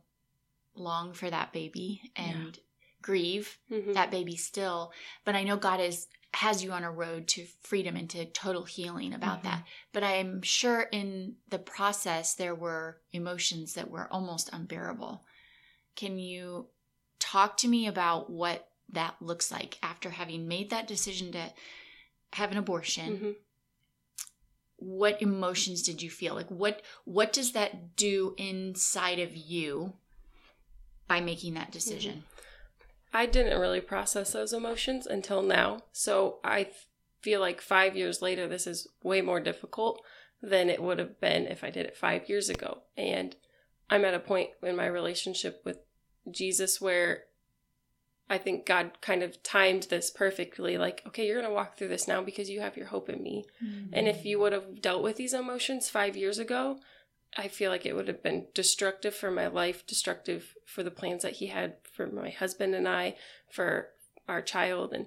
long 0.76 1.14
for 1.14 1.30
that 1.30 1.52
baby 1.54 2.12
and 2.16 2.60
grieve 3.02 3.58
Mhm. 3.72 3.94
that 3.94 4.12
baby 4.12 4.36
still, 4.36 4.92
but 5.26 5.36
I 5.36 5.44
know 5.44 5.58
God 5.58 5.80
is 5.80 6.08
has 6.34 6.64
you 6.64 6.72
on 6.72 6.84
a 6.84 6.92
road 6.92 7.28
to 7.28 7.44
freedom 7.62 7.96
and 7.96 8.08
to 8.08 8.24
total 8.24 8.64
healing 8.64 9.14
about 9.16 9.40
Mhm. 9.40 9.44
that. 9.44 9.68
But 9.92 10.04
I'm 10.04 10.44
sure 10.44 10.82
in 10.84 11.38
the 11.48 11.58
process 11.58 12.36
there 12.36 12.54
were 12.54 13.02
emotions 13.12 13.74
that 13.74 13.90
were 13.90 14.08
almost 14.14 14.48
unbearable. 14.54 15.26
Can 15.96 16.20
you 16.20 16.70
talk 17.18 17.58
to 17.58 17.68
me 17.68 17.88
about 17.88 18.30
what 18.30 18.72
that 18.90 19.20
looks 19.20 19.50
like 19.52 19.80
after 19.82 20.12
having 20.12 20.48
made 20.48 20.70
that 20.70 20.88
decision 20.88 21.32
to 21.32 21.52
have 22.34 22.52
an 22.52 22.58
abortion? 22.58 23.18
Mhm. 23.20 23.36
What 24.78 25.22
emotions 25.24 25.82
did 25.82 26.02
you 26.04 26.12
feel? 26.12 26.36
Like 26.36 26.50
what 26.50 26.84
what 27.06 27.34
does 27.34 27.54
that 27.54 27.96
do 27.96 28.36
inside 28.38 29.18
of 29.20 29.36
you 29.36 29.98
by 31.08 31.22
making 31.22 31.56
that 31.56 31.72
decision? 31.72 32.24
I 33.14 33.26
didn't 33.26 33.60
really 33.60 33.82
process 33.82 34.34
those 34.34 34.54
emotions 34.54 35.06
until 35.08 35.42
now. 35.42 35.80
So 35.92 36.40
I 36.44 36.70
feel 37.22 37.40
like 37.40 37.62
five 37.62 37.96
years 37.96 38.22
later, 38.22 38.48
this 38.48 38.68
is 38.68 38.88
way 39.04 39.22
more 39.22 39.40
difficult 39.40 40.02
than 40.42 40.70
it 40.70 40.82
would 40.82 41.00
have 41.00 41.20
been 41.20 41.48
if 41.48 41.64
I 41.64 41.70
did 41.70 41.86
it 41.86 41.98
five 41.98 42.30
years 42.30 42.50
ago. 42.50 42.84
And 42.98 43.36
I'm 43.90 44.06
at 44.06 44.14
a 44.14 44.20
point 44.20 44.52
in 44.62 44.76
my 44.76 44.86
relationship 44.86 45.62
with 45.66 45.80
Jesus 46.30 46.80
where 46.80 47.24
I 48.30 48.38
think 48.38 48.66
God 48.66 49.02
kind 49.02 49.24
of 49.24 49.42
timed 49.42 49.88
this 49.90 50.12
perfectly. 50.12 50.78
Like, 50.78 51.02
okay, 51.08 51.26
you're 51.26 51.42
going 51.42 51.50
to 51.50 51.56
walk 51.56 51.78
through 51.78 51.88
this 51.88 52.08
now 52.08 52.22
because 52.22 52.50
you 52.50 52.62
have 52.62 52.78
your 52.78 52.88
hope 52.88 53.10
in 53.10 53.24
me. 53.24 53.46
And 53.92 54.08
if 54.08 54.18
mm-hmm. 54.18 54.28
you 54.28 54.40
would 54.40 54.54
have 54.54 54.82
dealt 54.82 55.02
with 55.02 55.16
these 55.16 55.34
emotions 55.34 55.90
five 55.90 56.16
years 56.16 56.38
ago, 56.38 56.80
I 57.38 57.48
feel 57.48 57.72
like 57.72 57.86
it 57.86 57.96
would 57.96 58.08
have 58.08 58.24
been 58.24 58.48
destructive 58.54 59.14
for 59.14 59.32
my 59.32 59.48
life, 59.48 59.86
destructive 59.86 60.56
for 60.66 60.84
the 60.84 60.92
plans 60.92 61.22
that 61.24 61.34
he 61.34 61.48
had 61.48 61.76
for 61.84 62.08
my 62.08 62.30
husband 62.30 62.74
and 62.74 62.88
I, 62.88 63.16
for 63.52 63.90
our 64.28 64.42
child, 64.42 64.94
and 64.94 65.06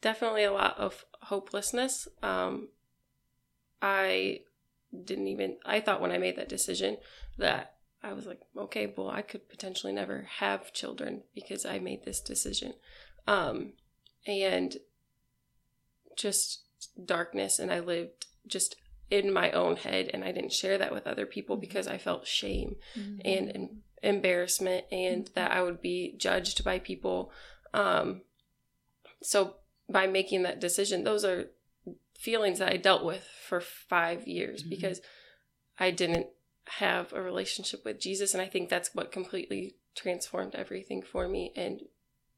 definitely 0.00 0.44
a 0.44 0.52
lot 0.52 0.78
of 0.78 1.04
hopelessness. 1.22 2.08
Um, 2.22 2.68
I 3.80 4.40
didn't 5.04 5.28
even, 5.28 5.56
I 5.64 5.80
thought 5.80 6.00
when 6.00 6.12
I 6.12 6.18
made 6.18 6.36
that 6.36 6.48
decision 6.48 6.98
that 7.38 7.74
I 8.02 8.12
was 8.12 8.26
like, 8.26 8.40
okay, 8.56 8.92
well, 8.94 9.08
I 9.08 9.22
could 9.22 9.48
potentially 9.48 9.92
never 9.92 10.28
have 10.38 10.72
children 10.72 11.22
because 11.34 11.64
I 11.64 11.78
made 11.78 12.04
this 12.04 12.20
decision. 12.20 12.74
Um, 13.26 13.72
and 14.26 14.76
just 16.16 16.64
darkness, 17.02 17.58
and 17.58 17.72
I 17.72 17.80
lived 17.80 18.26
just 18.46 18.76
in 19.14 19.32
my 19.32 19.50
own 19.52 19.76
head, 19.76 20.10
and 20.12 20.24
I 20.24 20.32
didn't 20.32 20.52
share 20.52 20.78
that 20.78 20.92
with 20.92 21.06
other 21.06 21.26
people 21.26 21.56
because 21.56 21.86
I 21.86 21.98
felt 21.98 22.26
shame 22.26 22.76
Mm-hmm. 22.98 23.20
and, 23.24 23.48
and 23.54 23.68
embarrassment 24.02 24.84
and 24.92 25.30
that 25.34 25.50
I 25.50 25.62
would 25.62 25.80
be 25.80 26.14
judged 26.18 26.62
by 26.64 26.78
people. 26.78 27.30
Um, 27.72 28.22
so 29.22 29.56
by 29.88 30.06
making 30.06 30.42
that 30.42 30.60
decision, 30.60 31.04
those 31.04 31.24
are 31.24 31.50
feelings 32.18 32.58
that 32.58 32.72
I 32.72 32.76
dealt 32.76 33.04
with 33.04 33.24
for 33.48 33.60
five 33.60 34.26
years 34.26 34.62
Mhm. 34.62 34.70
because 34.70 35.00
I 35.78 35.90
didn't 35.90 36.28
have 36.66 37.12
a 37.12 37.20
relationship 37.22 37.84
with 37.84 38.00
Jesus. 38.00 38.34
And 38.34 38.42
I 38.42 38.46
think 38.46 38.68
that's 38.68 38.94
what 38.94 39.12
completely 39.12 39.76
transformed 39.94 40.54
everything 40.54 41.02
for 41.02 41.28
me. 41.28 41.52
And 41.56 41.80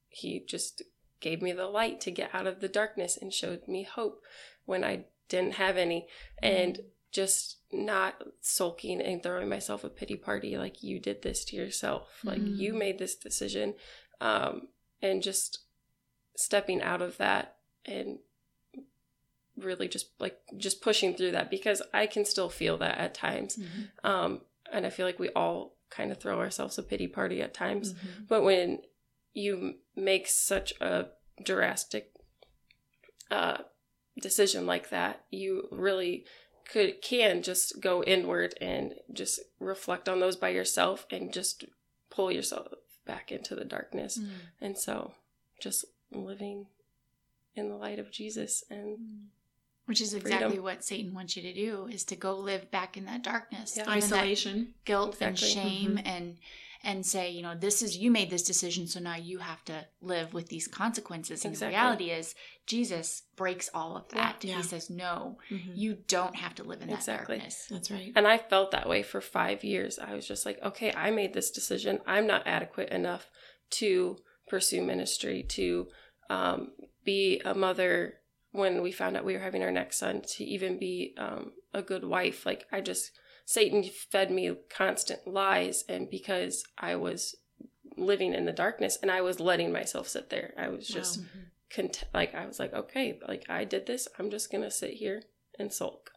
he 0.08 0.40
just 0.40 0.82
gave 1.20 1.42
me 1.42 1.52
the 1.52 1.66
light 1.66 2.00
to 2.02 2.10
get 2.10 2.34
out 2.34 2.46
of 2.46 2.60
the 2.60 2.68
darkness 2.68 3.16
and 3.16 3.32
showed 3.32 3.66
me 3.68 3.82
hope 3.84 4.22
when 4.64 4.84
I 4.84 5.04
didn't 5.28 5.54
have 5.54 5.76
any. 5.76 6.06
And 6.42 6.80
just 7.12 7.58
not 7.72 8.22
sulking 8.40 9.00
and 9.00 9.22
throwing 9.22 9.48
myself 9.48 9.84
a 9.84 9.88
pity 9.88 10.16
party 10.16 10.58
like 10.58 10.82
you 10.82 11.00
did 11.00 11.22
this 11.22 11.44
to 11.46 11.56
yourself 11.56 12.20
like 12.24 12.38
Mhm. 12.40 12.58
you 12.58 12.74
made 12.74 12.98
this 12.98 13.14
decision 13.16 13.74
um 14.20 14.68
and 15.02 15.22
just 15.22 15.60
stepping 16.36 16.82
out 16.82 17.00
of 17.02 17.16
that 17.16 17.56
and 17.86 18.18
really 19.56 19.88
just 19.88 20.10
like 20.20 20.38
just 20.58 20.82
pushing 20.82 21.14
through 21.14 21.30
that 21.32 21.50
because 21.50 21.80
i 21.94 22.06
can 22.06 22.24
still 22.24 22.48
feel 22.50 22.76
that 22.76 22.98
at 22.98 23.14
times 23.14 23.56
Mm-hmm. 23.56 24.06
um 24.06 24.40
and 24.70 24.84
i 24.86 24.90
feel 24.90 25.06
like 25.06 25.18
we 25.18 25.30
all 25.30 25.76
kind 25.90 26.12
of 26.12 26.18
throw 26.18 26.38
ourselves 26.38 26.76
a 26.78 26.82
pity 26.82 27.06
party 27.08 27.40
at 27.40 27.54
times 27.54 27.94
Mm-hmm. 27.94 28.24
but 28.28 28.42
when 28.42 28.82
you 29.32 29.76
make 29.94 30.28
such 30.28 30.72
a 30.80 31.06
drastic 31.42 32.12
uh, 33.30 33.58
decision 34.20 34.66
like 34.66 34.90
that, 34.90 35.24
you 35.30 35.68
really 35.70 36.24
could 36.68 37.00
can 37.00 37.42
just 37.42 37.80
go 37.80 38.02
inward 38.02 38.54
and 38.60 38.94
just 39.12 39.40
reflect 39.60 40.08
on 40.08 40.20
those 40.20 40.36
by 40.36 40.48
yourself 40.48 41.06
and 41.10 41.32
just 41.32 41.64
pull 42.10 42.32
yourself 42.32 42.68
back 43.06 43.30
into 43.30 43.54
the 43.54 43.64
darkness. 43.64 44.18
Mm. 44.18 44.28
And 44.60 44.78
so, 44.78 45.12
just 45.60 45.84
living 46.10 46.66
in 47.54 47.68
the 47.68 47.76
light 47.76 47.98
of 47.98 48.10
Jesus 48.10 48.64
and 48.68 48.98
Which 49.86 50.00
is 50.00 50.10
Freedom. 50.10 50.26
exactly 50.32 50.58
what 50.58 50.84
Satan 50.84 51.14
wants 51.14 51.36
you 51.36 51.42
to 51.42 51.52
do 51.54 51.86
is 51.90 52.04
to 52.04 52.16
go 52.16 52.36
live 52.36 52.70
back 52.70 52.96
in 52.96 53.04
that 53.04 53.22
darkness. 53.22 53.74
Yeah. 53.76 53.84
even 53.84 54.00
that 54.00 54.04
Isolation. 54.04 54.74
guilt 54.84 55.16
and 55.20 55.30
Exactly. 55.38 55.54
shame 55.62 56.00
and 56.04 56.36
and 56.86 57.04
say, 57.04 57.30
you 57.30 57.42
know, 57.42 57.54
this 57.56 57.82
is 57.82 57.98
you 57.98 58.10
made 58.12 58.30
this 58.30 58.44
decision, 58.44 58.86
so 58.86 59.00
now 59.00 59.16
you 59.16 59.38
have 59.38 59.62
to 59.64 59.84
live 60.00 60.32
with 60.32 60.48
these 60.48 60.68
consequences. 60.68 61.44
And 61.44 61.54
the 61.56 61.66
reality 61.66 62.10
is 62.10 62.34
Jesus 62.64 63.24
breaks 63.34 63.68
all 63.74 63.96
of 63.96 64.08
that. 64.10 64.42
Yeah. 64.44 64.56
He 64.58 64.62
says, 64.62 64.88
No, 64.88 65.36
Mhm. 65.50 65.72
you 65.76 65.94
don't 66.06 66.36
have 66.36 66.54
to 66.54 66.62
live 66.64 66.80
in 66.82 66.88
that 66.88 66.94
Exactly. 66.98 67.36
darkness. 67.38 67.66
That's 67.68 67.90
right. 67.90 68.12
And 68.14 68.26
I 68.28 68.38
felt 68.38 68.70
that 68.70 68.88
way 68.88 69.02
for 69.02 69.20
five 69.20 69.64
years. 69.64 69.98
I 69.98 70.14
was 70.14 70.26
just 70.28 70.46
like, 70.46 70.62
okay, 70.62 70.92
I 70.92 71.10
made 71.10 71.34
this 71.34 71.50
decision. 71.50 72.00
I'm 72.06 72.26
not 72.26 72.46
adequate 72.46 72.90
enough 72.90 73.28
to 73.70 74.18
pursue 74.48 74.80
ministry, 74.82 75.42
to 75.42 75.88
um, 76.30 76.72
be 77.04 77.40
a 77.44 77.54
mother 77.54 78.20
when 78.52 78.80
we 78.80 78.92
found 78.92 79.16
out 79.16 79.24
we 79.24 79.34
were 79.34 79.40
having 79.48 79.62
our 79.64 79.72
next 79.72 79.98
son, 79.98 80.22
to 80.22 80.44
even 80.44 80.78
be 80.78 81.14
um, 81.18 81.52
a 81.74 81.82
good 81.82 82.04
wife. 82.04 82.46
Like, 82.46 82.64
I 82.72 82.80
just, 82.80 83.10
Satan 83.46 83.82
fed 83.84 84.30
me 84.30 84.54
constant 84.68 85.26
lies. 85.26 85.84
And 85.88 86.10
because 86.10 86.64
I 86.76 86.96
was 86.96 87.34
living 87.96 88.34
in 88.34 88.44
the 88.44 88.52
darkness 88.52 88.98
and 89.00 89.10
I 89.10 89.22
was 89.22 89.40
letting 89.40 89.72
myself 89.72 90.08
sit 90.08 90.28
there, 90.28 90.52
I 90.58 90.68
was 90.68 90.86
just 90.86 91.20
Wow. 91.20 91.24
cont- 91.70 92.04
like, 92.12 92.34
I 92.34 92.44
was 92.46 92.58
like, 92.58 92.74
okay, 92.74 93.18
like 93.26 93.48
I 93.48 93.64
did 93.64 93.86
this. 93.86 94.08
I'm 94.18 94.30
just 94.30 94.50
going 94.50 94.62
to 94.64 94.70
sit 94.70 94.94
here 94.94 95.22
and 95.58 95.72
sulk. 95.72 96.10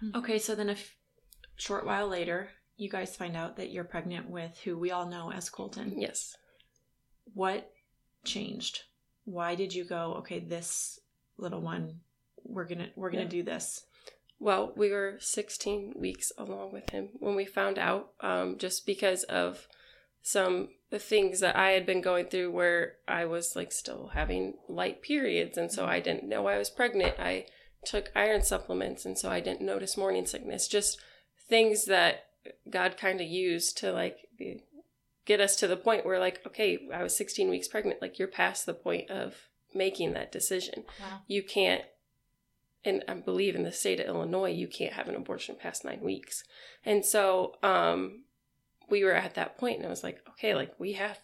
Hmm. 0.00 0.10
Okay, 0.14 0.38
so 0.38 0.54
then 0.54 0.68
a 0.68 0.72
f- 0.72 0.94
short 1.56 1.84
while 1.86 2.06
later, 2.06 2.50
you 2.76 2.88
guys 2.90 3.16
find 3.16 3.34
out 3.36 3.56
that 3.56 3.70
you're 3.70 3.84
pregnant 3.84 4.28
with 4.30 4.58
who 4.62 4.78
we 4.78 4.90
all 4.90 5.06
know 5.08 5.32
as 5.32 5.48
Colton. 5.50 5.98
Yes. 5.98 6.36
What 7.34 7.72
changed? 8.24 8.82
Why 9.24 9.54
did 9.54 9.72
you 9.74 9.84
go, 9.84 10.14
okay, 10.18 10.38
this 10.40 10.98
little 11.38 11.60
one, 11.60 12.00
we're 12.44 12.66
gonna 12.66 12.88
we're 12.96 13.10
gonna 13.10 13.22
Yeah. 13.24 13.28
do 13.28 13.42
this? 13.42 13.84
Well, 14.42 14.72
we 14.76 14.90
were 14.90 15.18
16 15.20 15.94
weeks 15.96 16.32
along 16.36 16.72
with 16.72 16.90
him 16.90 17.10
when 17.20 17.36
we 17.36 17.44
found 17.44 17.78
out, 17.78 18.10
um, 18.20 18.58
just 18.58 18.84
because 18.84 19.22
of 19.24 19.68
some 20.20 20.70
the 20.90 20.98
things 20.98 21.38
that 21.40 21.56
I 21.56 21.70
had 21.70 21.86
been 21.86 22.00
going 22.00 22.26
through 22.26 22.50
where 22.50 22.96
I 23.06 23.24
was 23.24 23.54
like 23.54 23.70
still 23.70 24.10
having 24.14 24.54
light 24.68 25.00
periods. 25.00 25.56
And 25.56 25.70
so 25.70 25.86
I 25.86 26.00
didn't 26.00 26.28
know 26.28 26.48
I 26.48 26.58
was 26.58 26.70
pregnant. 26.70 27.20
I 27.20 27.46
took 27.84 28.10
iron 28.16 28.42
supplements. 28.42 29.06
And 29.06 29.16
so 29.16 29.30
I 29.30 29.38
didn't 29.38 29.62
notice 29.62 29.96
morning 29.96 30.26
sickness. 30.26 30.66
Just 30.66 31.00
things 31.48 31.84
that 31.86 32.24
God 32.68 32.96
kind 32.96 33.20
of 33.20 33.26
used 33.28 33.78
to 33.78 33.92
like 33.92 34.18
get 35.24 35.40
us 35.40 35.54
to 35.56 35.68
the 35.68 35.76
point 35.76 36.04
where, 36.04 36.18
like, 36.18 36.44
okay, 36.46 36.80
I 36.92 37.02
was 37.04 37.16
16 37.16 37.48
weeks 37.48 37.68
pregnant. 37.68 38.02
Like, 38.02 38.18
you're 38.18 38.28
past 38.28 38.66
the 38.66 38.74
point 38.74 39.08
of 39.08 39.36
making 39.74 40.12
that 40.12 40.30
decision 40.30 40.84
Wow. 41.00 41.20
you 41.26 41.42
can't 41.42 41.82
and 42.84 43.04
I 43.08 43.14
believe 43.14 43.54
in 43.54 43.62
the 43.62 43.72
state 43.72 44.00
of 44.00 44.06
Illinois 44.06 44.50
you 44.50 44.66
can't 44.68 44.92
have 44.94 45.08
an 45.08 45.14
abortion 45.14 45.56
past 45.60 45.84
nine 45.84 46.00
weeks. 46.00 46.44
And 46.84 47.04
so 47.04 47.56
um 47.62 48.24
we 48.90 49.04
were 49.04 49.14
at 49.14 49.34
that 49.34 49.56
point 49.58 49.78
and 49.78 49.86
I 49.86 49.90
was 49.90 50.02
like, 50.04 50.20
okay, 50.30 50.54
like 50.54 50.74
we 50.78 50.92
have 50.94 51.18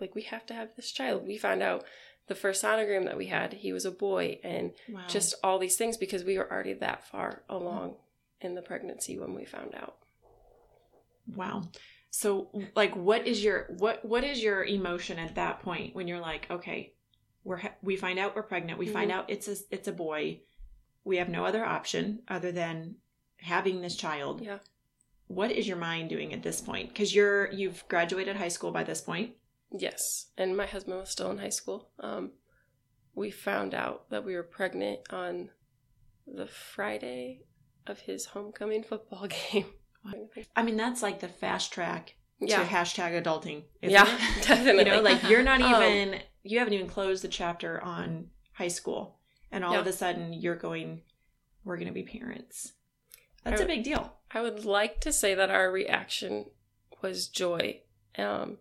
like 0.00 0.14
we 0.14 0.22
have 0.22 0.44
to 0.46 0.54
have 0.54 0.74
this 0.76 0.90
child. 0.92 1.26
We 1.26 1.38
found 1.38 1.62
out 1.62 1.84
the 2.28 2.34
first 2.34 2.62
sonogram 2.62 3.04
that 3.06 3.16
we 3.16 3.26
had, 3.26 3.52
he 3.54 3.72
was 3.72 3.84
a 3.84 3.90
boy 3.90 4.38
and 4.44 4.72
Wow. 4.88 5.02
just 5.08 5.34
all 5.42 5.58
these 5.58 5.76
things 5.76 5.96
because 5.96 6.22
we 6.24 6.38
were 6.38 6.50
already 6.50 6.74
that 6.74 7.04
far 7.06 7.42
along 7.48 7.96
in 8.40 8.54
the 8.54 8.62
pregnancy 8.62 9.18
when 9.18 9.34
we 9.34 9.44
found 9.44 9.74
out. 9.74 9.96
wow. 11.36 11.62
So 12.10 12.48
like 12.76 12.94
what 12.94 13.26
is 13.26 13.42
your 13.42 13.68
what 13.78 14.04
what 14.04 14.22
is 14.22 14.42
your 14.42 14.64
emotion 14.64 15.18
at 15.18 15.34
that 15.36 15.62
point 15.62 15.94
when 15.94 16.06
you're 16.08 16.20
like, 16.20 16.46
okay, 16.50 16.92
we're 17.44 17.60
we 17.82 17.96
find 17.96 18.18
out 18.18 18.36
we're 18.36 18.42
pregnant, 18.42 18.78
we 18.78 18.86
find 18.86 19.10
out 19.10 19.30
it's 19.30 19.48
a 19.48 19.56
it's 19.70 19.88
a 19.88 19.92
boy. 19.92 20.40
We 21.04 21.16
have 21.18 21.28
no 21.28 21.44
other 21.44 21.64
option 21.64 22.22
other 22.28 22.52
than 22.52 22.96
having 23.38 23.80
this 23.80 23.96
child. 23.96 24.40
Yeah. 24.40 24.58
What 25.26 25.50
is 25.50 25.66
your 25.66 25.76
mind 25.78 26.10
doing 26.10 26.32
at 26.32 26.42
this 26.42 26.60
point? 26.60 26.94
Cuz 26.94 27.14
you're 27.14 27.50
you've 27.52 27.86
graduated 27.88 28.36
high 28.36 28.48
school 28.48 28.70
by 28.70 28.84
this 28.84 29.00
point. 29.00 29.34
Yes, 29.70 30.26
and 30.36 30.54
my 30.56 30.66
husband 30.66 30.98
was 30.98 31.08
still 31.10 31.30
in 31.30 31.38
high 31.38 31.48
school. 31.48 31.90
Um, 31.98 32.32
we 33.14 33.30
found 33.30 33.74
out 33.74 34.10
that 34.10 34.24
we 34.24 34.34
were 34.34 34.42
pregnant 34.42 35.00
on 35.10 35.50
the 36.26 36.46
Friday 36.46 37.44
of 37.86 38.00
his 38.00 38.26
homecoming 38.26 38.82
football 38.90 39.26
game. 39.28 39.66
I 40.56 40.62
mean, 40.62 40.76
that's 40.76 41.02
like 41.02 41.20
the 41.20 41.28
fast 41.28 41.72
track 41.72 42.16
to 42.40 42.46
Yeah, 42.46 42.66
hashtag 42.66 43.22
adulting. 43.22 43.64
yeah, 43.80 44.04
it? 44.06 44.42
definitely. 44.46 44.84
You 44.84 44.90
know, 44.90 45.00
like 45.00 45.22
you're 45.24 45.42
not 45.42 45.62
Um, 45.62 45.82
even 45.82 46.20
you 46.42 46.58
haven't 46.58 46.74
even 46.74 46.88
closed 46.88 47.22
the 47.24 47.28
chapter 47.28 47.80
on 47.82 48.28
high 48.54 48.68
school, 48.68 49.20
and 49.52 49.64
all 49.64 49.74
Yeah. 49.74 49.80
of 49.80 49.86
a 49.86 49.92
sudden 49.92 50.32
you're 50.32 50.56
going, 50.56 51.02
we're 51.64 51.76
going 51.76 51.86
to 51.88 51.92
be 51.94 52.02
parents. 52.02 52.72
That's 53.44 53.60
I- 53.60 53.64
a 53.64 53.68
big 53.68 53.84
deal. 53.84 54.14
I 54.32 54.40
would 54.40 54.64
like 54.64 55.00
to 55.02 55.12
say 55.12 55.34
that 55.34 55.50
our 55.50 55.70
reaction 55.70 56.46
was 57.02 57.28
joy 57.28 57.80
um, 58.16 58.58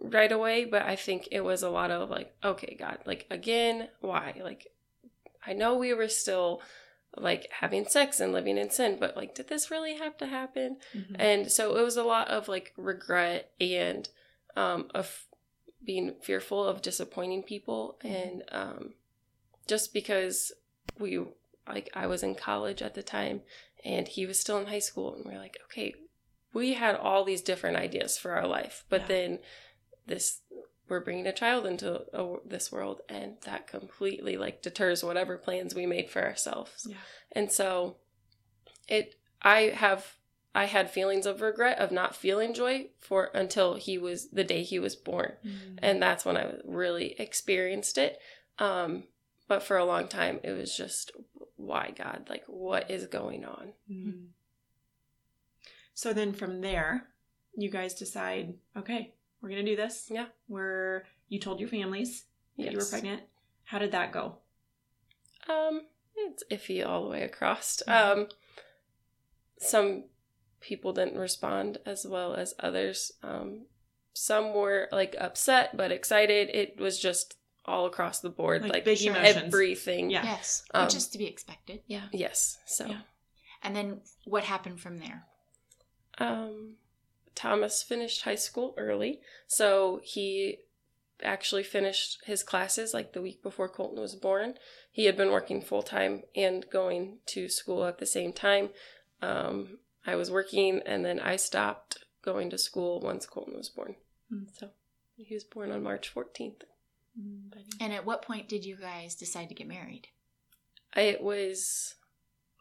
right 0.00 0.32
away, 0.32 0.64
but 0.64 0.82
I 0.82 0.96
think 0.96 1.28
it 1.30 1.42
was 1.42 1.62
a 1.62 1.70
lot 1.70 1.90
of 1.90 2.10
like, 2.10 2.34
okay, 2.44 2.76
God, 2.78 2.98
like 3.06 3.26
again, 3.30 3.88
why? 4.00 4.34
Like, 4.42 4.66
I 5.46 5.52
know 5.52 5.76
we 5.76 5.94
were 5.94 6.08
still 6.08 6.60
like 7.16 7.48
having 7.60 7.84
sex 7.86 8.18
and 8.18 8.32
living 8.32 8.58
in 8.58 8.70
sin, 8.70 8.96
but 8.98 9.16
like, 9.16 9.36
did 9.36 9.46
this 9.48 9.70
really 9.70 9.96
have 9.98 10.16
to 10.18 10.26
happen? 10.26 10.78
Mm-hmm. 10.94 11.14
And 11.18 11.52
so 11.52 11.76
it 11.76 11.82
was 11.82 11.96
a 11.96 12.02
lot 12.02 12.26
of 12.28 12.48
like 12.48 12.72
regret 12.76 13.52
and 13.60 14.08
um, 14.56 14.88
of 14.94 15.26
being 15.84 16.14
fearful 16.22 16.64
of 16.64 16.82
disappointing 16.82 17.42
people, 17.44 17.98
and 18.02 18.42
um, 18.50 18.94
just 19.66 19.92
because 19.92 20.52
we 20.98 21.20
like 21.68 21.90
I 21.94 22.06
was 22.06 22.22
in 22.22 22.34
college 22.34 22.82
at 22.82 22.94
the 22.94 23.02
time 23.02 23.40
and 23.84 24.08
he 24.08 24.26
was 24.26 24.38
still 24.40 24.58
in 24.58 24.66
high 24.66 24.78
school, 24.78 25.14
and 25.14 25.24
we 25.24 25.32
are 25.34 25.38
like, 25.38 25.58
okay, 25.66 25.94
we 26.52 26.74
had 26.74 26.94
all 26.96 27.24
these 27.24 27.42
different 27.42 27.76
ideas 27.76 28.16
for 28.16 28.32
our 28.32 28.46
life, 28.46 28.84
but 28.88 29.02
Yeah. 29.02 29.06
then 29.08 29.38
this 30.06 30.40
we're 30.88 31.00
bringing 31.00 31.26
a 31.26 31.32
child 31.32 31.64
into 31.64 32.02
a, 32.12 32.36
this 32.46 32.70
world, 32.70 33.00
and 33.08 33.36
that 33.44 33.66
completely 33.66 34.36
like 34.36 34.60
deters 34.62 35.02
whatever 35.02 35.38
plans 35.38 35.74
we 35.74 35.86
made 35.86 36.10
for 36.10 36.22
ourselves. 36.22 36.86
Yeah. 36.88 36.96
And 37.32 37.50
so 37.50 37.96
it 38.88 39.14
I 39.42 39.72
have 39.74 40.16
I 40.54 40.66
had 40.66 40.90
feelings 40.90 41.26
of 41.26 41.40
regret 41.40 41.78
of 41.78 41.90
not 41.90 42.14
feeling 42.14 42.54
joy 42.54 42.88
for 43.00 43.30
until 43.34 43.74
he 43.74 43.98
was 43.98 44.28
the 44.28 44.44
day 44.44 44.62
he 44.62 44.78
was 44.78 44.94
born. 44.94 45.32
Mm-hmm. 45.44 45.76
And 45.82 46.02
that's 46.02 46.24
when 46.24 46.36
I 46.36 46.54
really 46.64 47.14
experienced 47.18 47.96
it. 47.98 48.18
Um 48.58 49.04
but 49.48 49.62
for 49.62 49.76
a 49.76 49.84
long 49.84 50.08
time 50.08 50.40
it 50.42 50.52
was 50.52 50.76
just 50.76 51.12
why 51.56 51.92
God? 51.96 52.26
Like 52.28 52.44
what 52.46 52.90
is 52.90 53.06
going 53.06 53.44
on? 53.44 53.72
Mhm. 53.90 54.26
So 55.94 56.12
then 56.12 56.32
from 56.32 56.60
there, 56.60 57.08
you 57.56 57.70
guys 57.70 57.94
decide, 57.94 58.54
okay, 58.76 59.14
we're 59.40 59.50
going 59.50 59.64
to 59.64 59.70
do 59.70 59.76
this. 59.76 60.08
Yeah. 60.10 60.26
We're 60.48 61.04
you 61.28 61.38
told 61.38 61.60
your 61.60 61.68
families 61.68 62.24
that 62.58 62.72
you 62.72 62.78
were 62.78 62.84
pregnant. 62.84 63.22
How 63.64 63.78
did 63.78 63.92
that 63.92 64.12
go? 64.12 64.38
Um, 65.48 65.82
it's 66.16 66.42
iffy 66.50 66.84
all 66.86 67.04
the 67.04 67.10
way 67.10 67.22
across. 67.22 67.82
Mhm. 67.86 67.92
Um, 67.92 68.28
some 69.58 70.04
people 70.60 70.92
didn't 70.92 71.18
respond 71.18 71.78
as 71.86 72.06
well 72.06 72.34
as 72.34 72.54
others. 72.58 73.12
Um, 73.22 73.66
some 74.12 74.54
were 74.54 74.88
like 74.92 75.14
upset 75.18 75.76
but 75.76 75.92
excited. 75.92 76.48
It 76.50 76.78
was 76.80 76.98
just 76.98 77.36
all 77.64 77.86
across 77.86 78.20
the 78.20 78.28
board, 78.30 78.62
Like 78.62 78.72
like, 78.72 78.84
big 78.84 79.00
emotions. 79.02 79.44
everything. 79.46 80.10
Yeah. 80.10 80.24
Yes, 80.24 80.64
Um, 80.74 80.84
which 80.84 80.94
is 80.94 81.08
to 81.08 81.18
be 81.18 81.26
expected. 81.26 81.80
Yeah. 81.86 82.08
Yes. 82.12 82.58
So, 82.66 82.86
Yeah. 82.86 83.00
And 83.62 83.74
then 83.74 84.02
what 84.24 84.44
happened 84.44 84.80
from 84.80 84.98
there? 84.98 85.26
um, 86.18 86.76
Thomas 87.34 87.82
finished 87.82 88.22
high 88.22 88.34
school 88.36 88.74
early, 88.76 89.20
so 89.46 90.00
he 90.04 90.58
actually 91.22 91.62
finished 91.62 92.18
his 92.26 92.42
classes 92.42 92.92
like 92.94 93.12
the 93.12 93.22
week 93.22 93.42
before 93.42 93.68
Colton 93.68 94.00
was 94.00 94.14
born. 94.14 94.54
He 94.92 95.06
had 95.06 95.16
been 95.16 95.30
working 95.32 95.60
full 95.60 95.82
time 95.82 96.22
and 96.36 96.68
going 96.70 97.18
to 97.26 97.48
school 97.48 97.84
at 97.86 97.98
the 97.98 98.06
same 98.06 98.32
time. 98.32 98.70
Um, 99.22 99.78
I 100.06 100.14
was 100.16 100.30
working, 100.30 100.82
and 100.86 101.04
then 101.04 101.18
I 101.18 101.36
stopped 101.36 102.04
going 102.22 102.50
to 102.50 102.58
school 102.58 103.00
once 103.00 103.26
Colton 103.26 103.56
was 103.56 103.68
born. 103.70 103.96
Mm. 104.32 104.46
So 104.56 104.70
he 105.16 105.34
was 105.34 105.44
born 105.44 105.72
on 105.72 105.82
March 105.82 106.08
fourteenth. 106.08 106.62
And 107.80 107.92
at 107.92 108.04
what 108.04 108.22
point 108.22 108.48
did 108.48 108.64
you 108.64 108.76
guys 108.76 109.14
decide 109.14 109.48
to 109.48 109.54
get 109.54 109.68
married? 109.68 110.08
It 110.96 111.22
was 111.22 111.94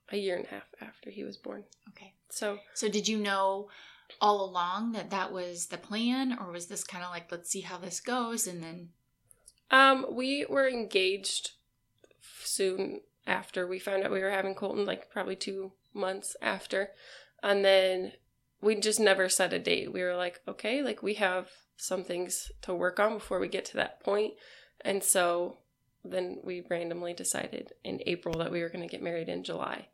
a 0.10 0.18
year 0.18 0.36
and 0.36 0.46
a 0.46 0.50
half 0.50 0.68
after 0.82 1.10
he 1.10 1.24
was 1.24 1.38
born. 1.38 1.64
Okay. 1.90 2.14
So 2.30 2.60
So 2.74 2.90
did 2.90 3.08
you 3.08 3.18
know 3.18 3.70
all 4.22 4.44
along 4.44 4.92
that 4.92 5.10
that 5.10 5.32
was 5.32 5.68
the 5.68 5.78
plan, 5.78 6.38
or 6.40 6.52
was 6.52 6.68
this 6.68 6.84
kind 6.84 7.04
of 7.04 7.10
like, 7.10 7.32
let's 7.32 7.50
see 7.50 7.62
how 7.62 7.78
this 7.78 8.00
goes, 8.00 8.46
and 8.48 8.62
then 8.62 8.90
Um, 9.72 10.06
we 10.12 10.46
were 10.48 10.68
engaged 10.68 11.52
soon 12.44 13.02
after 13.26 13.66
we 13.66 13.80
found 13.80 14.04
out 14.04 14.12
we 14.12 14.22
were 14.22 14.30
having 14.30 14.54
Colton, 14.54 14.86
like 14.86 15.10
probably 15.10 15.36
two 15.36 15.72
months 15.94 16.36
after. 16.42 16.92
And 17.42 17.66
then 17.66 18.14
we 18.64 18.76
just 18.76 19.00
never 19.00 19.30
set 19.30 19.54
a 19.54 19.60
date. 19.60 19.92
We 19.92 20.02
were 20.02 20.16
like, 20.16 20.42
okay, 20.48 20.82
like 20.82 21.04
we 21.04 21.16
have 21.16 21.50
some 21.76 22.04
things 22.04 22.52
to 22.62 22.74
work 22.74 23.00
on 23.00 23.16
before 23.16 23.40
we 23.40 23.48
get 23.48 23.66
to 23.66 23.78
that 23.78 24.02
point. 24.02 24.34
And 24.82 25.04
so 25.04 25.58
then 26.04 26.40
we 26.44 26.66
randomly 26.70 27.14
decided 27.14 27.74
in 27.84 28.00
April 28.06 28.40
that 28.40 28.52
we 28.52 28.62
were 28.62 28.70
going 28.70 28.88
to 28.88 28.92
get 28.92 29.04
married 29.04 29.30
in 29.30 29.44
July 29.44 29.88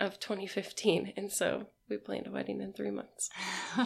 of 0.00 0.20
2015. 0.20 1.14
And 1.16 1.32
so 1.32 1.68
we 1.88 1.96
planned 1.96 2.26
a 2.26 2.30
wedding 2.30 2.60
in 2.60 2.72
three 2.72 2.90
months. 2.90 3.30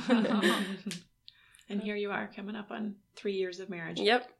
and 1.68 1.80
here 1.80 1.96
you 1.96 2.10
are 2.10 2.30
coming 2.34 2.56
up 2.56 2.70
on 2.70 2.96
three 3.14 3.34
years 3.34 3.60
of 3.60 3.70
marriage. 3.70 4.00
Yep. 4.00 4.30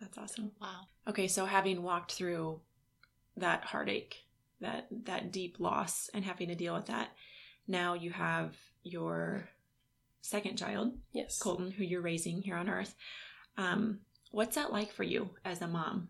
That's 0.00 0.18
awesome. 0.18 0.52
wow. 0.60 0.88
Okay, 1.08 1.26
so 1.26 1.46
having 1.46 1.82
walked 1.82 2.12
through 2.12 2.60
that 3.36 3.64
heartache, 3.64 4.24
that 4.60 4.88
that 5.04 5.32
deep 5.32 5.56
loss 5.58 6.10
and 6.12 6.24
having 6.24 6.48
to 6.48 6.54
deal 6.54 6.74
with 6.74 6.86
that, 6.86 7.10
now 7.66 7.94
you 7.94 8.10
have 8.10 8.54
your 8.86 9.48
second 10.22 10.56
child, 10.56 10.92
Yes. 11.12 11.38
Colton, 11.38 11.70
who 11.70 11.84
you're 11.84 12.00
raising 12.00 12.42
here 12.42 12.56
on 12.56 12.68
earth. 12.68 12.94
Um, 13.56 14.00
what's 14.30 14.56
that 14.56 14.72
like 14.72 14.92
for 14.92 15.02
you 15.02 15.30
as 15.44 15.60
a 15.62 15.68
mom? 15.68 16.08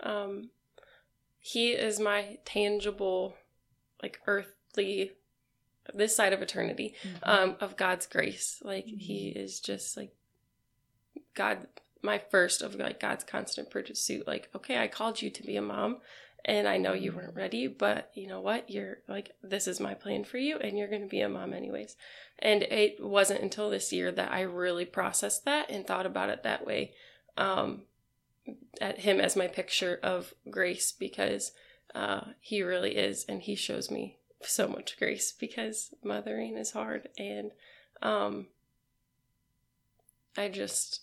Um, 0.00 0.50
he 1.38 1.72
is 1.72 2.00
my 2.00 2.38
tangible, 2.44 3.34
like 4.02 4.20
earthly, 4.26 5.12
this 5.94 6.14
side 6.14 6.32
of 6.32 6.42
eternity, 6.42 6.94
um, 7.22 7.56
of 7.60 7.76
God's 7.76 8.06
grace. 8.06 8.60
Like 8.64 8.86
he 8.86 9.28
is 9.28 9.60
just 9.60 9.96
like 9.96 10.12
God, 11.34 11.66
my 12.02 12.18
first 12.30 12.62
of 12.62 12.74
like 12.74 13.00
God's 13.00 13.24
constant 13.24 13.70
pursuit. 13.70 14.26
Like, 14.26 14.48
okay, 14.54 14.78
I 14.78 14.88
called 14.88 15.22
you 15.22 15.30
to 15.30 15.42
be 15.42 15.56
a 15.56 15.62
mom, 15.62 15.98
and 16.44 16.66
I 16.66 16.76
know 16.76 16.92
you 16.92 17.12
weren't 17.12 17.36
ready, 17.36 17.66
but 17.66 18.10
you 18.14 18.26
know 18.26 18.40
what? 18.40 18.68
You're 18.68 18.98
like, 19.08 19.32
this 19.42 19.68
is 19.68 19.78
my 19.78 19.94
plan 19.94 20.24
for 20.24 20.38
you, 20.38 20.58
and 20.58 20.76
you're 20.76 20.88
going 20.88 21.02
to 21.02 21.08
be 21.08 21.20
a 21.20 21.28
mom 21.28 21.54
anyways. 21.54 21.96
And 22.38 22.62
it 22.64 22.96
wasn't 23.02 23.42
until 23.42 23.70
this 23.70 23.92
year 23.92 24.10
that 24.12 24.32
I 24.32 24.40
really 24.40 24.84
processed 24.84 25.44
that 25.44 25.70
and 25.70 25.86
thought 25.86 26.06
about 26.06 26.30
it 26.30 26.42
that 26.42 26.66
way. 26.66 26.92
Um, 27.36 27.82
at 28.80 29.00
him 29.00 29.20
as 29.20 29.36
my 29.36 29.46
picture 29.46 30.00
of 30.02 30.34
grace 30.50 30.92
because 30.92 31.52
uh, 31.94 32.22
he 32.40 32.62
really 32.62 32.96
is, 32.96 33.24
and 33.28 33.42
he 33.42 33.54
shows 33.54 33.90
me 33.90 34.18
so 34.40 34.66
much 34.66 34.98
grace 34.98 35.32
because 35.38 35.94
mothering 36.02 36.56
is 36.56 36.72
hard, 36.72 37.08
and 37.16 37.52
um, 38.00 38.46
I 40.36 40.48
just 40.48 41.02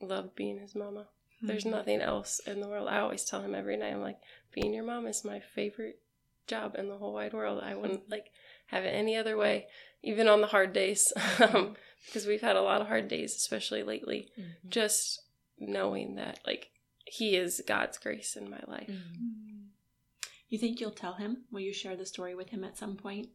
love 0.00 0.36
being 0.36 0.58
his 0.58 0.74
mama. 0.74 1.08
There's 1.42 1.64
Mhm. 1.64 1.70
nothing 1.70 2.00
else 2.00 2.38
in 2.40 2.60
the 2.60 2.68
world. 2.68 2.88
I 2.88 2.98
always 3.00 3.24
tell 3.24 3.40
him 3.40 3.54
every 3.54 3.76
night, 3.76 3.92
I'm 3.92 4.02
like, 4.02 4.20
being 4.52 4.74
your 4.74 4.84
mom 4.84 5.06
is 5.06 5.24
my 5.24 5.40
favorite 5.40 6.00
job 6.46 6.74
in 6.76 6.88
the 6.88 6.98
whole 6.98 7.14
wide 7.14 7.32
world. 7.32 7.62
I 7.62 7.74
wouldn't 7.74 8.10
like 8.10 8.30
have 8.66 8.84
it 8.84 8.90
any 8.90 9.16
other 9.16 9.36
way, 9.36 9.66
even 10.02 10.28
on 10.28 10.40
the 10.40 10.46
hard 10.48 10.72
days, 10.72 11.12
um, 11.40 11.76
because 12.06 12.26
we've 12.26 12.40
had 12.40 12.56
a 12.56 12.62
lot 12.62 12.80
of 12.80 12.88
hard 12.88 13.08
days, 13.08 13.34
especially 13.36 13.82
lately. 13.82 14.30
Mm-hmm. 14.38 14.68
Just 14.68 15.22
knowing 15.58 16.16
that, 16.16 16.40
like, 16.46 16.70
he 17.04 17.36
is 17.36 17.62
God's 17.66 17.98
grace 17.98 18.36
in 18.36 18.48
my 18.50 18.60
life. 18.66 18.88
Mm-hmm. 18.88 19.66
You 20.48 20.58
think 20.58 20.80
you'll 20.80 20.90
tell 20.90 21.14
him? 21.14 21.44
Will 21.50 21.60
you 21.60 21.72
share 21.72 21.96
the 21.96 22.06
story 22.06 22.34
with 22.34 22.48
him 22.50 22.64
at 22.64 22.76
some 22.76 22.96
point? 22.96 23.30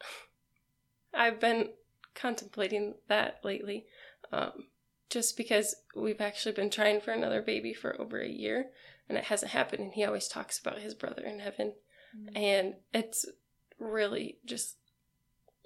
I've 1.14 1.38
been 1.38 1.70
contemplating 2.14 2.94
that 3.08 3.44
lately, 3.44 3.86
um, 4.32 4.66
just 5.14 5.36
because 5.36 5.76
we've 5.94 6.20
actually 6.20 6.54
been 6.60 6.70
trying 6.70 7.00
for 7.00 7.12
another 7.12 7.40
baby 7.40 7.72
for 7.72 7.90
over 8.00 8.18
a 8.20 8.28
year, 8.28 8.66
and 9.08 9.16
it 9.16 9.24
hasn't 9.24 9.52
happened. 9.52 9.82
And 9.84 9.92
he 9.94 10.04
always 10.04 10.28
talks 10.28 10.58
about 10.58 10.78
his 10.80 10.94
brother 10.94 11.22
in 11.22 11.38
heaven, 11.38 11.72
and 12.34 12.74
it's 12.92 13.24
really 13.78 14.38
just 14.44 14.76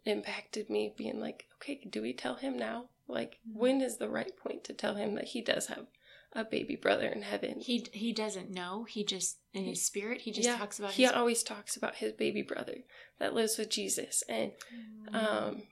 impacted 0.04 0.70
me 0.70 0.92
being 0.96 1.20
like, 1.20 1.46
okay, 1.56 1.80
do 1.90 2.02
we 2.02 2.12
tell 2.12 2.36
him 2.36 2.56
now? 2.56 2.86
Like, 3.06 3.38
Mm-hmm. 3.48 3.58
when 3.58 3.80
is 3.80 3.96
the 3.96 4.08
right 4.08 4.36
point 4.36 4.64
to 4.64 4.72
tell 4.74 4.94
him 4.94 5.14
that 5.14 5.28
he 5.28 5.40
does 5.40 5.66
have 5.68 5.86
a 6.34 6.44
baby 6.44 6.76
brother 6.76 7.06
in 7.06 7.22
heaven? 7.22 7.60
He 7.60 7.86
he 7.92 8.12
doesn't 8.12 8.50
know. 8.50 8.84
He 8.84 9.02
just 9.04 9.38
in 9.54 9.64
his 9.64 9.82
spirit. 9.84 10.20
He 10.22 10.30
just 10.32 10.46
yeah, 10.48 10.58
talks 10.58 10.78
about. 10.78 10.92
he 10.92 11.04
his, 11.04 11.12
always 11.12 11.42
talks 11.42 11.76
about 11.76 11.96
his 11.96 12.12
baby 12.12 12.42
brother 12.42 12.78
that 13.18 13.34
lives 13.34 13.56
with 13.58 13.70
Jesus, 13.70 14.22
and 14.28 14.52
Mm-hmm. 14.74 15.14
um, 15.16 15.62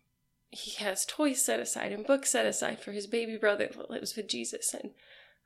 he 0.50 0.72
has 0.82 1.04
toys 1.04 1.42
set 1.44 1.60
aside 1.60 1.92
and 1.92 2.06
books 2.06 2.30
set 2.30 2.46
aside 2.46 2.80
for 2.80 2.92
his 2.92 3.06
baby 3.06 3.36
brother 3.36 3.68
that 3.76 3.90
lives 3.90 4.16
with 4.16 4.28
Jesus, 4.28 4.74
and 4.74 4.92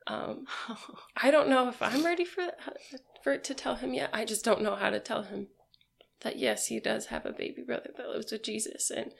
um, 0.06 0.46
I 1.16 1.30
don't 1.30 1.48
know 1.48 1.68
if 1.68 1.80
I'm 1.82 2.04
ready 2.04 2.24
for 2.24 2.48
for 3.22 3.32
it 3.32 3.44
to 3.44 3.54
tell 3.54 3.76
him 3.76 3.94
yet. 3.94 4.10
I 4.12 4.24
just 4.24 4.44
don't 4.44 4.62
know 4.62 4.76
how 4.76 4.90
to 4.90 5.00
tell 5.00 5.22
him 5.22 5.48
that 6.22 6.38
yes, 6.38 6.66
he 6.66 6.80
does 6.80 7.06
have 7.06 7.24
a 7.26 7.32
baby 7.32 7.62
brother 7.62 7.90
that 7.96 8.08
lives 8.10 8.30
with 8.32 8.42
Jesus, 8.42 8.90
and 8.90 9.12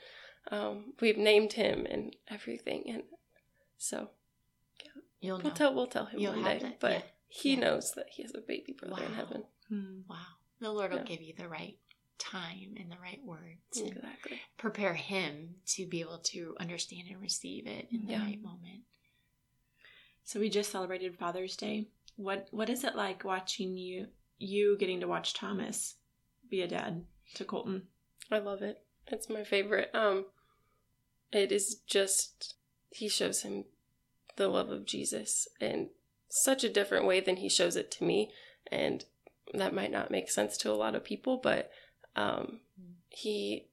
um, 0.51 0.93
we've 0.99 1.17
named 1.17 1.53
him 1.53 1.85
and 1.89 2.15
everything, 2.29 2.83
and 2.87 3.03
so 3.77 4.09
yeah. 4.83 4.91
You'll 5.19 5.39
we'll 5.39 5.51
tell 5.53 5.73
we'll 5.73 5.87
tell 5.87 6.05
him 6.05 6.19
You'll 6.19 6.33
one 6.33 6.43
day. 6.43 6.59
that, 6.59 6.79
But 6.79 6.91
yeah. 6.91 7.01
he 7.27 7.53
Yeah. 7.53 7.59
knows 7.59 7.91
that 7.95 8.07
he 8.11 8.23
has 8.23 8.33
a 8.35 8.41
baby 8.41 8.73
brother 8.79 9.03
in 9.03 9.11
Wow. 9.11 9.15
heaven. 9.17 9.43
wow. 10.07 10.17
The 10.59 10.71
Lord 10.71 10.91
will 10.91 11.03
give 11.03 11.21
you 11.21 11.33
the 11.35 11.47
right 11.47 11.77
time 12.19 12.75
and 12.79 12.91
the 12.91 12.97
right 13.01 13.19
words 13.25 13.79
Exactly. 13.79 14.40
Prepare 14.61 14.93
him 14.93 15.55
to 15.65 15.87
be 15.87 16.01
able 16.01 16.19
to 16.19 16.55
understand 16.59 17.07
and 17.09 17.19
receive 17.19 17.65
it 17.65 17.87
in 17.91 18.05
the 18.05 18.13
Yeah. 18.13 18.23
right 18.23 18.41
moment. 18.41 18.83
So 20.23 20.39
we 20.39 20.49
just 20.49 20.71
celebrated 20.71 21.17
Father's 21.17 21.57
Day. 21.57 21.87
What 22.15 22.47
what 22.51 22.69
is 22.69 22.83
it 22.83 22.95
like 22.95 23.23
watching 23.23 23.75
you 23.75 24.07
you 24.37 24.77
getting 24.77 24.99
to 24.99 25.07
watch 25.07 25.33
Thomas 25.33 25.95
be 26.49 26.61
a 26.61 26.67
dad 26.67 27.05
to 27.35 27.43
Colton? 27.43 27.87
I 28.29 28.37
love 28.37 28.61
it. 28.61 28.83
It's 29.07 29.29
my 29.29 29.43
favorite. 29.43 29.89
Um 29.95 30.25
it 31.31 31.51
is 31.51 31.75
just 31.87 32.55
he 32.91 33.09
shows 33.09 33.41
him 33.41 33.65
the 34.35 34.47
love 34.47 34.69
of 34.69 34.85
Jesus 34.85 35.47
in 35.59 35.89
such 36.29 36.63
a 36.63 36.69
different 36.69 37.05
way 37.05 37.19
than 37.19 37.37
he 37.37 37.49
shows 37.49 37.75
it 37.75 37.89
to 37.91 38.03
me 38.03 38.31
and 38.71 39.05
that 39.53 39.73
might 39.73 39.91
not 39.91 40.11
make 40.11 40.29
sense 40.29 40.55
to 40.57 40.71
a 40.71 40.73
lot 40.83 40.95
of 40.95 41.03
people 41.03 41.37
but 41.37 41.71
um 42.15 42.59
he 43.09 43.67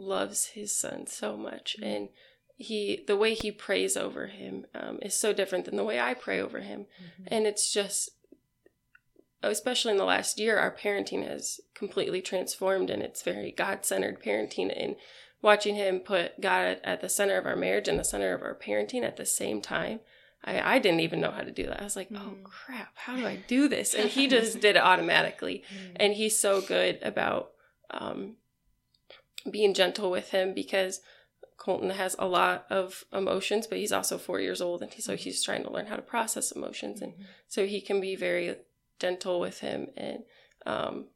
loves 0.00 0.46
his 0.48 0.76
son 0.78 1.06
so 1.06 1.36
much 1.36 1.76
and 1.82 2.08
he 2.56 3.04
the 3.06 3.16
way 3.16 3.34
he 3.34 3.50
prays 3.52 3.96
over 3.96 4.28
him 4.28 4.64
um, 4.74 4.98
is 5.02 5.14
so 5.14 5.32
different 5.32 5.64
than 5.66 5.76
the 5.76 5.84
way 5.84 6.00
I 6.00 6.14
pray 6.14 6.40
over 6.40 6.60
him. 6.60 6.86
And 7.26 7.46
it's 7.46 7.70
just 7.72 8.10
especially 9.42 9.92
in 9.92 9.98
the 9.98 10.04
last 10.04 10.38
year 10.38 10.58
our 10.58 10.74
parenting 10.74 11.26
has 11.26 11.60
completely 11.74 12.20
transformed 12.22 12.90
and 12.90 13.02
it's 13.02 13.22
very 13.22 13.52
god-centered 13.52 14.22
parenting 14.22 14.72
and 14.74 14.96
watching 15.42 15.74
him 15.76 16.00
put 16.00 16.40
god 16.40 16.80
at 16.82 17.00
the 17.00 17.08
center 17.08 17.36
of 17.36 17.46
our 17.46 17.54
marriage 17.56 17.86
and 17.88 17.98
the 17.98 18.04
center 18.04 18.34
of 18.34 18.42
our 18.42 18.54
parenting 18.54 19.02
at 19.02 19.16
the 19.16 19.26
same 19.26 19.60
time 19.60 20.00
i, 20.42 20.76
I 20.76 20.78
didn't 20.78 21.00
even 21.00 21.20
know 21.20 21.30
how 21.30 21.42
to 21.42 21.50
do 21.52 21.66
that. 21.66 21.80
I 21.80 21.84
was 21.84 21.96
like 21.96 22.08
oh 22.12 22.16
Mhm. 22.18 22.42
crap 22.44 22.92
how 22.94 23.16
do 23.16 23.26
i 23.26 23.36
do 23.46 23.68
this? 23.68 23.94
And 23.94 24.08
he 24.08 24.26
just 24.36 24.60
did 24.60 24.76
it 24.76 24.82
automatically. 24.82 25.62
And 25.96 26.14
he's 26.14 26.38
so 26.38 26.60
good 26.60 26.98
about 27.02 27.52
um, 27.90 28.36
being 29.50 29.74
gentle 29.74 30.10
with 30.10 30.30
him 30.30 30.54
because 30.54 31.00
Colton 31.56 31.90
has 31.90 32.14
a 32.18 32.26
lot 32.26 32.66
of 32.70 33.04
emotions, 33.12 33.66
but 33.66 33.78
he's 33.78 33.92
also 33.92 34.18
four 34.18 34.40
years 34.40 34.60
old, 34.60 34.82
and 34.82 34.92
he, 34.92 35.00
so 35.00 35.16
he's 35.16 35.42
trying 35.42 35.64
to 35.64 35.72
learn 35.72 35.86
how 35.86 35.96
to 35.96 36.02
process 36.02 36.52
emotions, 36.52 37.00
and 37.00 37.14
so 37.48 37.66
he 37.66 37.80
can 37.80 38.00
be 38.00 38.14
very 38.14 38.56
gentle 38.98 39.40
with 39.40 39.60
him, 39.60 39.88
and 39.96 40.24
um, 40.66 41.06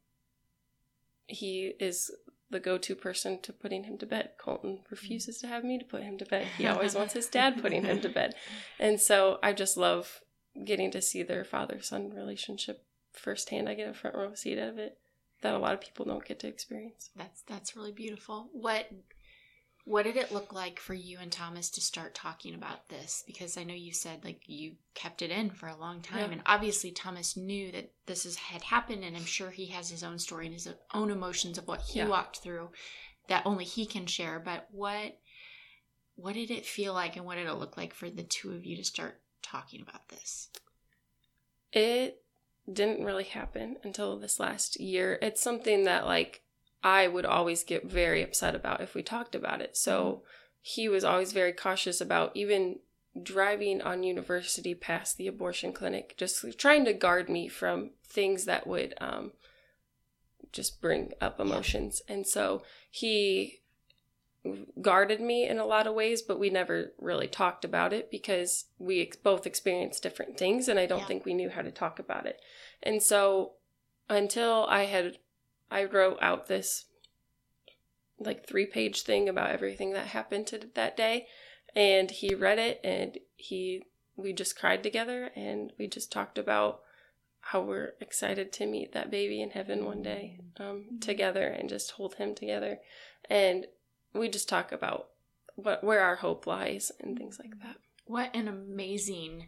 he 1.27 1.73
is 1.79 2.11
the 2.49 2.59
go-to 2.59 2.95
person 2.95 3.39
to 3.41 3.53
putting 3.53 3.85
him 3.85 3.97
to 3.99 4.05
bed. 4.05 4.31
Colton 4.37 4.79
refuses 4.89 5.37
to 5.39 5.47
have 5.47 5.63
me 5.63 5.77
to 5.77 5.85
put 5.85 6.03
him 6.03 6.17
to 6.17 6.25
bed. 6.25 6.47
He 6.57 6.67
always 6.67 6.95
wants 6.95 7.13
his 7.13 7.27
dad 7.27 7.61
putting 7.61 7.85
him 7.85 8.01
to 8.01 8.09
bed, 8.19 8.33
and 8.79 8.99
so 8.99 9.39
I 9.43 9.53
just 9.53 9.77
love 9.77 10.21
getting 10.65 10.91
to 10.91 11.01
see 11.01 11.23
their 11.23 11.45
father-son 11.45 12.13
relationship 12.13 12.83
firsthand. 13.13 13.69
I 13.69 13.75
get 13.75 13.89
a 13.89 13.93
front 13.93 14.15
row 14.15 14.33
seat 14.33 14.57
of 14.57 14.77
it 14.79 14.97
that 15.41 15.53
a 15.53 15.57
lot 15.59 15.73
of 15.73 15.81
people 15.81 16.05
don't 16.05 16.25
get 16.25 16.39
to 16.39 16.47
experience. 16.47 17.09
That's 17.15 17.41
that's 17.43 17.75
really 17.75 17.91
beautiful. 17.91 18.49
What 18.53 18.89
what 19.83 20.03
did 20.03 20.15
it 20.15 20.31
look 20.31 20.53
like 20.53 20.79
for 20.79 20.93
you 20.93 21.17
and 21.19 21.31
Thomas 21.31 21.69
to 21.71 21.81
start 21.81 22.13
talking 22.13 22.53
about 22.53 22.87
this? 22.89 23.23
Because 23.25 23.57
I 23.57 23.63
know 23.63 23.73
you 23.73 23.93
said 23.93 24.23
like 24.23 24.41
you 24.45 24.73
kept 24.93 25.23
it 25.23 25.31
in 25.31 25.49
for 25.49 25.67
a 25.67 25.75
long 25.75 26.01
time, 26.01 26.19
Yeah. 26.27 26.33
and 26.33 26.41
obviously 26.45 26.91
Thomas 26.91 27.35
knew 27.35 27.71
that 27.71 27.91
this 28.05 28.25
is, 28.25 28.35
had 28.35 28.61
happened, 28.61 29.03
and 29.03 29.17
I'm 29.17 29.25
sure 29.25 29.49
he 29.49 29.65
has 29.67 29.89
his 29.89 30.03
own 30.03 30.19
story 30.19 30.45
and 30.45 30.53
his 30.53 30.69
own 30.93 31.09
emotions 31.09 31.57
of 31.57 31.67
what 31.67 31.81
he 31.81 31.99
Yeah. 31.99 32.07
walked 32.07 32.37
through 32.37 32.71
that 33.27 33.45
only 33.45 33.65
he 33.65 33.85
can 33.85 34.05
share. 34.05 34.39
But 34.39 34.67
what 34.71 35.17
what 36.15 36.33
did 36.35 36.51
it 36.51 36.65
feel 36.65 36.93
like, 36.93 37.15
and 37.15 37.25
what 37.25 37.35
did 37.35 37.47
it 37.47 37.53
look 37.53 37.77
like 37.77 37.93
for 37.95 38.09
the 38.09 38.23
two 38.23 38.51
of 38.53 38.63
you 38.65 38.75
to 38.77 38.83
start 38.83 39.19
talking 39.41 39.81
about 39.81 40.07
this? 40.09 40.49
It 41.71 42.23
didn't 42.71 43.05
really 43.05 43.23
happen 43.23 43.77
until 43.83 44.17
this 44.17 44.39
last 44.39 44.79
year. 44.79 45.17
It's 45.21 45.41
something 45.41 45.83
that 45.83 46.05
like 46.05 46.41
I 46.83 47.07
would 47.07 47.25
always 47.25 47.63
get 47.63 47.85
very 47.85 48.23
upset 48.23 48.55
about 48.55 48.81
if 48.81 48.95
we 48.95 49.03
talked 49.03 49.35
about 49.35 49.61
it. 49.61 49.77
So 49.77 50.23
he 50.61 50.87
was 50.89 51.03
always 51.03 51.33
very 51.33 51.53
cautious 51.53 52.01
about 52.01 52.31
even 52.35 52.79
driving 53.21 53.81
on 53.81 54.03
university 54.03 54.73
past 54.73 55.17
the 55.17 55.27
abortion 55.27 55.73
clinic, 55.73 56.15
just 56.17 56.45
trying 56.57 56.85
to 56.85 56.93
guard 56.93 57.29
me 57.29 57.47
from 57.47 57.91
things 58.05 58.45
that 58.45 58.65
would 58.67 58.93
um, 59.01 59.31
just 60.51 60.81
bring 60.81 61.11
up 61.19 61.39
emotions. 61.39 62.01
And 62.07 62.25
so 62.25 62.63
he 62.89 63.60
guarded 64.81 65.21
me 65.21 65.47
in 65.47 65.59
a 65.59 65.65
lot 65.65 65.85
of 65.87 65.93
ways, 65.93 66.21
but 66.21 66.39
we 66.39 66.49
never 66.49 66.93
really 66.99 67.27
talked 67.27 67.63
about 67.63 67.93
it 67.93 68.09
because 68.09 68.65
we 68.79 69.01
ex- 69.01 69.17
both 69.17 69.45
experienced 69.45 70.01
different 70.01 70.37
things, 70.37 70.67
and 70.67 70.79
I 70.79 70.85
don't 70.87 70.99
Yeah. 70.99 71.05
think 71.05 71.25
we 71.25 71.33
knew 71.33 71.49
how 71.49 71.61
to 71.61 71.71
talk 71.71 71.99
about 71.99 72.25
it. 72.25 72.41
And 72.81 73.03
so 73.03 73.53
until 74.09 74.65
I 74.67 74.85
had, 74.85 75.19
I 75.69 75.83
wrote 75.83 76.17
out 76.21 76.47
this 76.47 76.85
like 78.19 78.45
three 78.45 78.65
page 78.65 79.01
thing 79.03 79.27
about 79.29 79.51
everything 79.51 79.93
that 79.93 80.07
happened 80.07 80.47
to 80.47 80.57
that 80.73 80.97
day, 80.97 81.27
and 81.75 82.09
he 82.11 82.33
read 82.35 82.59
it, 82.59 82.79
and 82.83 83.17
he 83.35 83.85
we 84.15 84.33
just 84.33 84.57
cried 84.59 84.83
together, 84.83 85.31
and 85.35 85.71
we 85.77 85.87
just 85.87 86.11
talked 86.11 86.37
about 86.37 86.81
how 87.45 87.61
we're 87.61 87.93
excited 87.99 88.51
to 88.53 88.65
meet 88.67 88.91
that 88.93 89.09
baby 89.09 89.41
in 89.41 89.49
heaven 89.51 89.83
one 89.85 90.03
day 90.03 90.37
um, 90.57 90.85
together 90.99 91.47
and 91.47 91.69
just 91.69 91.91
hold 91.91 92.15
him 92.15 92.35
together 92.35 92.79
and 93.29 93.65
we 94.13 94.29
just 94.29 94.49
talk 94.49 94.71
about 94.71 95.09
what 95.55 95.83
where 95.83 96.01
our 96.01 96.15
hope 96.15 96.47
lies 96.47 96.91
and 96.99 97.17
things 97.17 97.39
like 97.39 97.59
that. 97.61 97.77
What 98.05 98.35
an 98.35 98.47
amazing 98.47 99.47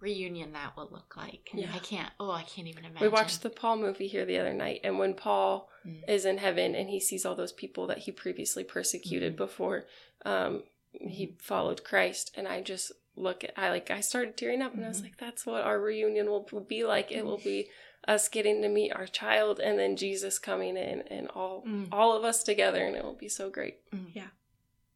reunion 0.00 0.52
that 0.52 0.76
will 0.76 0.88
look 0.90 1.16
like. 1.16 1.48
Yeah. 1.54 1.70
I 1.74 1.78
can't. 1.78 2.12
Oh, 2.20 2.30
I 2.30 2.42
can't 2.42 2.68
even 2.68 2.84
imagine. 2.84 3.00
We 3.00 3.08
watched 3.08 3.42
the 3.42 3.50
Paul 3.50 3.76
movie 3.78 4.08
here 4.08 4.24
the 4.26 4.38
other 4.38 4.52
night, 4.52 4.80
and 4.84 4.98
when 4.98 5.14
Paul 5.14 5.70
Mm. 5.86 6.08
is 6.08 6.24
in 6.24 6.38
heaven 6.38 6.74
and 6.74 6.90
he 6.90 6.98
sees 6.98 7.24
all 7.24 7.36
those 7.36 7.52
people 7.52 7.86
that 7.86 7.98
he 7.98 8.10
previously 8.12 8.64
persecuted 8.64 9.34
Mhm. 9.34 9.36
before 9.36 9.86
um, 10.24 10.64
he 10.92 11.36
followed 11.40 11.84
Christ, 11.84 12.32
and 12.36 12.48
I 12.48 12.60
just 12.62 12.90
look 13.14 13.44
at 13.44 13.52
I 13.56 13.70
like 13.70 13.90
I 13.90 14.00
started 14.00 14.36
tearing 14.36 14.60
up, 14.62 14.74
and 14.74 14.84
I 14.84 14.88
was 14.88 15.00
Mhm. 15.00 15.04
like, 15.04 15.16
"That's 15.18 15.46
what 15.46 15.62
our 15.62 15.78
reunion 15.80 16.28
will 16.30 16.40
be 16.66 16.84
like. 16.84 17.12
It 17.12 17.24
will 17.24 17.38
be 17.38 17.70
us 18.08 18.28
getting 18.28 18.62
to 18.62 18.68
meet 18.68 18.92
our 18.92 19.06
child, 19.06 19.58
and 19.60 19.78
then 19.78 19.96
Jesus 19.96 20.38
coming 20.38 20.76
in, 20.76 21.02
and 21.02 21.28
all 21.28 21.62
Mm. 21.66 21.88
all 21.92 22.16
of 22.16 22.24
us 22.24 22.42
together, 22.42 22.84
and 22.84 22.94
it 22.96 23.02
will 23.04 23.14
be 23.16 23.28
so 23.28 23.50
great." 23.50 23.78
Yeah. 24.14 24.28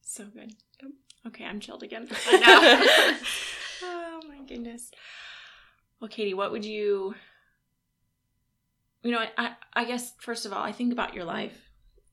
So 0.03 0.25
good. 0.27 0.53
Okay, 1.27 1.45
I'm 1.45 1.61
chilled 1.61 1.83
again. 1.83 2.09
I 2.27 2.37
know. 2.39 3.19
oh 3.83 4.21
my 4.29 4.39
goodness. 4.47 4.91
Well, 6.01 6.09
Caiti, 6.09 6.35
what 6.35 6.51
would 6.53 6.65
you? 6.65 7.15
You 9.03 9.13
know, 9.13 9.19
I- 9.19 9.33
I 9.37 9.55
I 9.75 9.85
guess 9.85 10.15
first 10.19 10.47
of 10.47 10.53
all, 10.53 10.63
I 10.63 10.73
think 10.73 10.93
about 10.93 11.15
your 11.15 11.25
life, 11.25 11.71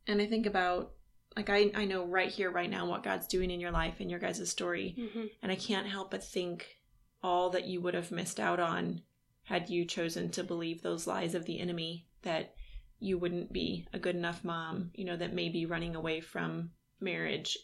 and 0.08 0.22
I 0.22 0.26
think 0.26 0.46
about 0.46 0.94
like 1.36 1.50
I 1.50 1.72
I 1.76 1.86
know 1.86 2.04
right 2.06 2.30
here, 2.32 2.50
right 2.52 2.70
now, 2.70 2.86
what 2.88 3.04
God's 3.04 3.28
doing 3.28 3.52
in 3.52 3.60
your 3.60 3.72
life 3.72 3.96
and 4.00 4.10
your 4.10 4.20
guys' 4.20 4.50
story, 4.50 4.96
Mm-hmm. 4.98 5.26
and 5.42 5.52
I 5.52 5.56
can't 5.56 5.88
help 5.88 6.12
but 6.12 6.24
think 6.24 6.78
all 7.24 7.50
that 7.52 7.66
you 7.66 7.82
would 7.82 7.94
have 7.94 8.12
missed 8.12 8.40
out 8.40 8.60
on 8.60 9.02
had 9.48 9.70
you 9.70 9.86
chosen 9.86 10.30
to 10.30 10.44
believe 10.44 10.82
those 10.82 11.08
lies 11.08 11.34
of 11.34 11.46
the 11.46 11.60
enemy 11.60 12.06
that 12.24 12.54
you 13.00 13.18
wouldn't 13.18 13.54
be 13.54 13.88
a 13.94 14.00
good 14.00 14.16
enough 14.16 14.44
mom, 14.44 14.92
you 14.94 15.06
know, 15.06 15.16
that 15.16 15.34
maybe 15.34 15.66
running 15.66 15.96
away 15.96 16.20
from 16.20 16.72
marriage 17.00 17.58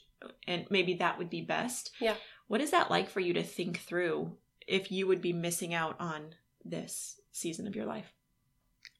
and 0.48 0.66
maybe 0.70 0.94
that 0.94 1.18
would 1.18 1.30
be 1.30 1.42
best. 1.42 1.92
Yeah. 2.00 2.16
What 2.48 2.62
is 2.62 2.72
that 2.72 2.90
like 2.90 3.10
for 3.10 3.20
you 3.20 3.34
to 3.34 3.44
think 3.44 3.80
through 3.80 4.32
if 4.66 4.94
you 4.94 5.08
would 5.08 5.22
be 5.22 5.34
missing 5.34 5.74
out 5.74 5.98
on 6.00 6.36
this 6.64 7.20
season 7.34 7.68
of 7.68 7.76
your 7.76 7.86
life? 7.86 8.14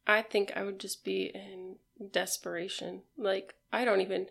I 0.06 0.22
think 0.22 0.52
I 0.54 0.64
would 0.64 0.80
just 0.80 1.06
be 1.06 1.32
in 1.34 1.78
desperation. 2.12 3.04
Like 3.18 3.56
I 3.72 3.86
don't 3.86 4.02
even 4.02 4.28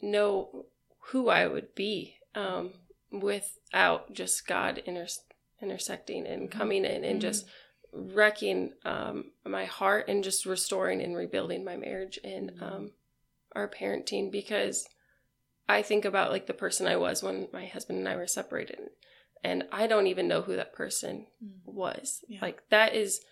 know 0.00 0.66
who 1.06 1.28
I 1.30 1.48
would 1.48 1.74
be 1.74 2.18
um, 2.36 2.74
without 3.10 4.12
just 4.12 4.46
God 4.46 4.80
inter- 4.84 5.08
intersecting 5.60 6.28
and 6.28 6.48
coming 6.48 6.84
in 6.84 7.02
and 7.02 7.20
just 7.20 7.44
wrecking 7.92 8.72
um, 8.84 9.32
my 9.44 9.64
heart 9.66 10.06
and 10.08 10.24
just 10.24 10.46
restoring 10.46 11.00
and 11.02 11.16
rebuilding 11.16 11.64
my 11.64 11.76
marriage 11.76 12.18
and 12.24 12.50
Mhm. 12.52 12.62
um, 12.62 12.92
our 13.54 13.68
parenting 13.68 14.30
because 14.30 14.88
I 15.68 15.82
think 15.82 16.04
about 16.04 16.30
like 16.30 16.46
the 16.46 16.54
person 16.54 16.86
I 16.86 16.96
was 16.96 17.22
when 17.22 17.48
my 17.52 17.66
husband 17.66 17.98
and 17.98 18.08
I 18.08 18.16
were 18.16 18.26
separated, 18.26 18.90
and 19.44 19.64
I 19.70 19.86
don't 19.86 20.06
even 20.06 20.26
know 20.28 20.42
who 20.42 20.56
that 20.56 20.72
person 20.72 21.26
Mm. 21.42 21.60
was. 21.64 22.24
Yeah. 22.28 22.40
Like 22.42 22.68
that 22.70 22.94
is, 22.94 23.24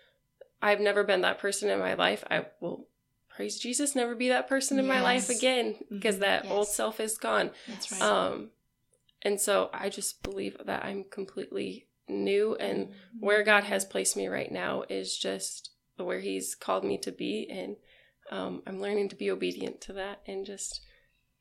I've 0.63 0.81
never 0.81 1.05
been 1.05 1.23
that 1.23 1.39
person 1.39 1.71
in 1.71 1.79
my 1.79 1.95
life. 1.95 2.23
I 2.31 2.47
will 2.61 2.89
praise 3.29 3.59
Jesus, 3.59 3.95
never 3.95 4.15
be 4.15 4.29
that 4.29 4.49
person 4.49 4.79
in 4.79 4.87
my 4.87 5.01
life 5.01 5.29
again 5.31 5.85
because 5.89 6.17
Mhm. 6.17 6.21
that 6.21 6.47
old 6.51 6.69
self 6.69 7.01
is 7.01 7.17
gone. 7.17 7.53
That's 7.67 7.91
right. 7.91 8.03
Um, 8.03 8.53
and 9.23 9.41
so 9.41 9.71
I 9.73 9.89
just 9.89 10.23
believe 10.23 10.57
that 10.65 10.85
I'm 10.85 11.05
completely 11.05 11.89
new, 12.11 12.55
and 12.57 12.91
where 13.19 13.43
God 13.43 13.65
has 13.65 13.85
placed 13.85 14.17
me 14.17 14.29
right 14.29 14.51
now 14.51 14.85
is 14.89 15.17
just 15.17 15.71
where 15.97 16.21
He's 16.21 16.55
called 16.55 16.85
me 16.85 16.99
to 16.99 17.13
be, 17.13 17.49
and 17.51 17.77
um, 18.31 18.63
I'm 18.67 18.81
learning 18.81 19.09
to 19.11 19.17
be 19.17 19.31
obedient 19.31 19.81
to 19.83 19.93
that, 19.95 20.21
and 20.27 20.47
just 20.47 20.81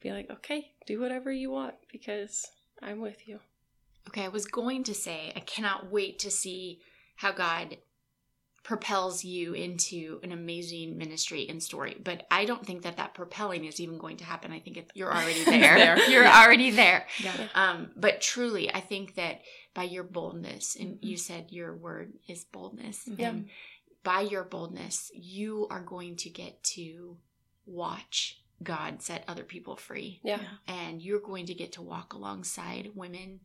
be 0.01 0.11
like, 0.11 0.30
okay, 0.30 0.72
do 0.86 0.99
whatever 0.99 1.32
you 1.32 1.51
want 1.51 1.76
because 1.91 2.45
I'm 2.82 3.01
with 3.01 3.28
you. 3.28 3.39
Okay, 4.07 4.24
I 4.24 4.30
was 4.30 4.45
going 4.45 4.84
to 4.86 4.93
say 4.93 5.34
I 5.36 5.41
cannot 5.41 5.91
wait 5.91 6.20
to 6.20 6.32
see 6.32 6.80
how 7.17 7.32
God 7.32 7.78
propels 8.70 9.24
you 9.26 9.53
into 9.53 10.20
an 10.22 10.32
amazing 10.32 10.95
ministry 10.95 11.49
and 11.49 11.61
story. 11.61 11.97
But 12.03 12.28
I 12.30 12.45
don't 12.45 12.63
think 12.63 12.84
that 12.84 12.97
that 12.97 13.15
propelling 13.15 13.65
is 13.65 13.80
even 13.80 13.97
going 13.97 14.17
to 14.17 14.24
happen. 14.24 14.51
I 14.51 14.59
think 14.59 14.78
it, 14.78 14.91
you're 14.93 15.11
already 15.11 15.43
there. 15.55 15.76
there. 15.76 15.97
You're 16.07 16.22
Yeah. 16.22 16.43
already 16.43 16.70
there. 16.70 17.07
yeah. 17.24 17.47
Um, 17.55 17.89
but 17.95 18.22
truly, 18.22 18.72
I 18.72 18.80
think 18.80 19.15
that 19.15 19.41
by 19.74 19.86
your 19.86 20.03
boldness, 20.03 20.76
and 20.80 20.97
Mhm. 20.97 21.03
you 21.03 21.17
said 21.17 21.47
your 21.49 21.76
word 21.76 22.13
is 22.28 22.45
boldness, 22.45 23.07
Yeah. 23.07 23.30
and 23.30 23.49
by 24.03 24.22
your 24.22 24.43
boldness, 24.43 25.09
you 25.15 25.65
are 25.72 25.82
going 25.82 26.15
to 26.17 26.30
get 26.30 26.63
to 26.76 27.17
watch 27.65 28.39
God 28.61 29.01
set 29.01 29.24
other 29.28 29.43
people 29.45 29.78
free 29.78 30.20
Yeah. 30.24 30.41
and 30.67 31.01
you're 31.01 31.22
going 31.32 31.47
to 31.47 31.55
get 31.55 31.72
to 31.74 31.82
walk 31.82 32.13
alongside 32.13 32.91
women 32.93 33.39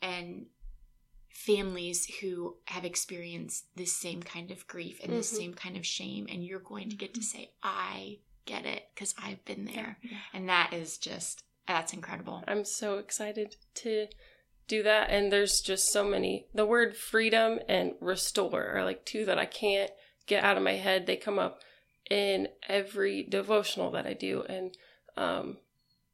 and 0.00 0.46
families 1.32 2.06
who 2.20 2.56
have 2.66 2.84
experienced 2.84 3.64
this 3.76 3.92
same 3.96 4.22
kind 4.22 4.50
of 4.50 4.66
grief 4.66 5.00
and 5.02 5.12
this 5.12 5.32
Mhm. 5.32 5.36
same 5.36 5.54
kind 5.54 5.76
of 5.76 5.86
shame 5.86 6.26
and 6.30 6.44
you're 6.44 6.58
going 6.60 6.90
to 6.90 6.96
get 6.96 7.14
to 7.14 7.20
Mhm. 7.20 7.24
say 7.24 7.50
i 7.62 8.18
get 8.46 8.66
it 8.66 8.88
because 8.94 9.14
i've 9.18 9.44
been 9.44 9.64
there 9.64 9.98
Yeah. 10.02 10.18
and 10.32 10.48
that 10.48 10.72
is 10.72 10.98
just 10.98 11.44
that's 11.66 11.92
incredible 11.92 12.42
I'm 12.48 12.64
so 12.64 12.98
excited 12.98 13.56
to 13.76 14.08
do 14.66 14.82
that. 14.84 15.10
And 15.10 15.32
there's 15.32 15.60
just 15.60 15.88
so 15.92 16.04
many. 16.04 16.46
The 16.54 16.64
word 16.66 16.96
freedom 16.96 17.58
and 17.68 17.94
restore 18.00 18.68
are 18.76 18.84
like 18.84 19.04
two 19.04 19.24
that 19.26 19.38
I 19.38 19.46
can't 19.46 19.90
get 20.26 20.42
out 20.44 20.56
of 20.56 20.62
my 20.62 20.72
head. 20.74 21.06
They 21.06 21.16
come 21.16 21.38
up 21.38 21.60
in 22.08 22.48
every 22.68 23.22
devotional 23.24 23.90
that 23.92 24.06
I 24.06 24.14
do. 24.14 24.42
And 24.48 24.76
um, 25.16 25.58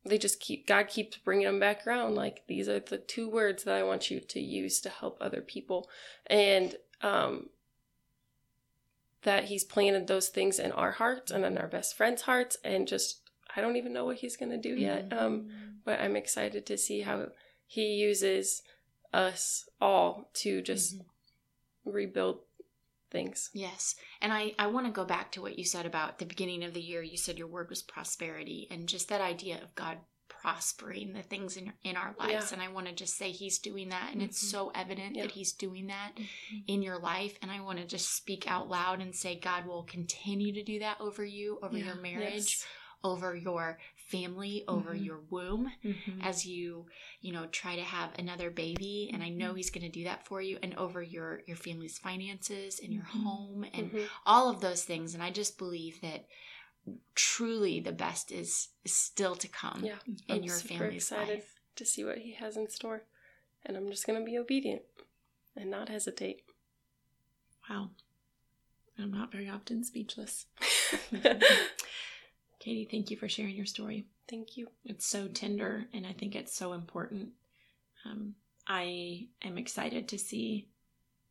they 0.06 0.18
just 0.18 0.40
keep, 0.40 0.66
God 0.66 0.88
keeps 0.88 1.16
bringing 1.16 1.46
them 1.46 1.60
back 1.60 1.86
around. 1.86 2.14
Like, 2.14 2.44
these 2.46 2.68
are 2.68 2.80
the 2.80 2.98
two 2.98 3.28
words 3.28 3.64
that 3.64 3.74
I 3.74 3.82
want 3.82 4.10
you 4.10 4.20
to 4.20 4.40
use 4.40 4.80
to 4.80 4.88
help 4.88 5.18
other 5.20 5.40
people. 5.40 5.88
And 6.26 6.76
um, 7.02 7.50
that 9.22 9.44
He's 9.44 9.64
planted 9.64 10.06
those 10.06 10.28
things 10.28 10.58
in 10.58 10.72
our 10.72 10.92
hearts 10.92 11.30
and 11.30 11.44
in 11.44 11.58
our 11.58 11.68
best 11.68 11.96
friends' 11.96 12.22
hearts. 12.22 12.56
And 12.64 12.86
just, 12.88 13.20
I 13.54 13.60
don't 13.60 13.76
even 13.76 13.92
know 13.92 14.04
what 14.04 14.16
He's 14.16 14.36
going 14.36 14.50
to 14.50 14.58
do 14.58 14.74
yet. 14.74 15.10
Mhm. 15.10 15.20
Um, 15.20 15.50
but 15.84 16.00
I'm 16.00 16.16
excited 16.16 16.66
to 16.66 16.76
see 16.76 17.02
how 17.02 17.28
he 17.66 17.94
uses 17.94 18.62
us 19.12 19.68
all 19.80 20.30
to 20.34 20.60
just 20.60 21.00
rebuild 21.84 22.40
things. 23.16 23.50
yes 23.52 23.94
and 24.20 24.32
i 24.32 24.52
i 24.58 24.66
want 24.66 24.86
to 24.86 24.92
go 24.92 25.04
back 25.04 25.30
to 25.32 25.40
what 25.42 25.58
you 25.58 25.64
said 25.64 25.86
about 25.86 26.18
the 26.18 26.24
beginning 26.26 26.62
of 26.64 26.74
the 26.74 26.80
year 26.80 27.02
you 27.02 27.16
said 27.16 27.38
your 27.38 27.46
word 27.48 27.68
was 27.70 27.82
prosperity 27.82 28.68
and 28.70 28.88
just 28.88 29.08
that 29.08 29.20
idea 29.20 29.56
of 29.62 29.74
god 29.74 29.98
prospering 30.28 31.12
the 31.12 31.22
things 31.22 31.56
in, 31.56 31.72
in 31.82 31.96
our 31.96 32.14
lives 32.18 32.50
Yeah. 32.50 32.54
and 32.54 32.62
i 32.62 32.68
want 32.72 32.86
to 32.86 32.92
just 32.92 33.16
say 33.16 33.30
he's 33.30 33.58
doing 33.58 33.88
that 33.88 34.10
and 34.12 34.22
it's 34.22 34.42
Mhm. 34.44 34.50
so 34.50 34.70
evident 34.74 35.16
Yeah. 35.16 35.22
that 35.22 35.32
he's 35.32 35.52
doing 35.52 35.86
that 35.88 36.12
Mhm. 36.16 36.62
in 36.68 36.82
your 36.82 36.98
life 36.98 37.36
and 37.42 37.50
i 37.50 37.60
want 37.60 37.78
to 37.78 37.84
just 37.86 38.14
speak 38.14 38.46
out 38.50 38.68
loud 38.68 39.00
and 39.00 39.14
say 39.14 39.34
god 39.36 39.66
will 39.66 39.82
continue 39.84 40.52
to 40.52 40.62
do 40.62 40.78
that 40.80 41.00
over 41.00 41.24
you 41.24 41.58
over 41.62 41.76
Yeah. 41.76 41.86
your 41.86 41.94
marriage 41.96 42.34
Yes. 42.58 42.66
Over 43.10 43.34
your 43.36 43.78
family 44.10 44.64
over 44.68 44.94
Mhm. 44.94 45.04
your 45.06 45.20
womb 45.30 45.70
Mhm. 45.84 46.18
as 46.22 46.44
you 46.46 46.86
you 47.20 47.32
know 47.32 47.46
try 47.46 47.74
to 47.76 47.82
have 47.82 48.10
another 48.18 48.50
baby 48.50 49.10
and 49.12 49.22
i 49.22 49.28
know 49.28 49.52
Mhm. 49.52 49.56
he's 49.56 49.70
going 49.70 49.90
to 49.90 49.98
do 49.98 50.04
that 50.04 50.24
for 50.26 50.40
you 50.40 50.58
and 50.62 50.74
over 50.74 51.02
your 51.02 51.42
your 51.46 51.56
family's 51.56 51.98
finances 51.98 52.80
and 52.82 52.92
your 52.92 53.04
Mhm. 53.04 53.22
home 53.22 53.64
and 53.74 53.90
Mhm. 53.92 54.06
all 54.24 54.48
of 54.50 54.60
those 54.60 54.84
things 54.84 55.14
and 55.14 55.22
i 55.22 55.30
just 55.30 55.58
believe 55.58 56.00
that 56.00 56.26
truly 57.14 57.80
the 57.80 57.92
best 57.92 58.30
is, 58.30 58.68
is 58.84 58.94
still 58.94 59.34
to 59.36 59.48
come 59.48 59.84
Yeah. 59.84 59.98
in 60.28 60.36
I'm 60.36 60.42
your 60.44 60.56
super 60.58 60.74
family's 60.78 61.02
excited 61.10 61.38
life 61.38 61.60
to 61.76 61.84
see 61.84 62.04
what 62.04 62.18
he 62.18 62.32
has 62.34 62.56
in 62.56 62.68
store. 62.70 63.02
And 63.64 63.76
I'm 63.76 63.90
just 63.90 64.06
going 64.06 64.18
to 64.18 64.24
be 64.24 64.38
obedient 64.38 64.82
and 65.56 65.70
not 65.70 65.88
hesitate. 65.88 66.42
Wow. 67.68 67.90
I'm 68.98 69.10
not 69.12 69.32
very 69.32 69.48
often 69.48 69.82
speechless. 69.84 70.46
Caiti, 72.66 72.90
thank 72.90 73.10
you 73.10 73.16
for 73.16 73.28
sharing 73.28 73.54
your 73.54 73.66
story. 73.66 74.06
Thank 74.28 74.56
you. 74.56 74.68
It's 74.84 75.06
so 75.06 75.28
tender, 75.28 75.86
and 75.94 76.04
I 76.06 76.12
think 76.12 76.34
it's 76.34 76.54
so 76.54 76.72
important. 76.72 77.28
Um, 78.04 78.34
I 78.66 79.28
am 79.42 79.56
excited 79.56 80.08
to 80.08 80.18
see 80.18 80.68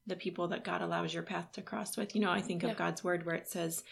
the 0.08 0.16
people 0.16 0.48
that 0.50 0.64
God 0.64 0.82
allows 0.82 1.14
your 1.14 1.24
path 1.24 1.52
to 1.54 1.62
cross 1.62 1.98
with. 1.98 2.16
You 2.16 2.22
know, 2.22 2.32
I 2.32 2.42
think 2.42 2.64
of 2.64 2.70
Yeah. 2.70 2.76
God's 2.76 3.04
word 3.04 3.26
where 3.26 3.36
it 3.36 3.50
says 3.50 3.84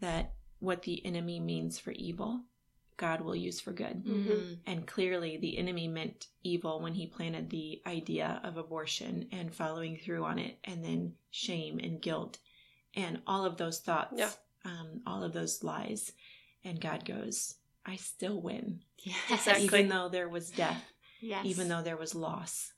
that 0.00 0.34
what 0.58 0.82
the 0.82 1.04
enemy 1.06 1.40
means 1.40 1.78
for 1.78 1.92
evil, 1.92 2.42
God 2.98 3.22
will 3.22 3.36
use 3.36 3.60
for 3.60 3.72
good. 3.72 4.04
Mhm. 4.04 4.58
And 4.66 4.86
clearly, 4.86 5.38
the 5.38 5.56
enemy 5.56 5.88
meant 5.88 6.26
evil 6.42 6.80
when 6.80 6.92
he 6.94 7.06
planted 7.06 7.48
the 7.48 7.80
idea 7.86 8.40
of 8.44 8.58
abortion 8.58 9.26
and 9.32 9.54
following 9.54 9.96
through 9.96 10.24
on 10.24 10.38
it, 10.38 10.58
and 10.64 10.84
then 10.84 11.16
shame 11.30 11.78
and 11.78 12.02
guilt 12.02 12.38
and 12.94 13.22
all 13.26 13.44
of 13.46 13.56
those 13.56 13.80
thoughts, 13.80 14.18
Yeah. 14.18 14.32
um, 14.64 15.00
all 15.06 15.22
of 15.22 15.32
those 15.32 15.62
lies. 15.62 16.12
And 16.64 16.80
God 16.80 17.04
goes, 17.04 17.54
I 17.86 17.96
still 17.96 18.40
win. 18.40 18.80
yes 18.98 19.16
Exactly. 19.30 19.64
Even 19.64 19.88
though 19.88 20.08
there 20.08 20.28
was 20.28 20.50
death, 20.50 20.82
yes 21.20 21.44
even 21.46 21.68
though 21.68 21.82
there 21.82 21.96
was 21.96 22.14
loss, 22.14 22.72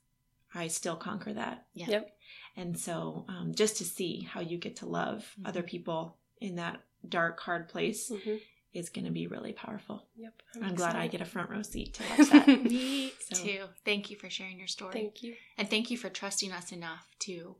I 0.55 0.67
still 0.67 0.95
conquer 0.95 1.33
that. 1.33 1.65
Yeah. 1.73 1.89
Yep. 1.89 2.15
And 2.55 2.77
so, 2.79 3.25
um, 3.27 3.53
just 3.55 3.77
to 3.77 3.83
see 3.83 4.21
how 4.21 4.39
you 4.41 4.57
get 4.57 4.75
to 4.77 4.85
love 4.85 5.33
Mhm. 5.39 5.47
other 5.47 5.63
people 5.63 6.17
in 6.39 6.55
that 6.57 6.81
dark, 7.07 7.39
hard 7.39 7.67
place 7.69 8.09
hmm 8.09 8.35
is 8.73 8.89
going 8.89 9.05
to 9.05 9.11
be 9.11 9.27
really 9.27 9.53
powerful. 9.53 10.03
Yep. 10.15 10.33
I'm, 10.63 10.73
glad 10.73 10.95
I 10.95 11.05
get 11.05 11.21
a 11.21 11.25
front 11.25 11.51
row 11.51 11.61
seat 11.61 11.93
to 11.93 12.03
watch 12.09 12.29
that. 12.31 12.47
me 12.47 13.11
So- 13.19 13.43
too 13.43 13.65
thank 13.85 14.09
you 14.09 14.17
for 14.17 14.31
sharing 14.31 14.57
your 14.57 14.67
story 14.67 14.93
Thank 14.93 15.21
you. 15.21 15.35
And 15.59 15.69
thank 15.69 15.91
you 15.91 15.97
for 15.97 16.09
trusting 16.09 16.51
us 16.51 16.71
enough 16.71 17.07
to 17.19 17.55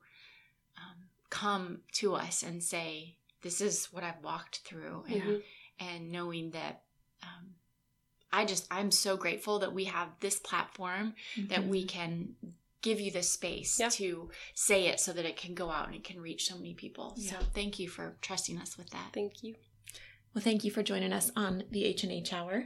um, 0.78 1.04
come 1.30 1.82
to 1.94 2.16
us 2.16 2.42
and 2.42 2.64
say, 2.64 3.18
This 3.44 3.62
is 3.62 3.88
what 3.92 4.04
I've 4.04 4.24
walked 4.24 4.60
through. 4.66 5.04
And, 5.08 5.22
Mhm. 5.22 5.44
And 5.92 6.12
knowing 6.12 6.52
that 6.52 6.84
um, 7.24 7.56
I 8.32 8.46
just, 8.46 8.68
I'm 8.72 8.92
so 8.92 9.18
grateful 9.18 9.60
that 9.60 9.74
we 9.74 9.86
have 9.86 10.10
this 10.20 10.40
platform 10.40 11.14
that 11.50 11.66
we 11.68 11.84
can 11.86 12.36
give 12.82 13.00
you 13.00 13.12
the 13.12 13.24
space 13.24 13.80
Yeah. 13.80 13.90
to 13.90 14.30
say 14.54 14.88
it 14.88 15.00
so 15.00 15.14
that 15.14 15.26
it 15.26 15.38
can 15.38 15.54
go 15.54 15.70
out 15.72 15.88
and 15.88 15.96
it 15.96 16.04
can 16.04 16.20
reach 16.22 16.46
so 16.48 16.56
many 16.58 16.74
people. 16.74 17.16
So 17.18 17.38
thank 17.54 17.80
you 17.80 17.88
for 17.90 18.18
trusting 18.22 18.58
us 18.60 18.78
with 18.78 18.90
that. 18.92 19.10
Thank 19.14 19.44
you. 19.44 19.56
Well, 20.34 20.44
thank 20.44 20.64
you 20.64 20.72
for 20.72 20.84
joining 20.84 21.14
us 21.14 21.32
on 21.36 21.64
the 21.72 21.86
H 21.86 22.04
and 22.04 22.12
H 22.12 22.34
Hour. 22.34 22.66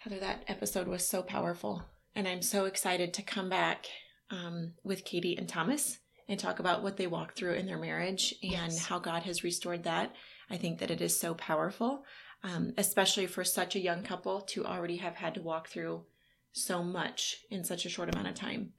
Heather, 0.00 0.18
that 0.20 0.44
episode 0.48 0.86
was 0.88 1.06
so 1.08 1.22
powerful, 1.22 1.82
and 2.14 2.28
I'm 2.28 2.42
so 2.42 2.66
excited 2.66 3.14
to 3.14 3.22
come 3.22 3.48
back 3.48 3.86
um, 4.30 4.72
with 4.82 5.04
Caiti 5.04 5.38
and 5.38 5.48
Thomas 5.48 5.98
and 6.28 6.38
talk 6.38 6.58
about 6.58 6.82
what 6.82 6.96
they 6.98 7.06
walked 7.06 7.38
through 7.38 7.54
in 7.54 7.66
their 7.66 7.78
marriage 7.78 8.34
and 8.42 8.52
Yes. 8.52 8.84
how 8.86 8.98
God 8.98 9.22
has 9.22 9.42
restored 9.44 9.84
that. 9.84 10.12
I 10.50 10.56
think 10.56 10.78
that 10.78 10.90
it 10.90 11.00
is 11.00 11.18
so 11.18 11.34
powerful, 11.34 12.04
um, 12.42 12.72
especially 12.76 13.26
for 13.26 13.44
such 13.44 13.74
a 13.74 13.80
young 13.80 14.02
couple 14.02 14.42
to 14.42 14.64
already 14.64 14.98
have 14.98 15.16
had 15.16 15.34
to 15.34 15.42
walk 15.42 15.68
through 15.68 16.04
so 16.52 16.82
much 16.82 17.38
in 17.50 17.64
such 17.64 17.86
a 17.86 17.88
short 17.88 18.12
amount 18.12 18.28
of 18.28 18.34
time. 18.34 18.72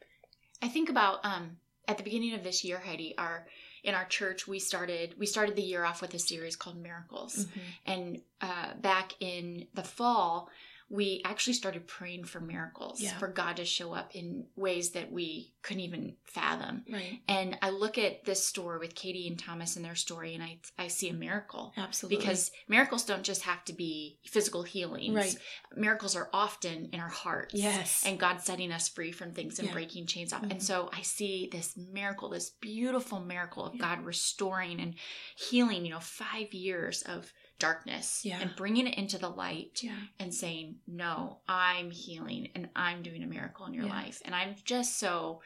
I 0.61 0.67
think 0.67 0.89
about 0.89 1.23
um, 1.25 1.57
at 1.87 1.97
the 1.97 2.03
beginning 2.03 2.33
of 2.33 2.43
this 2.43 2.63
year, 2.63 2.79
Heidi, 2.79 3.17
our 3.17 3.47
in 3.83 3.93
our 3.93 4.05
church 4.05 4.47
we 4.47 4.57
started 4.57 5.13
we 5.19 5.25
started 5.25 5.55
the 5.55 5.61
year 5.61 5.83
off 5.85 6.01
with 6.01 6.13
a 6.13 6.19
series 6.19 6.55
called 6.55 6.81
Miracles. 6.81 7.45
And 7.85 8.21
uh, 8.41 8.73
back 8.81 9.13
in 9.19 9.67
the 9.73 9.83
fall, 9.83 10.49
we 10.87 11.21
actually 11.25 11.53
started 11.53 11.87
praying 11.87 12.23
for 12.25 12.39
miracles, 12.39 13.01
Yeah. 13.01 13.17
for 13.17 13.27
God 13.27 13.57
to 13.57 13.65
show 13.65 13.93
up 13.93 14.15
in 14.15 14.45
ways 14.55 14.91
that 14.91 15.11
we 15.11 15.51
couldn't 15.63 15.81
even 15.81 16.15
fathom. 16.25 16.85
Right. 16.87 17.21
And 17.27 17.57
I 17.63 17.71
look 17.71 17.97
at 17.97 18.23
this 18.23 18.45
story 18.45 18.77
with 18.77 18.93
Caiti 18.93 19.27
and 19.27 19.37
Thomas 19.39 19.75
and 19.75 19.83
their 19.83 19.95
story, 19.95 20.35
and 20.35 20.43
I, 20.43 20.59
I 20.77 20.87
see 20.87 21.09
a 21.09 21.13
miracle. 21.13 21.73
Absolutely. 21.75 22.17
Because 22.17 22.51
miracles 22.67 23.03
don't 23.03 23.23
just 23.23 23.41
have 23.43 23.65
to 23.65 23.73
be 23.73 24.19
physical 24.25 24.61
healings. 24.61 25.15
Right. 25.15 25.35
Miracles 25.75 26.15
are 26.15 26.29
often 26.31 26.89
in 26.93 26.99
our 26.99 27.09
hearts. 27.09 27.55
Yes. 27.55 28.03
And 28.05 28.19
God 28.19 28.41
setting 28.41 28.71
us 28.71 28.87
free 28.87 29.11
from 29.11 29.31
things 29.33 29.57
and 29.57 29.69
Yeah. 29.69 29.73
breaking 29.73 30.05
chains 30.05 30.33
off. 30.33 30.43
Mhm. 30.43 30.51
And 30.51 30.63
so 30.63 30.89
I 30.93 31.01
see 31.01 31.49
this 31.51 31.75
miracle, 31.75 32.29
this 32.29 32.51
beautiful 32.51 33.19
miracle 33.19 33.65
of 33.65 33.73
Yeah. 33.75 33.81
God 33.95 34.05
restoring 34.05 34.79
and 34.79 34.93
healing, 35.35 35.83
you 35.83 35.91
know, 35.91 35.99
five 35.99 36.53
years 36.53 37.01
of 37.01 37.33
darkness 37.59 38.25
Yeah. 38.25 38.39
and 38.41 38.55
bringing 38.55 38.87
it 38.87 38.97
into 38.97 39.17
the 39.17 39.29
light 39.29 39.79
Yeah. 39.81 39.97
and 40.19 40.33
saying, 40.33 40.79
No, 40.87 41.39
I'm 41.47 41.91
healing 41.91 42.49
and 42.55 42.69
I'm 42.75 43.01
doing 43.03 43.23
a 43.23 43.27
miracle 43.27 43.65
in 43.65 43.73
your 43.73 43.85
Yes. 43.85 43.91
life. 43.93 44.21
And 44.25 44.35
I'm 44.35 44.55
just 44.65 44.97
so 44.97 45.41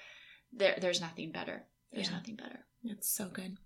there 0.51 0.77
there's 0.81 1.01
nothing 1.01 1.31
better. 1.31 1.65
There's 1.91 2.07
Yeah. 2.09 2.15
nothing 2.17 2.35
better. 2.35 2.65
It's 2.83 3.09
so 3.09 3.27
good. 3.29 3.57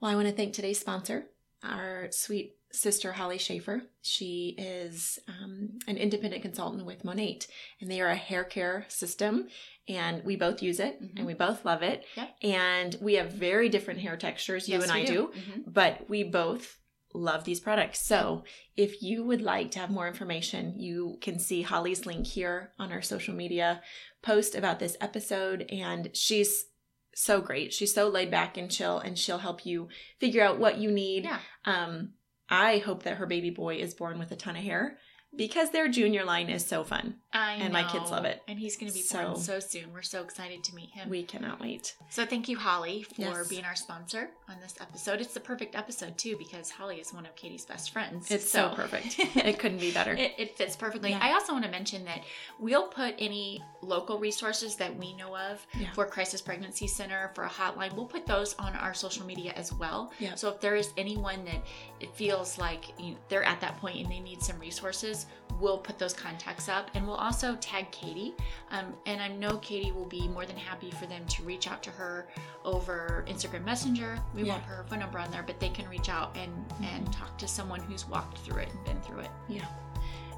Well, 0.00 0.10
I 0.10 0.14
want 0.14 0.28
to 0.28 0.34
thank 0.34 0.52
today's 0.54 0.78
sponsor, 0.78 1.26
our 1.62 2.08
sweet 2.12 2.56
sister 2.70 3.12
Holly 3.12 3.38
Schafer. 3.38 3.86
She 4.02 4.54
is 4.58 5.18
um, 5.28 5.78
an 5.88 5.96
independent 5.96 6.42
consultant 6.42 6.84
with 6.84 7.04
Monat, 7.04 7.46
and 7.80 7.90
they 7.90 8.00
are 8.00 8.08
a 8.10 8.16
hair 8.16 8.44
care 8.44 8.84
system. 8.88 9.48
And 9.88 10.22
we 10.24 10.36
both 10.36 10.62
use 10.62 10.80
it, 10.80 11.00
Mhm. 11.00 11.16
and 11.18 11.26
we 11.26 11.32
both 11.34 11.64
love 11.64 11.82
it. 11.82 12.04
Yep. 12.16 12.36
And 12.42 12.94
we 13.00 13.14
have 13.14 13.32
very 13.32 13.68
different 13.68 14.00
hair 14.00 14.16
textures, 14.16 14.68
you 14.68 14.74
Yes, 14.74 14.82
and 14.84 14.92
I 14.92 15.00
we 15.00 15.06
do, 15.06 15.32
Mhm. 15.34 15.64
but 15.72 16.08
we 16.10 16.24
both 16.24 16.78
love 17.16 17.44
these 17.44 17.60
products. 17.60 18.00
So 18.00 18.44
if 18.76 19.02
you 19.02 19.24
would 19.24 19.42
like 19.42 19.70
to 19.72 19.78
have 19.78 19.90
more 19.90 20.06
information, 20.06 20.78
you 20.78 21.18
can 21.20 21.38
see 21.38 21.62
Holly's 21.62 22.06
link 22.06 22.26
here 22.26 22.72
on 22.78 22.92
our 22.92 23.02
social 23.02 23.34
media 23.34 23.82
post 24.22 24.54
about 24.54 24.78
this 24.78 24.96
episode. 25.00 25.66
And 25.70 26.10
she's 26.14 26.66
so 27.14 27.40
great. 27.40 27.72
She's 27.72 27.94
so 27.94 28.08
laid 28.08 28.30
back 28.30 28.56
and 28.58 28.70
chill, 28.70 28.98
and 28.98 29.18
she'll 29.18 29.38
help 29.38 29.64
you 29.64 29.88
figure 30.20 30.44
out 30.44 30.58
what 30.58 30.78
you 30.78 30.90
need. 30.90 31.24
Yeah. 31.24 31.38
Um, 31.64 32.12
I 32.48 32.78
hope 32.78 33.02
that 33.04 33.16
her 33.16 33.26
baby 33.26 33.50
boy 33.50 33.76
is 33.76 33.94
born 33.94 34.18
with 34.18 34.30
a 34.30 34.36
ton 34.36 34.56
of 34.56 34.62
hair 34.62 34.98
because 35.34 35.70
their 35.70 35.88
junior 35.88 36.24
line 36.24 36.48
is 36.48 36.64
so 36.66 36.84
fun. 36.84 37.16
I 37.36 37.52
And 37.54 37.72
my 37.72 37.84
kids 37.84 38.10
love 38.10 38.24
it. 38.24 38.42
And 38.48 38.58
he's 38.58 38.76
going 38.76 38.90
to 38.90 38.94
be 38.94 39.04
born 39.10 39.36
So- 39.36 39.40
so 39.42 39.60
soon. 39.60 39.92
We're 39.92 40.02
so 40.02 40.22
excited 40.22 40.64
to 40.64 40.74
meet 40.74 40.90
him. 40.90 41.08
We 41.08 41.22
cannot 41.22 41.60
wait. 41.60 41.94
so 42.10 42.24
thank 42.26 42.48
you, 42.48 42.56
Holly, 42.58 43.02
for 43.02 43.20
Yes. 43.20 43.48
being 43.48 43.64
our 43.64 43.76
sponsor 43.76 44.30
on 44.48 44.56
this 44.60 44.74
episode. 44.80 45.20
It's 45.20 45.34
the 45.34 45.40
perfect 45.40 45.74
episode 45.76 46.16
too 46.18 46.36
because 46.36 46.70
Holly 46.70 46.96
is 46.96 47.12
one 47.12 47.26
of 47.26 47.34
Caiti's 47.36 47.64
best 47.64 47.90
friends. 47.90 48.30
It's 48.30 48.50
so, 48.50 48.70
perfect. 48.74 49.16
It 49.36 49.58
couldn't 49.58 49.78
be 49.80 49.92
better. 49.92 50.12
It, 50.12 50.34
it 50.38 50.56
fits 50.56 50.76
perfectly. 50.76 51.10
Yeah. 51.10 51.20
I 51.22 51.32
also 51.32 51.52
want 51.52 51.64
to 51.64 51.70
mention 51.70 52.04
that 52.06 52.22
we'll 52.58 52.88
put 52.88 53.14
any 53.18 53.62
local 53.82 54.18
resources 54.18 54.76
that 54.76 54.96
we 54.96 55.14
know 55.14 55.36
of 55.36 55.64
Yeah. 55.78 55.92
for 55.92 56.06
Crisis 56.06 56.40
Pregnancy 56.40 56.86
Center, 56.86 57.30
for 57.34 57.44
a 57.44 57.48
hotline, 57.48 57.92
we'll 57.94 58.06
put 58.06 58.26
those 58.26 58.54
on 58.54 58.74
our 58.76 58.94
social 58.94 59.24
media 59.26 59.52
as 59.56 59.72
well. 59.72 60.12
Yeah. 60.18 60.34
So 60.34 60.48
if 60.50 60.60
there 60.60 60.74
is 60.76 60.90
anyone 60.96 61.44
that 61.44 61.64
it 62.00 62.14
feels 62.14 62.58
like 62.58 62.84
you 62.98 63.12
know, 63.12 63.16
they're 63.28 63.44
at 63.44 63.60
that 63.60 63.76
point 63.78 63.98
and 63.98 64.10
they 64.10 64.20
need 64.20 64.42
some 64.42 64.58
resources, 64.58 65.26
we'll 65.60 65.78
put 65.78 65.98
those 65.98 66.12
contacts 66.12 66.68
up 66.68 66.90
and 66.94 67.06
we'll 67.06 67.16
also 67.26 67.56
tag 67.56 67.90
Caiti. 67.90 68.32
Um, 68.70 68.94
and 69.04 69.20
I 69.20 69.28
know 69.28 69.58
Caiti 69.58 69.92
will 69.94 70.06
be 70.06 70.28
more 70.28 70.46
than 70.46 70.56
happy 70.56 70.90
for 70.92 71.06
them 71.06 71.26
to 71.26 71.42
reach 71.42 71.66
out 71.68 71.82
to 71.82 71.90
her 71.90 72.28
over 72.64 73.24
Instagram 73.28 73.64
Messenger. 73.64 74.18
We 74.34 74.44
Yeah. 74.44 74.52
won't 74.52 74.64
put 74.66 74.74
her 74.76 74.84
phone 74.88 75.00
number 75.00 75.18
on 75.18 75.30
there, 75.32 75.42
but 75.42 75.58
they 75.58 75.68
can 75.68 75.88
reach 75.88 76.08
out 76.08 76.36
and, 76.36 76.52
and 76.82 77.12
talk 77.12 77.36
to 77.38 77.48
someone 77.48 77.80
who's 77.80 78.08
walked 78.08 78.38
through 78.38 78.58
it 78.62 78.68
and 78.70 78.84
been 78.84 79.00
through 79.00 79.20
it. 79.20 79.30
Yeah. 79.48 79.66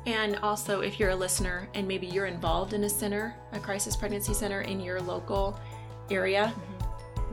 And 0.06 0.36
also, 0.36 0.80
if 0.80 0.98
you're 0.98 1.10
a 1.10 1.16
listener 1.16 1.68
and 1.74 1.86
maybe 1.86 2.06
you're 2.06 2.26
involved 2.26 2.72
in 2.72 2.84
a 2.84 2.88
center, 2.88 3.34
a 3.52 3.58
crisis 3.58 3.94
pregnancy 3.94 4.32
center 4.32 4.62
in 4.62 4.80
your 4.80 5.00
local 5.02 5.58
area, 6.10 6.54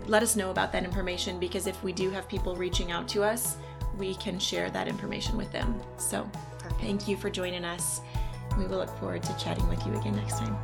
let 0.08 0.22
us 0.22 0.36
know 0.36 0.52
about 0.52 0.72
that 0.74 0.84
information 0.84 1.40
because 1.40 1.66
if 1.68 1.82
we 1.84 1.94
do 1.94 2.10
have 2.10 2.28
people 2.28 2.56
reaching 2.56 2.92
out 2.92 3.08
to 3.10 3.24
us, 3.24 3.56
we 3.98 4.16
can 4.16 4.38
share 4.38 4.70
that 4.72 4.90
information 4.90 5.38
with 5.38 5.50
them. 5.54 5.80
So, 5.98 6.30
Perfect. 6.60 6.82
thank 6.82 7.08
you 7.08 7.16
for 7.16 7.30
joining 7.30 7.64
us. 7.64 8.02
We 8.58 8.66
will 8.66 8.78
look 8.78 8.98
forward 9.00 9.24
to 9.24 9.38
chatting 9.38 9.68
with 9.68 9.86
you 9.86 9.98
again 9.98 10.16
next 10.16 10.40
time. 10.40 10.58